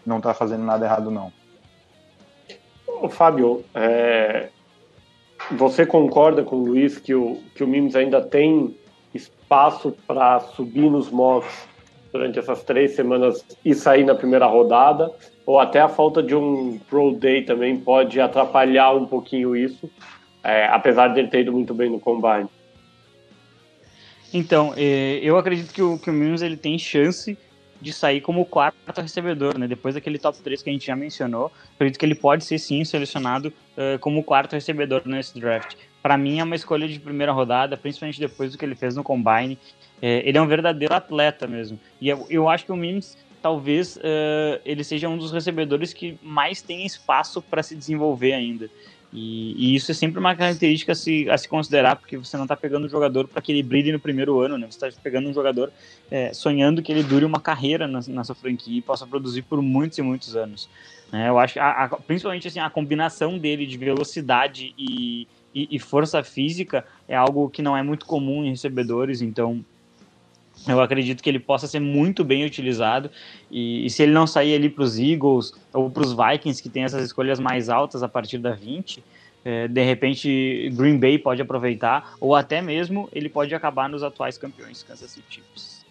não 0.09 0.17
está 0.17 0.33
fazendo 0.33 0.63
nada 0.63 0.85
errado, 0.85 1.09
não. 1.09 1.31
Ô, 2.85 3.07
Fábio, 3.07 3.63
é... 3.73 4.49
você 5.51 5.85
concorda 5.85 6.43
com 6.43 6.57
o 6.57 6.65
Luiz 6.65 6.97
que 6.97 7.13
o, 7.13 7.41
que 7.55 7.63
o 7.63 7.67
Mims 7.67 7.95
ainda 7.95 8.21
tem 8.21 8.75
espaço 9.13 9.95
para 10.05 10.39
subir 10.39 10.89
nos 10.89 11.09
mocks 11.09 11.67
durante 12.11 12.39
essas 12.39 12.63
três 12.63 12.95
semanas 12.95 13.45
e 13.63 13.73
sair 13.73 14.03
na 14.03 14.15
primeira 14.15 14.47
rodada? 14.47 15.11
Ou 15.45 15.59
até 15.59 15.79
a 15.79 15.87
falta 15.87 16.21
de 16.21 16.35
um 16.35 16.79
Pro 16.89 17.13
Day 17.13 17.43
também 17.43 17.77
pode 17.77 18.19
atrapalhar 18.19 18.91
um 18.93 19.05
pouquinho 19.05 19.55
isso, 19.55 19.89
é, 20.43 20.65
apesar 20.67 21.09
de 21.09 21.19
ele 21.19 21.29
ter 21.29 21.41
ido 21.41 21.51
muito 21.51 21.73
bem 21.73 21.89
no 21.89 21.99
Combine? 21.99 22.49
Então, 24.33 24.73
é, 24.77 25.19
eu 25.23 25.37
acredito 25.37 25.73
que 25.73 25.81
o, 25.81 25.97
que 25.97 26.09
o 26.09 26.13
Mims 26.13 26.41
ele 26.41 26.57
tem 26.57 26.77
chance 26.77 27.37
de 27.81 27.93
sair 27.93 28.21
como 28.21 28.45
quarto 28.45 29.01
recebedor, 29.01 29.57
né? 29.57 29.67
Depois 29.67 29.95
daquele 29.95 30.17
top 30.17 30.37
3 30.39 30.61
que 30.61 30.69
a 30.69 30.73
gente 30.73 30.85
já 30.85 30.95
mencionou, 30.95 31.51
acredito 31.75 31.97
que 31.97 32.05
ele 32.05 32.15
pode 32.15 32.43
ser 32.43 32.59
sim 32.59 32.83
selecionado 32.83 33.47
uh, 33.47 33.97
como 33.99 34.23
quarto 34.23 34.53
recebedor 34.53 35.01
nesse 35.05 35.39
draft. 35.39 35.75
Para 36.01 36.17
mim 36.17 36.39
é 36.39 36.43
uma 36.43 36.55
escolha 36.55 36.87
de 36.87 36.99
primeira 36.99 37.31
rodada, 37.31 37.75
principalmente 37.77 38.19
depois 38.19 38.51
do 38.51 38.57
que 38.57 38.65
ele 38.65 38.75
fez 38.75 38.95
no 38.95 39.03
combine. 39.03 39.57
É, 40.01 40.27
ele 40.27 40.37
é 40.37 40.41
um 40.41 40.47
verdadeiro 40.47 40.93
atleta 40.93 41.45
mesmo. 41.45 41.79
E 41.99 42.07
eu, 42.07 42.25
eu 42.29 42.47
acho 42.47 42.65
que 42.65 42.71
o 42.71 42.75
Mims 42.75 43.17
talvez 43.41 43.95
uh, 43.97 44.59
ele 44.65 44.83
seja 44.83 45.07
um 45.07 45.17
dos 45.17 45.31
recebedores 45.31 45.93
que 45.93 46.17
mais 46.21 46.61
tem 46.61 46.85
espaço 46.85 47.41
para 47.41 47.63
se 47.63 47.75
desenvolver 47.75 48.33
ainda. 48.33 48.69
E, 49.11 49.55
e, 49.57 49.75
isso 49.75 49.89
é 49.89 49.93
sempre 49.93 50.19
uma 50.19 50.35
característica 50.35 50.91
a 50.91 50.95
se, 50.95 51.27
a 51.29 51.37
se 51.37 51.47
considerar, 51.47 51.95
porque 51.95 52.15
você 52.15 52.37
não 52.37 52.43
está 52.43 52.55
pegando 52.55 52.85
um 52.85 52.89
jogador 52.89 53.27
para 53.27 53.41
que 53.41 53.51
ele 53.51 53.63
brilhe 53.63 53.91
no 53.91 53.99
primeiro 53.99 54.39
ano, 54.39 54.57
né? 54.57 54.67
Você 54.69 54.85
está 54.85 55.01
pegando 55.01 55.27
um 55.27 55.33
jogador 55.33 55.71
é, 56.11 56.31
sonhando 56.31 56.81
que 56.81 56.91
ele 56.91 57.01
dure 57.01 57.25
uma 57.25 57.39
carreira 57.39 57.87
na, 57.87 58.23
sua 58.23 58.35
franquia 58.35 58.77
e 58.77 58.81
possa 58.81 59.07
produzir 59.07 59.41
por 59.41 59.61
muitos 59.61 59.97
e 59.97 60.01
muitos 60.03 60.35
anos. 60.35 60.69
Né? 61.11 61.27
Eu 61.27 61.39
acho, 61.39 61.59
a, 61.59 61.85
a, 61.85 61.89
principalmente 61.89 62.47
assim, 62.47 62.59
a 62.59 62.69
combinação 62.69 63.37
dele 63.37 63.65
de 63.65 63.77
velocidade 63.77 64.75
e, 64.77 65.27
e, 65.55 65.67
e 65.71 65.79
força 65.79 66.21
física 66.23 66.85
é 67.07 67.15
algo 67.15 67.49
que 67.49 67.63
não 67.63 67.75
é 67.75 67.81
muito 67.81 68.05
comum 68.05 68.45
em 68.45 68.51
recebedores, 68.51 69.23
então 69.23 69.65
eu 70.67 70.81
acredito 70.81 71.23
que 71.23 71.29
ele 71.29 71.39
possa 71.39 71.67
ser 71.67 71.79
muito 71.79 72.23
bem 72.23 72.45
utilizado. 72.45 73.09
E, 73.49 73.85
e 73.85 73.89
se 73.89 74.03
ele 74.03 74.11
não 74.11 74.27
sair 74.27 74.55
ali 74.55 74.69
para 74.69 74.83
os 74.83 74.99
Eagles 74.99 75.53
ou 75.73 75.89
para 75.89 76.03
os 76.03 76.13
Vikings, 76.13 76.61
que 76.61 76.69
tem 76.69 76.83
essas 76.83 77.03
escolhas 77.03 77.39
mais 77.39 77.69
altas 77.69 78.03
a 78.03 78.07
partir 78.07 78.37
da 78.37 78.51
20, 78.51 79.03
é, 79.45 79.67
de 79.67 79.83
repente 79.83 80.69
Green 80.73 80.97
Bay 80.97 81.17
pode 81.17 81.41
aproveitar, 81.41 82.13
ou 82.19 82.35
até 82.35 82.61
mesmo 82.61 83.07
ele 83.13 83.29
pode 83.29 83.53
acabar 83.55 83.87
nos 83.87 84.03
atuais 84.03 84.37
campeões 84.37 84.83
Kansas 84.83 85.11
City 85.11 85.25
Chiefs. 85.35 85.85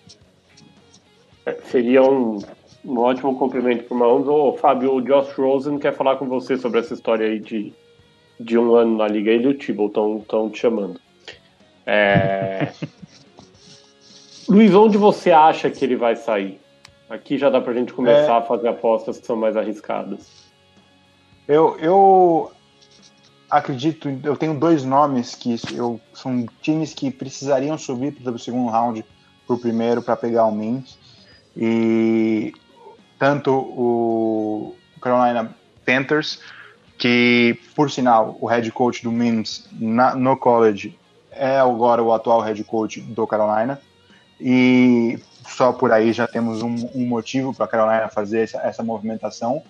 É, 1.47 1.55
seria 1.65 2.03
um, 2.03 2.41
um 2.85 2.99
ótimo 2.99 3.39
complemento 3.39 3.85
para 3.85 3.95
o 3.95 3.99
Mahomes. 3.99 4.29
Ô, 4.29 4.53
Fábio, 4.55 4.95
o 4.95 5.01
Josh 5.01 5.33
Rosen 5.33 5.79
quer 5.79 5.95
falar 5.95 6.17
com 6.17 6.27
você 6.27 6.57
sobre 6.57 6.81
essa 6.81 6.93
história 6.93 7.27
aí 7.27 7.39
de, 7.39 7.73
de 8.39 8.59
um 8.59 8.75
ano 8.75 8.99
na 8.99 9.09
liga. 9.09 9.31
Ele 9.31 9.45
e 9.45 9.49
o 9.49 9.55
Tibble 9.55 9.87
estão 9.87 10.51
te 10.51 10.59
chamando. 10.59 11.01
É... 11.87 12.69
Luiz, 14.49 14.75
onde 14.75 14.97
você 14.97 15.31
acha 15.31 15.71
que 15.71 15.85
ele 15.85 15.97
vai 15.97 16.17
sair? 16.17 16.59
Aqui 17.09 17.37
já 17.37 17.51
dá 17.51 17.61
para 17.61 17.73
a 17.73 17.75
gente 17.75 17.93
começar 17.93 18.35
é... 18.35 18.39
a 18.39 18.43
fazer 18.43 18.69
apostas 18.69 19.19
que 19.19 19.27
são 19.27 19.37
mais 19.37 19.57
arriscadas. 19.57 20.49
Eu, 21.47 21.77
eu 21.79 22.51
acredito, 23.51 24.09
eu 24.25 24.37
tenho 24.37 24.59
dois 24.59 24.85
nomes 24.85 25.35
que 25.35 25.57
eu, 25.75 26.01
são 26.15 26.47
times 26.63 26.95
que 26.95 27.11
precisariam 27.11 27.77
subir 27.77 28.13
para 28.13 28.33
o 28.33 28.39
segundo 28.39 28.71
round 28.71 29.05
para 29.47 29.57
o 29.57 29.59
primeiro 29.59 30.03
para 30.03 30.17
pegar 30.17 30.45
o 30.45 30.53
Mims. 30.53 30.99
E 31.57 32.53
tanto 33.19 33.51
o 33.53 34.77
Carolina 35.01 35.55
Panthers, 35.85 36.41
que 36.99 37.59
por 37.75 37.91
sinal 37.91 38.37
o 38.41 38.47
head 38.47 38.71
coach 38.73 39.03
do 39.03 39.11
Mims 39.11 39.69
na, 39.73 40.15
no 40.15 40.37
college 40.37 40.99
é 41.31 41.59
agora 41.59 42.03
o 42.03 42.13
atual 42.13 42.41
head 42.41 42.63
coach 42.65 43.01
do 43.01 43.27
Carolina. 43.27 43.81
E 44.41 45.19
só 45.47 45.73
por 45.73 45.91
aí 45.91 46.13
já 46.13 46.27
temos 46.27 46.63
um, 46.63 46.75
um 46.95 47.07
motivo 47.07 47.55
para 47.55 47.65
a 47.65 47.69
Carolina 47.69 48.09
fazer 48.09 48.41
essa, 48.41 48.59
essa 48.59 48.83
movimentação. 48.83 49.63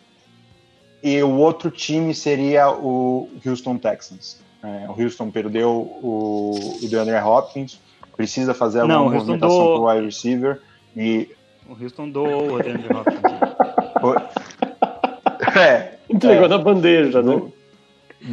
E 1.03 1.23
o 1.23 1.31
outro 1.37 1.71
time 1.71 2.15
seria 2.15 2.71
o 2.71 3.31
Houston 3.45 3.79
Texans. 3.79 4.41
É, 4.63 4.87
o 4.89 5.01
Houston 5.01 5.31
perdeu 5.31 5.71
o, 5.71 6.79
o 6.83 6.89
DeAndre 6.89 7.17
Hopkins, 7.17 7.81
precisa 8.17 8.53
fazer 8.53 8.81
alguma 8.81 8.99
Não, 8.99 9.11
movimentação 9.11 9.59
do... 9.59 9.73
para 9.75 9.81
o 9.81 9.89
wide 9.89 10.07
receiver. 10.07 10.61
E... 10.97 11.31
O 11.69 11.81
Houston 11.81 12.11
doou 12.11 12.55
o 12.55 12.63
DeAndre 12.63 12.89
Hopkins. 12.93 13.21
é, 15.57 15.99
Entregou 16.11 16.47
é, 16.47 16.49
na 16.49 16.59
bandeja, 16.59 17.23
né? 17.23 17.43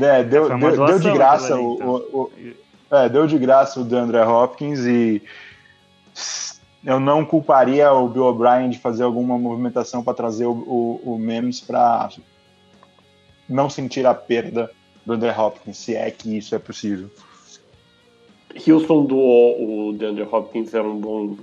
É, 0.01 0.23
deu, 0.23 0.49
deu, 0.57 0.85
deu, 0.87 0.99
de 0.99 1.11
graça 1.11 1.53
ali, 1.53 1.63
então. 1.63 1.87
o, 2.11 2.21
o, 2.23 2.31
é, 2.89 3.07
deu 3.07 3.27
de 3.27 3.37
graça 3.37 3.79
o 3.79 3.83
DeAndre 3.83 4.17
Hopkins 4.17 4.79
e 4.79 5.21
eu 6.85 6.99
não 6.99 7.25
culparia 7.25 7.91
o 7.91 8.07
Bill 8.07 8.25
O'Brien 8.25 8.69
de 8.69 8.77
fazer 8.77 9.03
alguma 9.03 9.37
movimentação 9.37 10.03
para 10.03 10.13
trazer 10.13 10.45
o, 10.45 10.51
o, 10.51 11.01
o 11.13 11.17
Memes 11.17 11.59
para 11.59 12.09
não 13.49 13.69
sentir 13.69 14.05
a 14.05 14.13
perda 14.13 14.71
do 15.05 15.13
André 15.13 15.35
Hopkins, 15.37 15.77
se 15.77 15.95
é 15.95 16.09
que 16.11 16.37
isso 16.37 16.55
é 16.55 16.59
possível. 16.59 17.09
Houston 18.67 19.05
do 19.05 19.17
o 19.17 19.93
DeAndre 19.93 20.23
Hopkins 20.23 20.73
é 20.73 20.81
um 20.81 20.97
bom, 20.97 21.37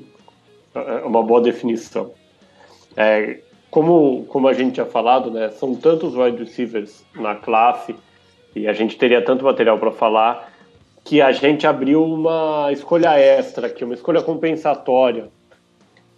é 0.74 1.04
uma 1.04 1.22
boa 1.22 1.40
definição. 1.40 2.12
É, 2.96 3.40
como, 3.70 4.24
como 4.24 4.48
a 4.48 4.52
gente 4.52 4.74
tinha 4.74 4.86
falado, 4.86 5.30
né, 5.30 5.50
são 5.50 5.74
tantos 5.74 6.14
wide 6.14 6.38
receivers 6.38 7.04
na 7.14 7.34
classe 7.34 7.94
e 8.54 8.66
a 8.66 8.72
gente 8.72 8.96
teria 8.96 9.24
tanto 9.24 9.44
material 9.44 9.78
para 9.78 9.92
falar 9.92 10.51
que 11.04 11.20
a 11.20 11.32
gente 11.32 11.66
abriu 11.66 12.04
uma 12.04 12.70
escolha 12.72 13.18
extra 13.18 13.66
aqui, 13.66 13.84
uma 13.84 13.94
escolha 13.94 14.22
compensatória 14.22 15.28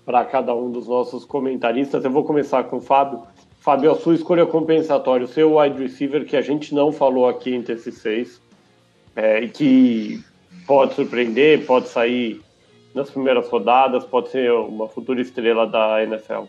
para 0.05 0.24
cada 0.24 0.55
um 0.55 0.70
dos 0.70 0.87
nossos 0.87 1.24
comentaristas. 1.24 2.05
Eu 2.05 2.11
vou 2.11 2.24
começar 2.24 2.64
com 2.64 2.76
o 2.76 2.80
Fábio. 2.80 3.22
Fábio, 3.61 3.91
a 3.91 3.95
sua 3.95 4.14
escolha 4.14 4.45
compensatória, 4.45 5.24
o 5.24 5.28
seu 5.28 5.57
wide 5.57 5.82
receiver 5.82 6.26
que 6.26 6.37
a 6.37 6.43
gente 6.43 6.74
não 6.74 6.93
falou 6.93 7.26
aqui 7.26 7.55
entre 7.55 7.72
esses 7.72 7.97
seis, 7.97 8.39
é, 9.16 9.41
e 9.41 9.49
que 9.49 10.22
pode 10.66 10.95
surpreender, 10.95 11.64
pode 11.64 11.89
sair 11.89 12.43
nas 12.95 13.11
primeiras 13.11 13.49
rodadas, 13.49 14.05
pode 14.05 14.28
ser 14.28 14.53
uma 14.53 14.87
futura 14.87 15.20
estrela 15.20 15.66
da 15.66 16.03
NFL. 16.03 16.45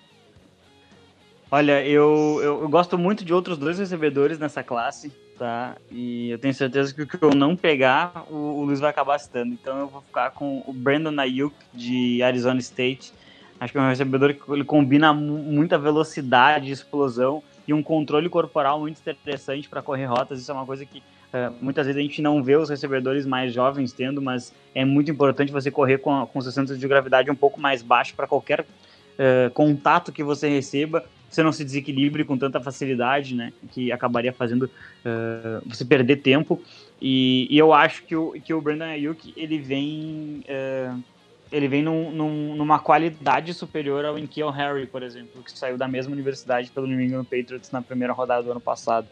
Olha, 1.49 1.85
eu, 1.85 2.39
eu, 2.43 2.61
eu, 2.63 2.69
gosto 2.69 2.97
muito 2.97 3.23
de 3.23 3.33
outros 3.33 3.57
dois 3.57 3.79
recebedores 3.79 4.37
nessa 4.37 4.61
classe, 4.61 5.11
tá? 5.37 5.75
E 5.91 6.29
eu 6.29 6.39
tenho 6.39 6.53
certeza 6.53 6.93
que 6.93 7.01
o 7.01 7.07
que 7.07 7.21
eu 7.21 7.35
não 7.35 7.55
pegar, 7.55 8.25
o, 8.29 8.35
o 8.35 8.63
Luiz 8.63 8.79
vai 8.79 8.89
acabar 8.89 9.19
citando. 9.19 9.53
Então 9.53 9.77
eu 9.79 9.87
vou 9.87 10.01
ficar 10.01 10.31
com 10.31 10.63
o 10.65 10.73
Brandon 10.73 11.19
Ayuk, 11.19 11.55
de 11.73 12.21
Arizona 12.23 12.59
State. 12.59 13.13
Acho 13.59 13.71
que 13.71 13.79
é 13.79 13.81
um 13.81 13.89
recebedor 13.89 14.33
que 14.33 14.51
ele 14.51 14.63
combina 14.63 15.13
muita 15.13 15.77
velocidade, 15.77 16.71
explosão 16.71 17.41
e 17.67 17.73
um 17.73 17.81
controle 17.81 18.29
corporal 18.29 18.79
muito 18.79 18.99
interessante 18.99 19.69
para 19.69 19.81
correr 19.81 20.05
rotas. 20.05 20.39
Isso 20.39 20.51
é 20.51 20.53
uma 20.53 20.65
coisa 20.65 20.85
que 20.85 20.99
uh, 20.99 21.53
muitas 21.61 21.85
vezes 21.85 21.99
a 21.99 22.01
gente 22.01 22.21
não 22.21 22.43
vê 22.43 22.55
os 22.55 22.69
recebedores 22.69 23.25
mais 23.25 23.53
jovens 23.53 23.93
tendo, 23.93 24.21
mas 24.21 24.53
é 24.73 24.83
muito 24.83 25.09
importante 25.09 25.51
você 25.51 25.71
correr 25.71 25.99
com, 25.99 26.25
com 26.27 26.41
seu 26.41 26.51
centro 26.51 26.77
de 26.77 26.87
gravidade 26.87 27.31
um 27.31 27.35
pouco 27.35 27.59
mais 27.59 27.81
baixo 27.81 28.13
para 28.13 28.27
qualquer 28.27 28.61
uh, 28.61 29.49
contato 29.53 30.11
que 30.11 30.23
você 30.23 30.49
receba 30.49 31.03
você 31.29 31.43
não 31.43 31.51
se 31.51 31.63
desequilibre 31.63 32.23
com 32.23 32.37
tanta 32.37 32.59
facilidade, 32.61 33.35
né? 33.35 33.51
Que 33.71 33.91
acabaria 33.91 34.31
fazendo 34.31 34.63
uh, 34.63 35.61
você 35.65 35.83
perder 35.83 36.17
tempo. 36.17 36.61
E, 37.01 37.47
e, 37.49 37.57
eu 37.57 37.73
acho 37.73 38.03
que 38.03 38.15
o, 38.15 38.31
que 38.33 38.53
o 38.53 38.61
Brandon 38.61 38.85
Ayuk, 38.85 39.33
ele 39.35 39.57
vem... 39.57 40.43
Uh, 40.47 41.03
ele 41.51 41.67
vem 41.67 41.83
num, 41.83 42.11
num, 42.11 42.55
numa 42.55 42.79
qualidade 42.79 43.53
superior 43.53 44.03
ao 44.03 44.17
Inkiel 44.17 44.49
Harry, 44.49 44.87
por 44.87 45.03
exemplo, 45.03 45.43
que 45.43 45.57
saiu 45.57 45.77
da 45.77 45.87
mesma 45.87 46.11
universidade 46.11 46.71
pelo 46.71 46.87
New 46.87 46.99
England 46.99 47.25
Patriots 47.25 47.71
na 47.71 47.81
primeira 47.81 48.13
rodada 48.13 48.43
do 48.43 48.51
ano 48.51 48.59
passado. 48.59 49.07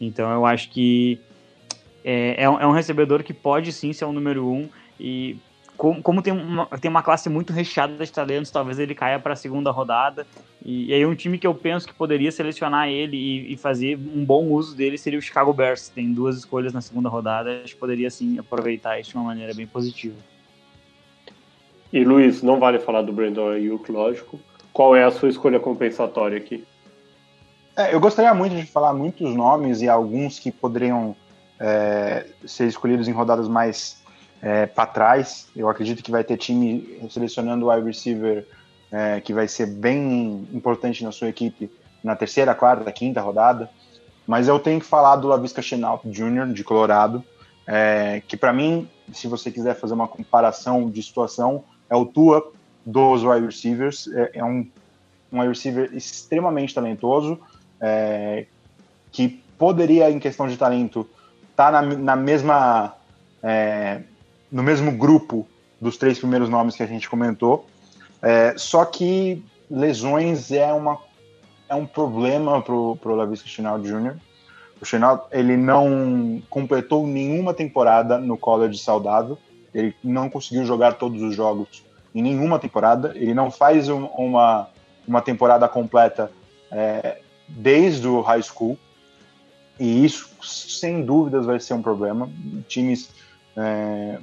Então 0.00 0.32
eu 0.32 0.46
acho 0.46 0.70
que 0.70 1.20
é, 2.04 2.42
é, 2.44 2.50
um, 2.50 2.60
é 2.60 2.66
um 2.66 2.72
recebedor 2.72 3.22
que 3.22 3.32
pode 3.32 3.72
sim 3.72 3.92
ser 3.92 4.06
o 4.06 4.08
um 4.08 4.12
número 4.12 4.46
um 4.46 4.68
e 4.98 5.36
como, 5.76 6.02
como, 6.02 6.22
tem, 6.22 6.32
uma, 6.32 6.66
tem 6.80 6.90
uma 6.90 7.02
classe 7.02 7.28
muito 7.28 7.52
recheada 7.52 8.04
de 8.04 8.12
talentos, 8.12 8.50
talvez 8.50 8.78
ele 8.78 8.94
caia 8.94 9.18
para 9.18 9.32
a 9.32 9.36
segunda 9.36 9.70
rodada. 9.70 10.26
E, 10.64 10.90
e, 10.90 10.94
aí 10.94 11.04
um 11.04 11.14
time 11.14 11.36
que 11.36 11.46
eu 11.46 11.54
penso 11.54 11.86
que 11.86 11.94
poderia 11.94 12.30
selecionar 12.30 12.88
ele 12.88 13.16
e, 13.16 13.52
e, 13.52 13.56
fazer 13.56 13.96
um 13.96 14.24
bom 14.24 14.46
uso 14.46 14.76
dele 14.76 14.96
seria 14.96 15.18
o 15.18 15.22
Chicago 15.22 15.52
Bears. 15.52 15.88
Tem 15.88 16.12
duas 16.12 16.38
escolhas 16.38 16.72
na 16.72 16.80
segunda 16.80 17.08
rodada, 17.08 17.62
acho 17.64 17.74
que 17.74 17.80
poderia 17.80 18.10
sim 18.10 18.38
aproveitar 18.38 18.98
isso 19.00 19.10
de 19.10 19.16
uma 19.16 19.24
maneira 19.24 19.52
bem 19.52 19.66
positiva. 19.66 20.16
E 21.92 22.04
Luiz, 22.04 22.42
não 22.42 22.58
vale 22.58 22.78
falar 22.78 23.02
do 23.02 23.12
Brandon 23.12 23.50
Ayuk, 23.50 23.90
lógico. 23.90 24.40
Qual 24.72 24.96
é 24.96 25.04
a 25.04 25.10
sua 25.10 25.28
escolha 25.28 25.60
compensatória 25.60 26.36
aqui? 26.36 26.64
É, 27.76 27.94
eu 27.94 28.00
gostaria 28.00 28.32
muito 28.32 28.54
de 28.54 28.66
falar 28.66 28.92
muitos 28.94 29.34
nomes 29.34 29.82
e 29.82 29.88
alguns 29.88 30.38
que 30.38 30.50
poderiam 30.50 31.16
é, 31.58 32.26
ser 32.44 32.66
escolhidos 32.66 33.08
em 33.08 33.12
rodadas 33.12 33.48
mais 33.48 34.03
é, 34.44 34.66
para 34.66 34.86
trás. 34.86 35.48
Eu 35.56 35.70
acredito 35.70 36.02
que 36.02 36.10
vai 36.10 36.22
ter 36.22 36.36
time 36.36 37.00
selecionando 37.10 37.64
o 37.64 37.70
wide 37.70 37.86
receiver 37.86 38.46
é, 38.92 39.18
que 39.20 39.32
vai 39.32 39.48
ser 39.48 39.66
bem 39.66 40.46
importante 40.52 41.02
na 41.02 41.10
sua 41.10 41.28
equipe 41.28 41.70
na 42.04 42.14
terceira, 42.14 42.54
quarta, 42.54 42.92
quinta 42.92 43.22
rodada. 43.22 43.70
Mas 44.26 44.46
eu 44.46 44.60
tenho 44.60 44.78
que 44.78 44.86
falar 44.86 45.16
do 45.16 45.26
Lavisca 45.26 45.62
Chenault 45.62 46.06
Jr., 46.06 46.52
de 46.52 46.62
Colorado, 46.62 47.24
é, 47.66 48.22
que 48.28 48.36
para 48.36 48.52
mim, 48.52 48.86
se 49.10 49.26
você 49.26 49.50
quiser 49.50 49.74
fazer 49.74 49.94
uma 49.94 50.06
comparação 50.06 50.90
de 50.90 51.02
situação, 51.02 51.64
é 51.88 51.96
o 51.96 52.04
Tua 52.04 52.52
dos 52.84 53.24
wide 53.24 53.46
receivers. 53.46 54.06
É, 54.08 54.32
é 54.34 54.44
um, 54.44 54.68
um 55.32 55.40
wide 55.40 55.48
receiver 55.48 55.90
extremamente 55.94 56.74
talentoso, 56.74 57.40
é, 57.80 58.44
que 59.10 59.42
poderia, 59.58 60.10
em 60.10 60.18
questão 60.18 60.46
de 60.46 60.58
talento, 60.58 61.08
estar 61.50 61.72
tá 61.72 61.82
na, 61.82 61.96
na, 61.96 62.16
mesma. 62.16 62.94
É, 63.42 64.02
no 64.54 64.62
mesmo 64.62 64.92
grupo 64.92 65.44
dos 65.80 65.96
três 65.96 66.16
primeiros 66.16 66.48
nomes 66.48 66.76
que 66.76 66.82
a 66.84 66.86
gente 66.86 67.10
comentou. 67.10 67.66
É, 68.22 68.54
só 68.56 68.84
que 68.84 69.44
lesões 69.68 70.52
é, 70.52 70.72
uma, 70.72 70.96
é 71.68 71.74
um 71.74 71.84
problema 71.84 72.62
para 72.62 72.72
o 72.72 72.98
Lavisca 73.04 73.48
Chinal 73.48 73.80
Jr. 73.80 74.14
O 74.80 74.84
Chinal 74.84 75.28
ele 75.32 75.56
não 75.56 76.40
completou 76.48 77.04
nenhuma 77.04 77.52
temporada 77.52 78.16
no 78.16 78.38
college 78.38 78.78
saudável. 78.78 79.36
Ele 79.74 79.92
não 80.04 80.30
conseguiu 80.30 80.64
jogar 80.64 80.92
todos 80.92 81.20
os 81.20 81.34
jogos 81.34 81.82
em 82.14 82.22
nenhuma 82.22 82.60
temporada. 82.60 83.12
Ele 83.16 83.34
não 83.34 83.50
faz 83.50 83.88
um, 83.88 84.04
uma, 84.04 84.68
uma 85.04 85.20
temporada 85.20 85.68
completa 85.68 86.30
é, 86.70 87.18
desde 87.48 88.06
o 88.06 88.20
high 88.20 88.42
school. 88.42 88.78
E 89.80 90.04
isso, 90.04 90.30
sem 90.44 91.04
dúvidas, 91.04 91.44
vai 91.44 91.58
ser 91.58 91.74
um 91.74 91.82
problema. 91.82 92.30
Times 92.68 93.10
é, 93.56 94.20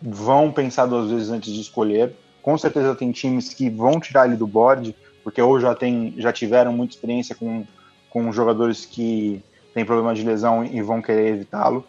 vão 0.00 0.50
pensar 0.52 0.86
duas 0.86 1.10
vezes 1.10 1.30
antes 1.30 1.52
de 1.52 1.60
escolher. 1.60 2.14
Com 2.42 2.56
certeza 2.56 2.94
tem 2.94 3.12
times 3.12 3.52
que 3.52 3.68
vão 3.68 4.00
tirar 4.00 4.26
ele 4.26 4.36
do 4.36 4.46
board, 4.46 4.94
porque 5.22 5.42
ou 5.42 5.60
já, 5.60 5.74
tem, 5.74 6.14
já 6.16 6.32
tiveram 6.32 6.72
muita 6.72 6.94
experiência 6.94 7.34
com, 7.34 7.66
com 8.10 8.32
jogadores 8.32 8.86
que 8.86 9.42
têm 9.74 9.84
problema 9.84 10.14
de 10.14 10.22
lesão 10.22 10.64
e 10.64 10.80
vão 10.80 11.02
querer 11.02 11.34
evitá-lo. 11.34 11.84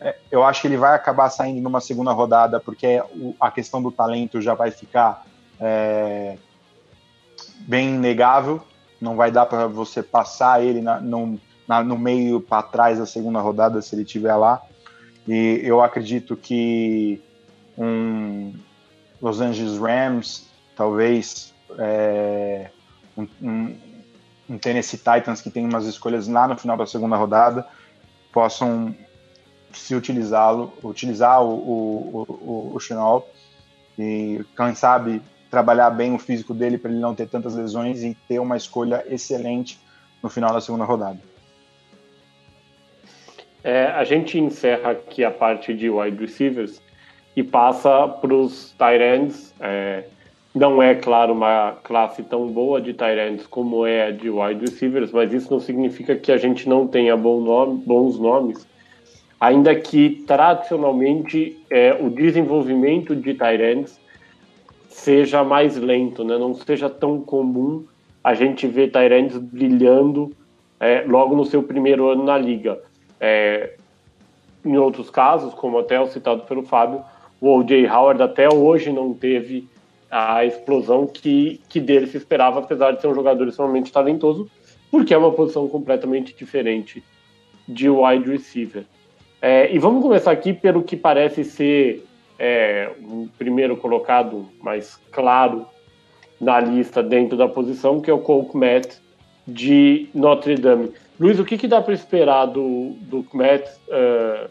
É, 0.00 0.16
eu 0.30 0.44
acho 0.44 0.60
que 0.60 0.68
ele 0.68 0.76
vai 0.76 0.94
acabar 0.94 1.30
saindo 1.30 1.60
numa 1.60 1.80
segunda 1.80 2.12
rodada, 2.12 2.60
porque 2.60 3.02
a 3.40 3.50
questão 3.50 3.82
do 3.82 3.90
talento 3.90 4.40
já 4.40 4.54
vai 4.54 4.70
ficar 4.70 5.24
é, 5.58 6.36
bem 7.60 7.94
inegável. 7.94 8.62
Não 9.00 9.16
vai 9.16 9.30
dar 9.30 9.46
para 9.46 9.66
você 9.66 10.02
passar 10.02 10.62
ele 10.62 10.80
na, 10.80 11.00
no, 11.00 11.40
na, 11.66 11.82
no 11.82 11.98
meio 11.98 12.40
para 12.40 12.62
trás 12.62 12.98
da 12.98 13.06
segunda 13.06 13.40
rodada 13.40 13.80
se 13.80 13.94
ele 13.94 14.02
estiver 14.02 14.34
lá. 14.36 14.62
E 15.26 15.60
eu 15.64 15.82
acredito 15.82 16.36
que 16.36 17.20
um 17.76 18.54
Los 19.20 19.40
Angeles 19.40 19.78
Rams, 19.78 20.48
talvez 20.76 21.54
é, 21.78 22.70
um, 23.16 23.26
um, 23.42 23.76
um 24.50 24.58
Tennessee 24.58 24.98
Titans 24.98 25.40
que 25.40 25.50
tem 25.50 25.64
umas 25.64 25.86
escolhas 25.86 26.28
lá 26.28 26.46
no 26.46 26.56
final 26.56 26.76
da 26.76 26.86
segunda 26.86 27.16
rodada, 27.16 27.66
possam 28.32 28.94
se 29.72 29.94
utilizá-lo, 29.94 30.72
utilizar 30.82 31.42
o, 31.42 31.50
o, 31.50 32.26
o, 32.28 32.72
o 32.74 32.80
Chenol 32.80 33.28
e, 33.98 34.44
quem 34.56 34.74
sabe, 34.74 35.22
trabalhar 35.50 35.90
bem 35.90 36.14
o 36.14 36.18
físico 36.18 36.52
dele 36.52 36.78
para 36.78 36.90
ele 36.90 37.00
não 37.00 37.14
ter 37.14 37.28
tantas 37.28 37.54
lesões 37.54 38.02
e 38.02 38.14
ter 38.28 38.38
uma 38.38 38.56
escolha 38.56 39.04
excelente 39.08 39.78
no 40.22 40.28
final 40.28 40.52
da 40.52 40.60
segunda 40.60 40.84
rodada. 40.84 41.18
É, 43.62 43.86
a 43.86 44.04
gente 44.04 44.38
encerra 44.38 44.92
aqui 44.92 45.24
a 45.24 45.30
parte 45.30 45.74
de 45.74 45.90
wide 45.90 46.16
receivers 46.18 46.80
e 47.36 47.42
passa 47.42 48.08
para 48.08 48.34
os 48.34 48.74
ends. 48.80 49.54
É, 49.60 50.04
não 50.54 50.82
é, 50.82 50.94
claro, 50.94 51.34
uma 51.34 51.76
classe 51.84 52.22
tão 52.22 52.48
boa 52.48 52.80
de 52.80 52.96
ends 53.28 53.46
como 53.46 53.86
é 53.86 54.06
a 54.06 54.10
de 54.10 54.30
wide 54.30 54.62
receivers, 54.62 55.12
mas 55.12 55.30
isso 55.32 55.52
não 55.52 55.60
significa 55.60 56.16
que 56.16 56.32
a 56.32 56.38
gente 56.38 56.66
não 56.66 56.86
tenha 56.86 57.14
bom 57.14 57.42
nome, 57.42 57.82
bons 57.84 58.18
nomes, 58.18 58.66
ainda 59.38 59.74
que 59.74 60.24
tradicionalmente 60.26 61.62
é, 61.68 61.94
o 62.00 62.08
desenvolvimento 62.08 63.14
de 63.14 63.36
ends 63.70 64.00
seja 64.88 65.44
mais 65.44 65.76
lento, 65.76 66.24
né? 66.24 66.38
não 66.38 66.54
seja 66.54 66.88
tão 66.88 67.20
comum 67.20 67.84
a 68.24 68.32
gente 68.32 68.66
ver 68.66 68.90
ends 69.12 69.36
brilhando 69.36 70.32
é, 70.80 71.04
logo 71.06 71.36
no 71.36 71.44
seu 71.44 71.62
primeiro 71.62 72.08
ano 72.08 72.24
na 72.24 72.38
liga. 72.38 72.80
É, 73.20 73.74
em 74.64 74.76
outros 74.78 75.10
casos, 75.10 75.52
como 75.52 75.78
até 75.78 76.00
o 76.00 76.06
citado 76.06 76.42
pelo 76.42 76.62
Fábio, 76.62 77.04
o 77.40 77.58
O.J. 77.58 77.86
Howard 77.88 78.22
até 78.22 78.52
hoje 78.52 78.92
não 78.92 79.12
teve 79.12 79.68
a 80.10 80.44
explosão 80.44 81.06
que, 81.06 81.60
que 81.68 81.80
dele 81.80 82.06
se 82.06 82.16
esperava, 82.16 82.60
apesar 82.60 82.92
de 82.92 83.00
ser 83.00 83.08
um 83.08 83.14
jogador 83.14 83.48
extremamente 83.48 83.92
talentoso, 83.92 84.48
porque 84.90 85.12
é 85.12 85.18
uma 85.18 85.32
posição 85.32 85.68
completamente 85.68 86.34
diferente 86.34 87.02
de 87.68 87.88
wide 87.88 88.30
receiver. 88.30 88.84
É, 89.42 89.72
e 89.72 89.78
vamos 89.78 90.02
começar 90.02 90.30
aqui 90.30 90.52
pelo 90.52 90.82
que 90.82 90.96
parece 90.96 91.44
ser 91.44 92.06
é, 92.38 92.90
um 93.00 93.28
primeiro 93.28 93.76
colocado 93.76 94.48
mais 94.62 94.96
claro 95.10 95.66
na 96.40 96.60
lista 96.60 97.02
dentro 97.02 97.36
da 97.36 97.48
posição, 97.48 98.00
que 98.00 98.10
é 98.10 98.14
o 98.14 98.18
Cole 98.18 98.48
Kmet 98.48 98.98
de 99.46 100.08
Notre 100.14 100.54
Dame. 100.56 100.92
Luiz, 101.18 101.38
o 101.38 101.44
que, 101.44 101.56
que 101.56 101.68
dá 101.68 101.80
para 101.80 101.94
esperar 101.94 102.46
do, 102.46 102.90
do 103.00 103.22
Kmet 103.24 103.64
uh, 103.64 103.70
é, 103.90 104.48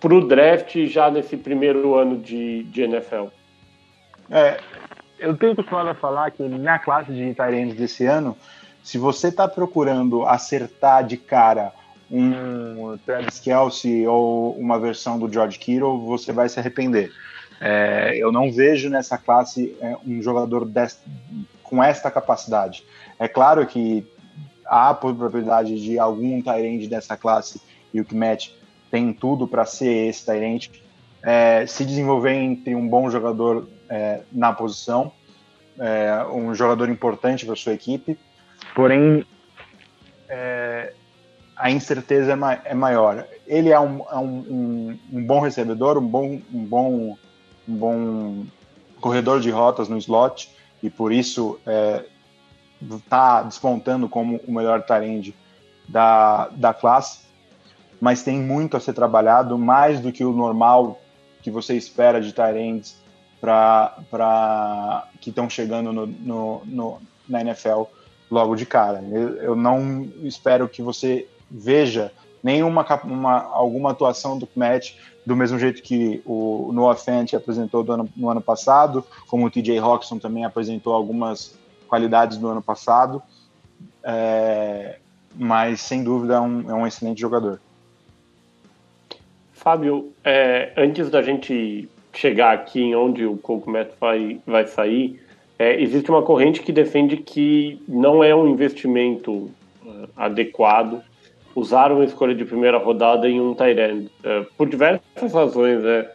para 0.00 0.14
o 0.14 0.26
draft 0.26 0.76
já 0.86 1.10
nesse 1.10 1.36
primeiro 1.36 1.94
ano 1.94 2.18
de, 2.18 2.62
de 2.64 2.82
NFL? 2.82 3.26
É, 4.30 4.60
eu 5.18 5.36
tenho 5.36 5.56
costumado 5.56 5.94
falar 5.98 6.30
que 6.30 6.42
na 6.42 6.78
classe 6.78 7.12
de 7.12 7.34
Tyrants 7.34 7.76
desse 7.76 8.04
ano, 8.06 8.36
se 8.82 8.98
você 8.98 9.28
está 9.28 9.48
procurando 9.48 10.24
acertar 10.24 11.04
de 11.04 11.16
cara 11.16 11.72
um 12.10 12.96
Travis 13.04 13.38
Kelsey 13.38 14.06
ou 14.06 14.56
uma 14.56 14.78
versão 14.78 15.18
do 15.18 15.30
George 15.30 15.58
Kittle, 15.58 16.00
você 16.00 16.32
vai 16.32 16.48
se 16.48 16.58
arrepender. 16.58 17.12
É, 17.60 18.16
eu 18.16 18.30
não 18.30 18.52
vejo 18.52 18.88
nessa 18.88 19.18
classe 19.18 19.76
é, 19.80 19.96
um 20.06 20.22
jogador 20.22 20.64
desse, 20.64 20.98
com 21.62 21.82
esta 21.82 22.10
capacidade. 22.10 22.84
É 23.18 23.26
claro 23.26 23.66
que 23.66 24.06
há 24.64 24.90
a 24.90 24.94
probabilidade 24.94 25.82
de 25.82 25.98
algum 25.98 26.40
Tyrande 26.40 26.86
dessa 26.86 27.16
classe 27.16 27.60
e 27.92 28.00
o 28.00 28.04
Kmet 28.04 28.54
tem 28.90 29.12
tudo 29.12 29.46
para 29.46 29.64
ser 29.64 30.08
esse 30.08 30.24
Tyrande, 30.24 30.70
é, 31.22 31.66
se 31.66 31.84
desenvolver 31.84 32.32
entre 32.32 32.74
um 32.74 32.88
bom 32.88 33.10
jogador 33.10 33.68
é, 33.88 34.20
na 34.32 34.52
posição, 34.52 35.12
é, 35.78 36.24
um 36.32 36.54
jogador 36.54 36.88
importante 36.88 37.46
para 37.46 37.56
sua 37.56 37.72
equipe, 37.72 38.18
porém 38.74 39.24
a 41.56 41.70
incerteza 41.70 42.32
é, 42.32 42.36
ma 42.36 42.52
é, 42.64 42.74
maior. 42.74 43.26
Ele 43.46 43.70
é, 43.70 43.80
um, 43.80 44.04
é 44.10 44.16
um, 44.16 44.98
um, 45.12 45.26
bom 45.26 45.40
recebedor, 45.40 45.98
um 45.98 46.06
bom, 46.06 46.40
um 46.52 46.64
bom, 46.64 47.16
um 47.68 47.74
bom 47.74 48.46
corredor 49.00 49.40
de 49.40 49.50
rotas 49.50 49.88
no 49.88 49.98
slot 49.98 50.50
e 50.82 50.88
por 50.88 51.12
isso 51.12 51.58
está 52.80 53.42
despontando 53.42 54.08
como 54.08 54.40
o 54.46 54.52
melhor 54.52 54.82
tarende 54.82 55.34
da, 55.88 56.48
da 56.48 56.72
classe, 56.74 57.27
mas 58.00 58.22
tem 58.22 58.38
muito 58.38 58.76
a 58.76 58.80
ser 58.80 58.92
trabalhado, 58.92 59.58
mais 59.58 60.00
do 60.00 60.12
que 60.12 60.24
o 60.24 60.32
normal 60.32 61.00
que 61.42 61.50
você 61.50 61.74
espera 61.76 62.20
de 62.20 62.32
Tyrands 62.32 62.96
para 63.40 65.06
que 65.20 65.30
estão 65.30 65.48
chegando 65.48 65.92
no, 65.92 66.06
no, 66.06 66.62
no, 66.64 66.98
na 67.28 67.40
NFL 67.40 67.84
logo 68.30 68.54
de 68.56 68.66
cara. 68.66 69.02
Eu, 69.10 69.36
eu, 69.36 69.56
não 69.56 70.08
espero 70.22 70.68
que 70.68 70.82
você 70.82 71.26
veja 71.50 72.12
nenhuma 72.42 72.86
uma, 73.04 73.42
alguma 73.52 73.90
atuação 73.90 74.38
do 74.38 74.48
Matt 74.54 74.94
do 75.24 75.36
mesmo 75.36 75.58
jeito 75.58 75.82
que 75.82 76.22
o 76.24 76.70
Noah 76.72 76.96
Fant 76.96 77.34
apresentou 77.34 77.84
ano, 77.92 78.08
no 78.16 78.30
ano 78.30 78.40
passado, 78.40 79.04
como 79.28 79.46
o 79.46 79.50
TJ 79.50 79.78
Roxon 79.78 80.18
também 80.18 80.44
apresentou 80.44 80.94
algumas 80.94 81.56
qualidades 81.86 82.38
do 82.38 82.48
ano 82.48 82.62
passado, 82.62 83.22
é, 84.02 84.98
mas 85.36 85.80
sem 85.80 86.02
dúvida 86.02 86.34
é 86.36 86.40
um, 86.40 86.70
é 86.70 86.74
um 86.74 86.86
excelente 86.86 87.20
jogador. 87.20 87.60
Fábio, 89.58 90.12
é, 90.24 90.72
antes 90.76 91.10
da 91.10 91.20
gente 91.20 91.88
chegar 92.12 92.52
aqui 92.52 92.80
em 92.80 92.94
onde 92.94 93.26
o 93.26 93.36
Cocomet 93.36 93.90
vai, 94.00 94.40
vai 94.46 94.66
sair, 94.66 95.20
é, 95.58 95.80
existe 95.82 96.08
uma 96.10 96.22
corrente 96.22 96.62
que 96.62 96.72
defende 96.72 97.16
que 97.16 97.82
não 97.88 98.22
é 98.22 98.34
um 98.34 98.48
investimento 98.48 99.32
uh, 99.32 100.08
adequado 100.16 101.02
usar 101.56 101.90
uma 101.90 102.04
escolha 102.04 102.36
de 102.36 102.44
primeira 102.44 102.78
rodada 102.78 103.28
em 103.28 103.40
um 103.40 103.52
tight 103.52 103.80
uh, 103.80 104.46
por 104.56 104.68
diversas 104.68 105.32
razões, 105.32 105.84
é, 105.84 106.08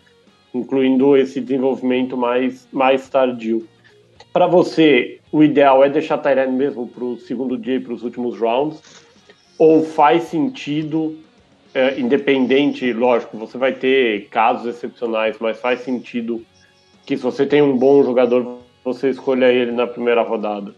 incluindo 0.53 1.17
esse 1.17 1.41
desenvolvimento 1.41 2.15
mais, 2.15 2.65
mais 2.71 3.09
tardio. 3.09 3.67
Para 4.31 4.47
você, 4.47 5.19
o 5.33 5.43
ideal 5.43 5.83
é 5.83 5.89
deixar 5.89 6.17
tight 6.19 6.49
mesmo 6.49 6.87
para 6.87 7.03
o 7.03 7.17
segundo 7.17 7.57
dia 7.57 7.75
e 7.75 7.79
para 7.81 7.93
os 7.93 8.03
últimos 8.03 8.39
rounds? 8.39 8.81
Ou 9.59 9.83
faz 9.83 10.23
sentido 10.23 11.17
é, 11.73 11.99
independente, 11.99 12.91
lógico, 12.93 13.37
você 13.37 13.57
vai 13.57 13.73
ter 13.73 14.27
casos 14.29 14.67
excepcionais, 14.67 15.37
mas 15.39 15.59
faz 15.59 15.81
sentido 15.81 16.45
que 17.05 17.17
se 17.17 17.23
você 17.23 17.45
tem 17.45 17.61
um 17.61 17.77
bom 17.77 18.03
jogador, 18.03 18.59
você 18.83 19.09
escolha 19.09 19.51
ele 19.51 19.71
na 19.71 19.87
primeira 19.87 20.21
rodada. 20.21 20.73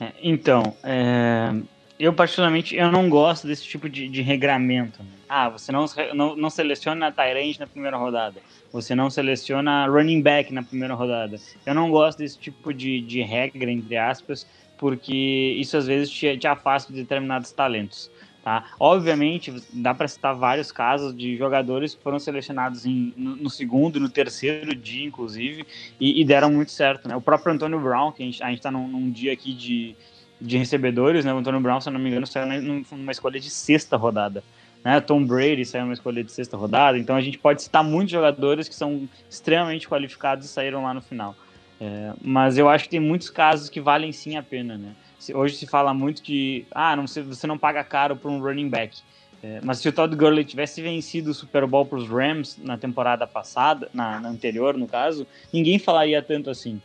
É, 0.00 0.12
então, 0.22 0.74
é, 0.82 1.52
eu 1.98 2.12
particularmente 2.12 2.76
eu 2.76 2.90
não 2.90 3.08
gosto 3.08 3.46
desse 3.46 3.64
tipo 3.64 3.88
de, 3.88 4.08
de 4.08 4.22
regramento. 4.22 5.00
Ah, 5.28 5.48
você 5.48 5.70
não, 5.70 5.84
não, 6.14 6.36
não 6.36 6.48
seleciona 6.48 7.12
Tyrande 7.12 7.60
na 7.60 7.66
primeira 7.66 7.96
rodada. 7.96 8.40
Você 8.72 8.94
não 8.94 9.10
seleciona 9.10 9.86
running 9.86 10.22
back 10.22 10.52
na 10.52 10.62
primeira 10.62 10.94
rodada. 10.94 11.36
Eu 11.66 11.74
não 11.74 11.90
gosto 11.90 12.18
desse 12.18 12.38
tipo 12.38 12.72
de, 12.72 13.00
de 13.00 13.20
regra, 13.20 13.70
entre 13.70 13.96
aspas, 13.96 14.46
porque 14.78 15.56
isso 15.58 15.76
às 15.76 15.86
vezes 15.86 16.10
te, 16.10 16.38
te 16.38 16.46
afasta 16.46 16.92
de 16.92 17.00
determinados 17.02 17.52
talentos. 17.52 18.10
Tá? 18.48 18.64
Obviamente, 18.80 19.52
dá 19.74 19.92
para 19.92 20.08
citar 20.08 20.34
vários 20.34 20.72
casos 20.72 21.14
de 21.14 21.36
jogadores 21.36 21.94
que 21.94 22.02
foram 22.02 22.18
selecionados 22.18 22.86
em, 22.86 23.12
no, 23.14 23.36
no, 23.36 23.50
segundo, 23.50 24.00
no 24.00 24.08
terceiro 24.08 24.74
dia, 24.74 25.06
inclusive, 25.06 25.66
e, 26.00 26.18
e, 26.18 26.24
deram 26.24 26.50
muito 26.50 26.72
certo. 26.72 27.06
Né? 27.06 27.14
O 27.14 27.20
próprio 27.20 27.52
Antônio 27.52 27.78
Brown, 27.78 28.10
que 28.10 28.22
a 28.22 28.24
gente 28.24 28.42
está 28.54 28.70
num, 28.70 28.88
num, 28.88 29.10
dia 29.10 29.34
aqui 29.34 29.52
de, 29.52 29.94
de 30.40 30.56
recebedores, 30.56 31.26
né? 31.26 31.34
o 31.34 31.36
Antônio 31.36 31.60
Brown, 31.60 31.78
se 31.78 31.90
eu 31.90 31.92
não 31.92 32.00
me 32.00 32.08
engano, 32.08 32.26
saiu 32.26 32.46
numa 32.90 33.12
escolha 33.12 33.38
de 33.38 33.50
sexta 33.50 33.98
rodada. 33.98 34.42
Né? 34.82 34.98
Tom 34.98 35.22
Brady 35.26 35.66
saiu 35.66 35.82
numa 35.82 35.92
escolha 35.92 36.24
de 36.24 36.32
sexta 36.32 36.56
rodada, 36.56 36.96
então 36.96 37.16
a 37.16 37.20
gente 37.20 37.36
pode 37.36 37.60
citar 37.60 37.84
muitos 37.84 38.12
jogadores 38.12 38.66
que 38.66 38.74
são 38.74 39.06
extremamente 39.28 39.86
qualificados 39.86 40.46
e 40.46 40.48
saíram 40.48 40.84
lá 40.84 40.94
no 40.94 41.02
final. 41.02 41.36
É, 41.78 42.14
mas 42.22 42.56
eu 42.56 42.66
acho 42.66 42.84
que 42.84 42.90
tem 42.92 43.00
muitos 43.00 43.28
casos 43.28 43.68
que 43.68 43.78
valem 43.78 44.10
sim 44.10 44.38
a 44.38 44.42
pena, 44.42 44.78
né? 44.78 44.94
Hoje 45.34 45.56
se 45.56 45.66
fala 45.66 45.92
muito 45.92 46.22
de, 46.22 46.64
ah, 46.70 46.94
não, 46.94 47.06
você 47.06 47.46
não 47.46 47.58
paga 47.58 47.82
caro 47.82 48.16
por 48.16 48.30
um 48.30 48.40
running 48.40 48.68
back. 48.68 48.98
É, 49.42 49.60
mas 49.62 49.78
se 49.78 49.88
o 49.88 49.92
Todd 49.92 50.14
Gurley 50.16 50.44
tivesse 50.44 50.82
vencido 50.82 51.30
o 51.30 51.34
Super 51.34 51.66
Bowl 51.66 51.86
para 51.86 51.98
os 51.98 52.08
Rams 52.08 52.58
na 52.58 52.76
temporada 52.76 53.26
passada, 53.26 53.88
na, 53.94 54.18
na, 54.18 54.28
anterior, 54.28 54.76
no 54.76 54.86
caso, 54.86 55.26
ninguém 55.52 55.78
falaria 55.78 56.20
tanto 56.20 56.50
assim. 56.50 56.80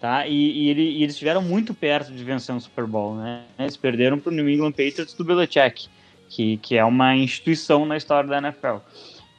Tá? 0.00 0.26
E, 0.26 0.64
e, 0.64 0.68
ele, 0.68 0.82
e 0.82 1.02
eles 1.04 1.14
estiveram 1.14 1.40
muito 1.40 1.72
perto 1.72 2.12
de 2.12 2.24
vencer 2.24 2.52
um 2.52 2.58
Super 2.58 2.86
Bowl. 2.86 3.14
Né? 3.14 3.44
Eles 3.56 3.76
perderam 3.76 4.18
para 4.18 4.30
o 4.30 4.34
New 4.34 4.48
England 4.48 4.72
Patriots 4.72 5.14
do 5.14 5.24
Belichick, 5.24 5.88
que, 6.28 6.56
que 6.56 6.76
é 6.76 6.84
uma 6.84 7.14
instituição 7.14 7.86
na 7.86 7.96
história 7.96 8.28
da 8.28 8.38
NFL. 8.38 8.78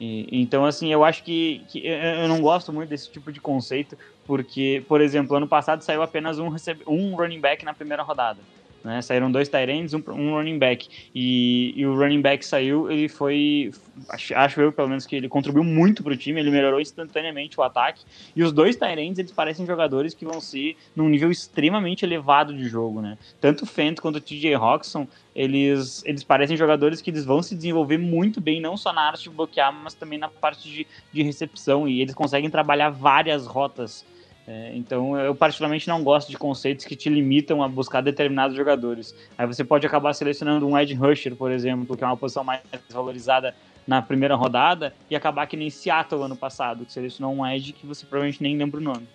E, 0.00 0.26
então, 0.32 0.64
assim, 0.64 0.90
eu 0.90 1.04
acho 1.04 1.22
que, 1.22 1.62
que, 1.68 1.86
eu 1.86 2.28
não 2.28 2.40
gosto 2.40 2.72
muito 2.72 2.88
desse 2.88 3.10
tipo 3.10 3.30
de 3.30 3.40
conceito, 3.40 3.96
porque, 4.26 4.82
por 4.88 5.00
exemplo, 5.00 5.36
ano 5.36 5.46
passado 5.48 5.82
saiu 5.82 6.02
apenas 6.02 6.38
um, 6.38 6.54
um 6.86 7.14
running 7.16 7.40
back 7.40 7.64
na 7.64 7.74
primeira 7.74 8.02
rodada. 8.02 8.40
Né? 8.84 9.00
Saíram 9.00 9.32
dois 9.32 9.48
tight 9.48 9.70
ends, 9.70 9.94
um, 9.94 10.02
um 10.08 10.34
running 10.34 10.58
back. 10.58 10.86
E, 11.14 11.72
e, 11.74 11.86
o 11.86 11.96
running 11.96 12.20
back 12.20 12.44
saiu, 12.44 12.90
ele 12.90 13.08
foi. 13.08 13.72
Acho, 14.10 14.34
acho 14.36 14.60
eu, 14.60 14.70
pelo 14.70 14.88
menos, 14.88 15.06
que 15.06 15.16
ele 15.16 15.26
contribuiu 15.26 15.64
muito 15.64 16.02
para 16.02 16.12
o 16.12 16.16
time, 16.16 16.38
ele 16.38 16.50
melhorou 16.50 16.78
instantaneamente 16.78 17.58
o 17.58 17.62
ataque. 17.62 18.04
E 18.36 18.42
os 18.42 18.52
dois 18.52 18.76
tight 18.76 19.00
ends, 19.00 19.18
eles 19.18 19.32
parecem 19.32 19.64
jogadores 19.64 20.12
que 20.12 20.26
vão 20.26 20.38
ser 20.38 20.76
num 20.94 21.08
nível 21.08 21.30
extremamente 21.30 22.04
elevado 22.04 22.52
de 22.54 22.68
jogo. 22.68 23.00
Né? 23.00 23.16
Tanto 23.40 23.62
o 23.62 23.66
Fent 23.66 24.00
quanto 24.00 24.16
o 24.16 24.20
TJ 24.20 24.54
Roxon, 24.56 25.08
eles, 25.34 26.04
eles 26.04 26.22
parecem 26.22 26.54
jogadores 26.54 27.00
que 27.00 27.08
eles 27.08 27.24
vão 27.24 27.42
se 27.42 27.54
desenvolver 27.54 27.96
muito 27.96 28.38
bem, 28.38 28.60
não 28.60 28.76
só 28.76 28.92
na 28.92 29.00
arte 29.00 29.22
de 29.22 29.30
bloquear, 29.30 29.72
mas 29.72 29.94
também 29.94 30.18
na 30.18 30.28
parte 30.28 30.68
de, 30.68 30.86
de 31.10 31.22
recepção. 31.22 31.88
E 31.88 32.02
eles 32.02 32.14
conseguem 32.14 32.50
trabalhar 32.50 32.90
várias 32.90 33.46
rotas 33.46 34.04
é, 34.46 34.72
então, 34.74 35.18
eu 35.18 35.34
particularmente 35.34 35.88
não 35.88 36.02
gosto 36.02 36.30
de 36.30 36.36
conceitos 36.36 36.84
que 36.84 36.94
te 36.94 37.08
limitam 37.08 37.62
a 37.62 37.68
buscar 37.68 38.02
determinados 38.02 38.54
jogadores. 38.54 39.14
Aí 39.38 39.46
você 39.46 39.64
pode 39.64 39.86
acabar 39.86 40.12
selecionando 40.12 40.66
um 40.68 40.78
edge 40.78 40.94
rusher, 40.94 41.34
por 41.34 41.50
exemplo, 41.50 41.96
que 41.96 42.04
é 42.04 42.06
uma 42.06 42.16
posição 42.16 42.44
mais 42.44 42.60
valorizada 42.90 43.54
na 43.86 44.02
primeira 44.02 44.34
rodada, 44.34 44.94
e 45.10 45.16
acabar 45.16 45.46
que 45.46 45.56
nem 45.56 45.70
Seattle 45.70 46.22
ano 46.22 46.36
passado, 46.36 46.84
que 46.84 46.92
selecionou 46.92 47.34
um 47.34 47.46
edge 47.46 47.72
que 47.72 47.86
você 47.86 48.04
provavelmente 48.06 48.42
nem 48.42 48.56
lembra 48.56 48.80
o 48.80 48.82
nome. 48.82 49.06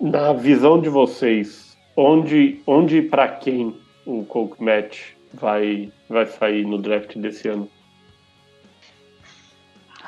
Na 0.00 0.32
visão 0.32 0.80
de 0.80 0.88
vocês, 0.88 1.76
onde, 1.96 2.60
onde 2.66 3.02
para 3.02 3.28
quem 3.28 3.76
o 4.04 4.24
Coke 4.24 4.62
Match 4.62 5.12
vai, 5.32 5.90
vai 6.08 6.26
sair 6.26 6.64
no 6.64 6.78
draft 6.78 7.16
desse 7.16 7.48
ano? 7.48 7.68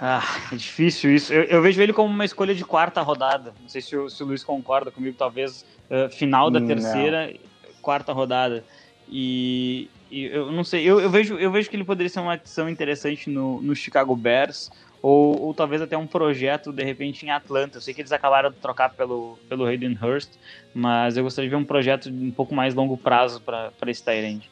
Ah, 0.01 0.22
é 0.53 0.57
difícil 0.57 1.12
isso. 1.14 1.32
Eu, 1.32 1.42
eu, 1.44 1.62
vejo 1.62 1.80
ele 1.82 1.92
como 1.92 2.12
uma 2.12 2.24
escolha 2.24 2.55
de 2.55 2.64
quarta 2.64 3.03
rodada. 3.03 3.53
Não 3.61 3.68
sei 3.68 3.80
se 3.80 3.96
o, 3.96 4.09
se 4.09 4.22
o 4.22 4.26
Luiz 4.26 4.44
concorda 4.44 4.90
comigo, 4.90 5.16
talvez 5.18 5.66
uh, 5.90 6.09
final 6.09 6.51
da 6.51 6.61
terceira, 6.61 7.26
não. 7.26 7.72
quarta 7.82 8.12
rodada. 8.12 8.64
E, 9.09 9.90
e, 10.11 10.26
eu 10.26 10.53
não 10.53 10.62
sei, 10.62 10.84
eu, 10.84 11.01
eu, 11.01 11.11
vejo, 11.11 11.34
eu 11.36 11.51
vejo 11.51 11.68
que 11.68 11.74
ele 11.74 11.84
poderia 11.84 12.09
ser 12.09 12.20
uma 12.20 12.34
adição 12.34 12.68
interessante 12.68 13.28
no, 13.28 13.61
no 13.61 13.74
Chicago 13.74 14.14
Bears. 14.14 14.70
Ou, 15.01 15.40
ou, 15.40 15.55
talvez 15.55 15.80
até 15.80 15.96
um 15.96 16.09
projeto 16.09 16.72
de 16.72 16.82
repente 16.82 17.24
em 17.24 17.30
Atlanta. 17.30 17.78
Eu 17.78 17.80
sei 17.80 17.94
que 17.94 18.01
eles 18.01 18.11
acabaram 18.11 18.51
de 18.51 18.57
trocar 18.57 18.90
pelo, 18.90 19.38
pelo 19.49 19.64
Hayden 19.64 19.96
Hurst, 20.01 20.30
mas 20.74 21.16
eu 21.16 21.22
gostaria 21.22 21.49
de 21.49 21.55
ver 21.55 21.61
um 21.61 21.64
projeto 21.64 22.11
de 22.11 22.24
um 22.24 22.32
pouco 22.32 22.53
mais 22.53 22.74
longo 22.74 22.96
prazo 22.96 23.40
para 23.40 23.72
esse 23.86 24.03
Tyrande. 24.03 24.51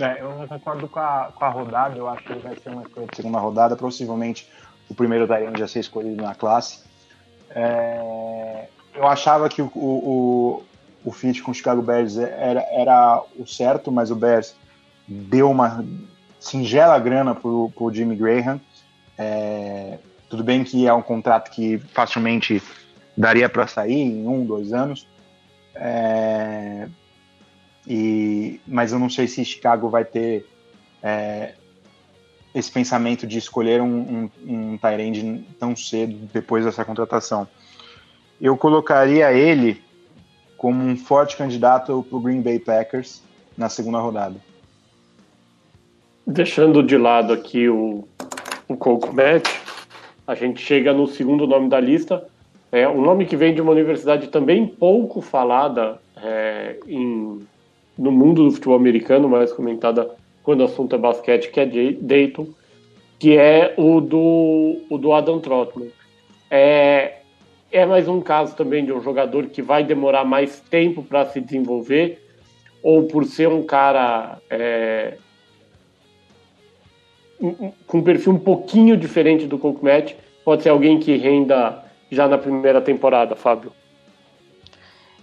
É, 0.00 0.20
eu 0.20 0.36
não 0.36 0.46
concordo 0.46 0.88
com 0.88 1.00
a, 1.00 1.32
com 1.34 1.44
a 1.44 1.48
rodada, 1.48 1.96
eu 1.96 2.08
acho 2.08 2.22
que 2.22 2.32
ele 2.32 2.40
vai 2.40 2.56
ser 2.56 2.70
uma 2.70 2.82
escolha 2.82 3.06
de 3.06 3.16
segunda 3.16 3.38
rodada, 3.38 3.76
possivelmente 3.76 4.48
o 4.88 4.94
primeiro 4.94 5.26
Tyrande 5.26 5.58
já 5.58 5.66
ser 5.66 5.80
escolhido 5.80 6.22
na 6.22 6.34
classe. 6.34 6.84
É, 7.50 8.68
eu 8.94 9.06
achava 9.06 9.48
que 9.48 9.60
o, 9.60 9.70
o, 9.74 10.62
o 11.04 11.12
fit 11.12 11.42
com 11.42 11.50
o 11.50 11.54
Chicago 11.54 11.82
Bears 11.82 12.16
era, 12.16 12.60
era 12.70 13.22
o 13.36 13.46
certo, 13.46 13.90
mas 13.90 14.10
o 14.10 14.16
Bears 14.16 14.54
deu 15.06 15.50
uma 15.50 15.84
singela 16.38 16.98
grana 16.98 17.34
pro, 17.34 17.72
pro 17.74 17.92
Jimmy 17.92 18.14
Graham. 18.14 18.60
É, 19.16 19.98
tudo 20.28 20.44
bem 20.44 20.62
que 20.62 20.86
é 20.86 20.92
um 20.92 21.02
contrato 21.02 21.50
que 21.50 21.78
facilmente 21.78 22.62
daria 23.16 23.48
para 23.48 23.66
sair 23.66 24.00
em 24.00 24.26
um, 24.28 24.44
dois 24.44 24.72
anos. 24.72 25.08
É, 25.74 26.88
e, 27.88 28.60
mas 28.66 28.92
eu 28.92 28.98
não 28.98 29.08
sei 29.08 29.26
se 29.26 29.42
Chicago 29.42 29.88
vai 29.88 30.04
ter 30.04 30.46
é, 31.02 31.54
esse 32.54 32.70
pensamento 32.70 33.26
de 33.26 33.38
escolher 33.38 33.80
um, 33.80 33.88
um, 33.88 34.30
um 34.46 34.78
Tyrande 34.78 35.42
tão 35.58 35.74
cedo 35.74 36.28
depois 36.30 36.66
dessa 36.66 36.84
contratação. 36.84 37.48
Eu 38.38 38.58
colocaria 38.58 39.32
ele 39.32 39.82
como 40.58 40.84
um 40.84 40.96
forte 40.96 41.34
candidato 41.34 42.04
para 42.08 42.18
o 42.18 42.20
Green 42.20 42.42
Bay 42.42 42.58
Packers 42.58 43.22
na 43.56 43.70
segunda 43.70 44.00
rodada. 44.00 44.36
Deixando 46.26 46.82
de 46.82 46.98
lado 46.98 47.32
aqui 47.32 47.70
o, 47.70 48.06
o 48.68 48.76
Coke 48.76 49.14
Match, 49.14 49.48
a 50.26 50.34
gente 50.34 50.60
chega 50.60 50.92
no 50.92 51.06
segundo 51.06 51.46
nome 51.46 51.70
da 51.70 51.80
lista. 51.80 52.28
É 52.70 52.86
um 52.86 53.00
nome 53.00 53.24
que 53.24 53.34
vem 53.34 53.54
de 53.54 53.62
uma 53.62 53.72
universidade 53.72 54.26
também 54.26 54.66
pouco 54.66 55.22
falada 55.22 55.98
é, 56.22 56.78
em 56.86 57.46
no 57.98 58.12
mundo 58.12 58.44
do 58.44 58.52
futebol 58.52 58.76
americano, 58.76 59.28
mais 59.28 59.52
comentada 59.52 60.08
quando 60.42 60.60
o 60.60 60.64
assunto 60.64 60.94
é 60.94 60.98
basquete, 60.98 61.50
que 61.50 61.60
é 61.60 61.66
Dayton, 61.66 62.46
que 63.18 63.36
é 63.36 63.74
o 63.76 64.00
do, 64.00 64.80
o 64.88 64.96
do 64.96 65.12
Adam 65.12 65.40
Trotman. 65.40 65.88
É, 66.50 67.16
é 67.70 67.84
mais 67.84 68.06
um 68.08 68.20
caso 68.20 68.54
também 68.54 68.84
de 68.84 68.92
um 68.92 69.02
jogador 69.02 69.46
que 69.46 69.60
vai 69.60 69.82
demorar 69.82 70.24
mais 70.24 70.60
tempo 70.60 71.02
para 71.02 71.26
se 71.26 71.40
desenvolver, 71.40 72.22
ou 72.82 73.02
por 73.02 73.24
ser 73.24 73.48
um 73.48 73.64
cara 73.64 74.38
é, 74.48 75.18
com 77.86 77.98
um 77.98 78.02
perfil 78.02 78.32
um 78.32 78.38
pouquinho 78.38 78.96
diferente 78.96 79.46
do 79.46 79.58
Cook 79.58 79.82
Match, 79.82 80.14
pode 80.44 80.62
ser 80.62 80.70
alguém 80.70 80.98
que 80.98 81.16
renda 81.16 81.84
já 82.10 82.26
na 82.26 82.38
primeira 82.38 82.80
temporada, 82.80 83.36
Fábio. 83.36 83.72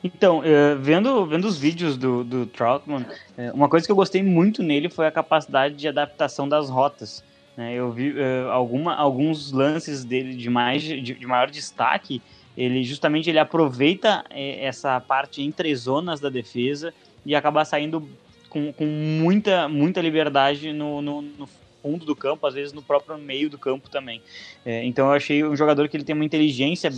Então, 0.06 0.42
uh, 0.42 0.78
vendo, 0.80 1.26
vendo 1.26 1.46
os 1.46 1.58
vídeos 1.58 1.98
do, 1.98 2.24
do 2.24 2.46
Troutman, 2.46 3.02
uh, 3.02 3.56
uma 3.56 3.68
coisa 3.68 3.88
que 3.88 3.92
eu 3.92 3.96
gostei 3.96 4.22
muito 4.22 4.62
nele 4.62 4.88
foi 4.88 5.08
a 5.08 5.12
capacidade 5.12 5.74
de 5.74 5.88
adaptação 5.88 6.48
das 6.48 6.70
rotas. 6.70 7.24
Né? 7.58 7.74
Eu 7.74 7.92
vi 7.92 8.12
uh, 8.12 8.52
alguma, 8.52 8.94
alguns 8.94 9.52
lances 9.52 10.06
dele 10.06 10.36
de, 10.36 10.48
mais, 10.48 10.84
de, 10.84 11.02
de, 11.02 11.26
maior 11.26 11.50
destaque, 11.50 12.22
ele 12.56 12.84
justamente 12.84 13.32
ele 13.32 13.40
aproveita 13.40 14.24
essa 14.30 15.02
parte 15.02 15.42
entre 15.42 15.76
zonas 15.76 16.20
da 16.20 16.30
defesa 16.30 16.94
e 17.26 17.34
acaba 17.34 17.66
saindo 17.66 18.08
com, 18.48 18.72
com 18.72 18.86
muita, 18.86 19.68
muita 19.68 20.02
liberdade 20.02 20.72
no, 20.72 21.02
no 21.02 21.50
fundo 21.86 22.04
do 22.04 22.16
campo, 22.16 22.48
às 22.48 22.56
vezes 22.56 22.74
no 22.74 22.82
próprio 22.82 23.16
meio 23.16 23.48
do 23.48 23.60
campo 23.60 23.88
também. 23.92 24.20
É, 24.66 24.84
então 24.84 25.06
eu 25.06 25.14
achei 25.14 25.44
um 25.44 25.56
jogador 25.56 25.88
que 25.88 25.96
ele 25.96 26.04
tem 26.04 26.16
uma 26.16 26.26
inteligência 26.26 26.92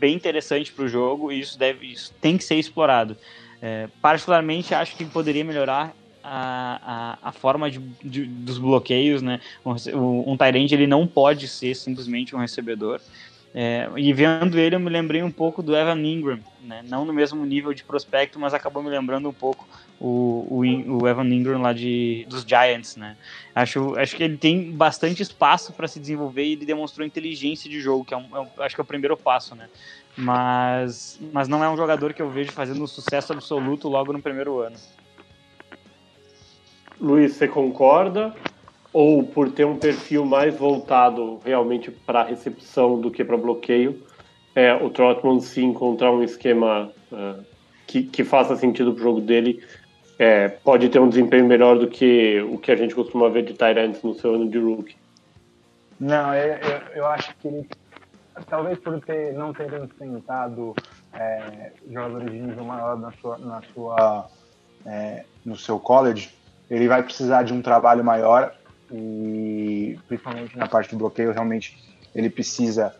bem 0.00 0.16
interessante 0.16 0.72
para 0.72 0.84
o 0.84 0.88
jogo 0.88 1.30
e 1.30 1.38
isso 1.38 1.56
deve, 1.56 1.86
isso 1.86 2.12
tem 2.20 2.36
que 2.36 2.42
ser 2.42 2.56
explorado. 2.56 3.16
É, 3.62 3.88
particularmente 4.00 4.74
acho 4.74 4.96
que 4.96 5.04
poderia 5.04 5.44
melhorar 5.44 5.94
a, 6.24 7.18
a, 7.22 7.28
a 7.28 7.32
forma 7.32 7.70
de, 7.70 7.78
de, 8.02 8.24
dos 8.24 8.58
bloqueios, 8.58 9.22
né? 9.22 9.40
Um, 9.64 10.32
um 10.32 10.36
Tyrande 10.36 10.74
ele 10.74 10.88
não 10.88 11.06
pode 11.06 11.46
ser 11.46 11.76
simplesmente 11.76 12.34
um 12.34 12.40
recebedor. 12.40 13.00
É, 13.54 13.88
e 13.96 14.12
vendo 14.12 14.58
ele, 14.58 14.74
eu 14.74 14.80
me 14.80 14.88
lembrei 14.88 15.22
um 15.22 15.30
pouco 15.30 15.62
do 15.62 15.76
Evan 15.76 16.00
Ingram, 16.00 16.40
né? 16.62 16.82
não 16.88 17.04
no 17.04 17.12
mesmo 17.12 17.44
nível 17.44 17.74
de 17.74 17.84
prospecto, 17.84 18.40
mas 18.40 18.54
acabou 18.54 18.82
me 18.82 18.88
lembrando 18.88 19.28
um 19.28 19.32
pouco 19.32 19.68
o, 20.02 20.46
o, 20.50 21.02
o 21.02 21.08
Evan 21.08 21.28
Ingram 21.28 21.62
lá 21.62 21.72
de, 21.72 22.26
dos 22.28 22.42
Giants. 22.42 22.96
Né? 22.96 23.16
Acho, 23.54 23.96
acho 23.96 24.16
que 24.16 24.24
ele 24.24 24.36
tem 24.36 24.72
bastante 24.72 25.22
espaço 25.22 25.72
para 25.72 25.86
se 25.86 26.00
desenvolver 26.00 26.44
e 26.44 26.52
ele 26.52 26.66
demonstrou 26.66 27.06
inteligência 27.06 27.70
de 27.70 27.80
jogo, 27.80 28.04
que 28.04 28.12
é, 28.12 28.16
um, 28.16 28.26
é 28.34 28.40
um, 28.40 28.48
acho 28.58 28.74
que 28.74 28.80
é 28.80 28.84
o 28.84 28.86
primeiro 28.86 29.16
passo. 29.16 29.54
Né? 29.54 29.68
Mas, 30.16 31.20
mas 31.32 31.46
não 31.46 31.62
é 31.62 31.70
um 31.70 31.76
jogador 31.76 32.12
que 32.12 32.20
eu 32.20 32.28
vejo 32.28 32.50
fazendo 32.50 32.82
um 32.82 32.86
sucesso 32.86 33.32
absoluto 33.32 33.88
logo 33.88 34.12
no 34.12 34.20
primeiro 34.20 34.58
ano. 34.58 34.76
Luiz, 37.00 37.34
você 37.34 37.46
concorda? 37.46 38.34
ou 38.92 39.22
por 39.22 39.50
ter 39.50 39.64
um 39.64 39.78
perfil 39.78 40.24
mais 40.24 40.54
voltado 40.54 41.40
realmente 41.44 41.90
para 41.90 42.22
recepção 42.22 43.00
do 43.00 43.10
que 43.10 43.24
para 43.24 43.38
bloqueio, 43.38 44.02
é, 44.54 44.74
o 44.74 44.90
Trotman 44.90 45.40
se 45.40 45.62
encontrar 45.62 46.12
um 46.12 46.22
esquema 46.22 46.92
uh, 47.10 47.42
que, 47.86 48.02
que 48.02 48.22
faça 48.22 48.54
sentido 48.54 48.92
para 48.92 49.00
o 49.00 49.04
jogo 49.04 49.20
dele, 49.20 49.62
é, 50.22 50.48
pode 50.48 50.88
ter 50.88 51.00
um 51.00 51.08
desempenho 51.08 51.44
melhor 51.44 51.76
do 51.76 51.88
que 51.88 52.40
o 52.42 52.56
que 52.56 52.70
a 52.70 52.76
gente 52.76 52.94
costuma 52.94 53.28
ver 53.28 53.44
de 53.44 53.54
Tyrants 53.54 54.00
no 54.04 54.14
seu 54.14 54.36
ano 54.36 54.48
de 54.48 54.56
rookie. 54.56 54.94
Não, 55.98 56.32
eu, 56.32 56.54
eu, 56.58 56.80
eu 56.94 57.06
acho 57.06 57.34
que 57.38 57.48
ele, 57.48 57.68
talvez 58.48 58.78
por 58.78 59.00
ter, 59.00 59.32
não 59.32 59.52
ter 59.52 59.72
enfrentado 59.82 60.76
é, 61.12 61.72
jogadores 61.90 62.30
de 62.30 62.38
nível 62.38 62.64
maior 62.64 62.96
na 63.00 63.10
sua, 63.20 63.36
na 63.38 63.62
sua, 63.74 64.30
é, 64.86 65.24
no 65.44 65.56
seu 65.56 65.80
college, 65.80 66.32
ele 66.70 66.86
vai 66.86 67.02
precisar 67.02 67.42
de 67.42 67.52
um 67.52 67.60
trabalho 67.60 68.04
maior 68.04 68.54
e 68.92 69.98
principalmente 70.06 70.56
na 70.56 70.68
parte 70.68 70.90
do 70.90 70.98
bloqueio, 70.98 71.32
realmente 71.32 71.76
ele 72.14 72.30
precisa 72.30 72.94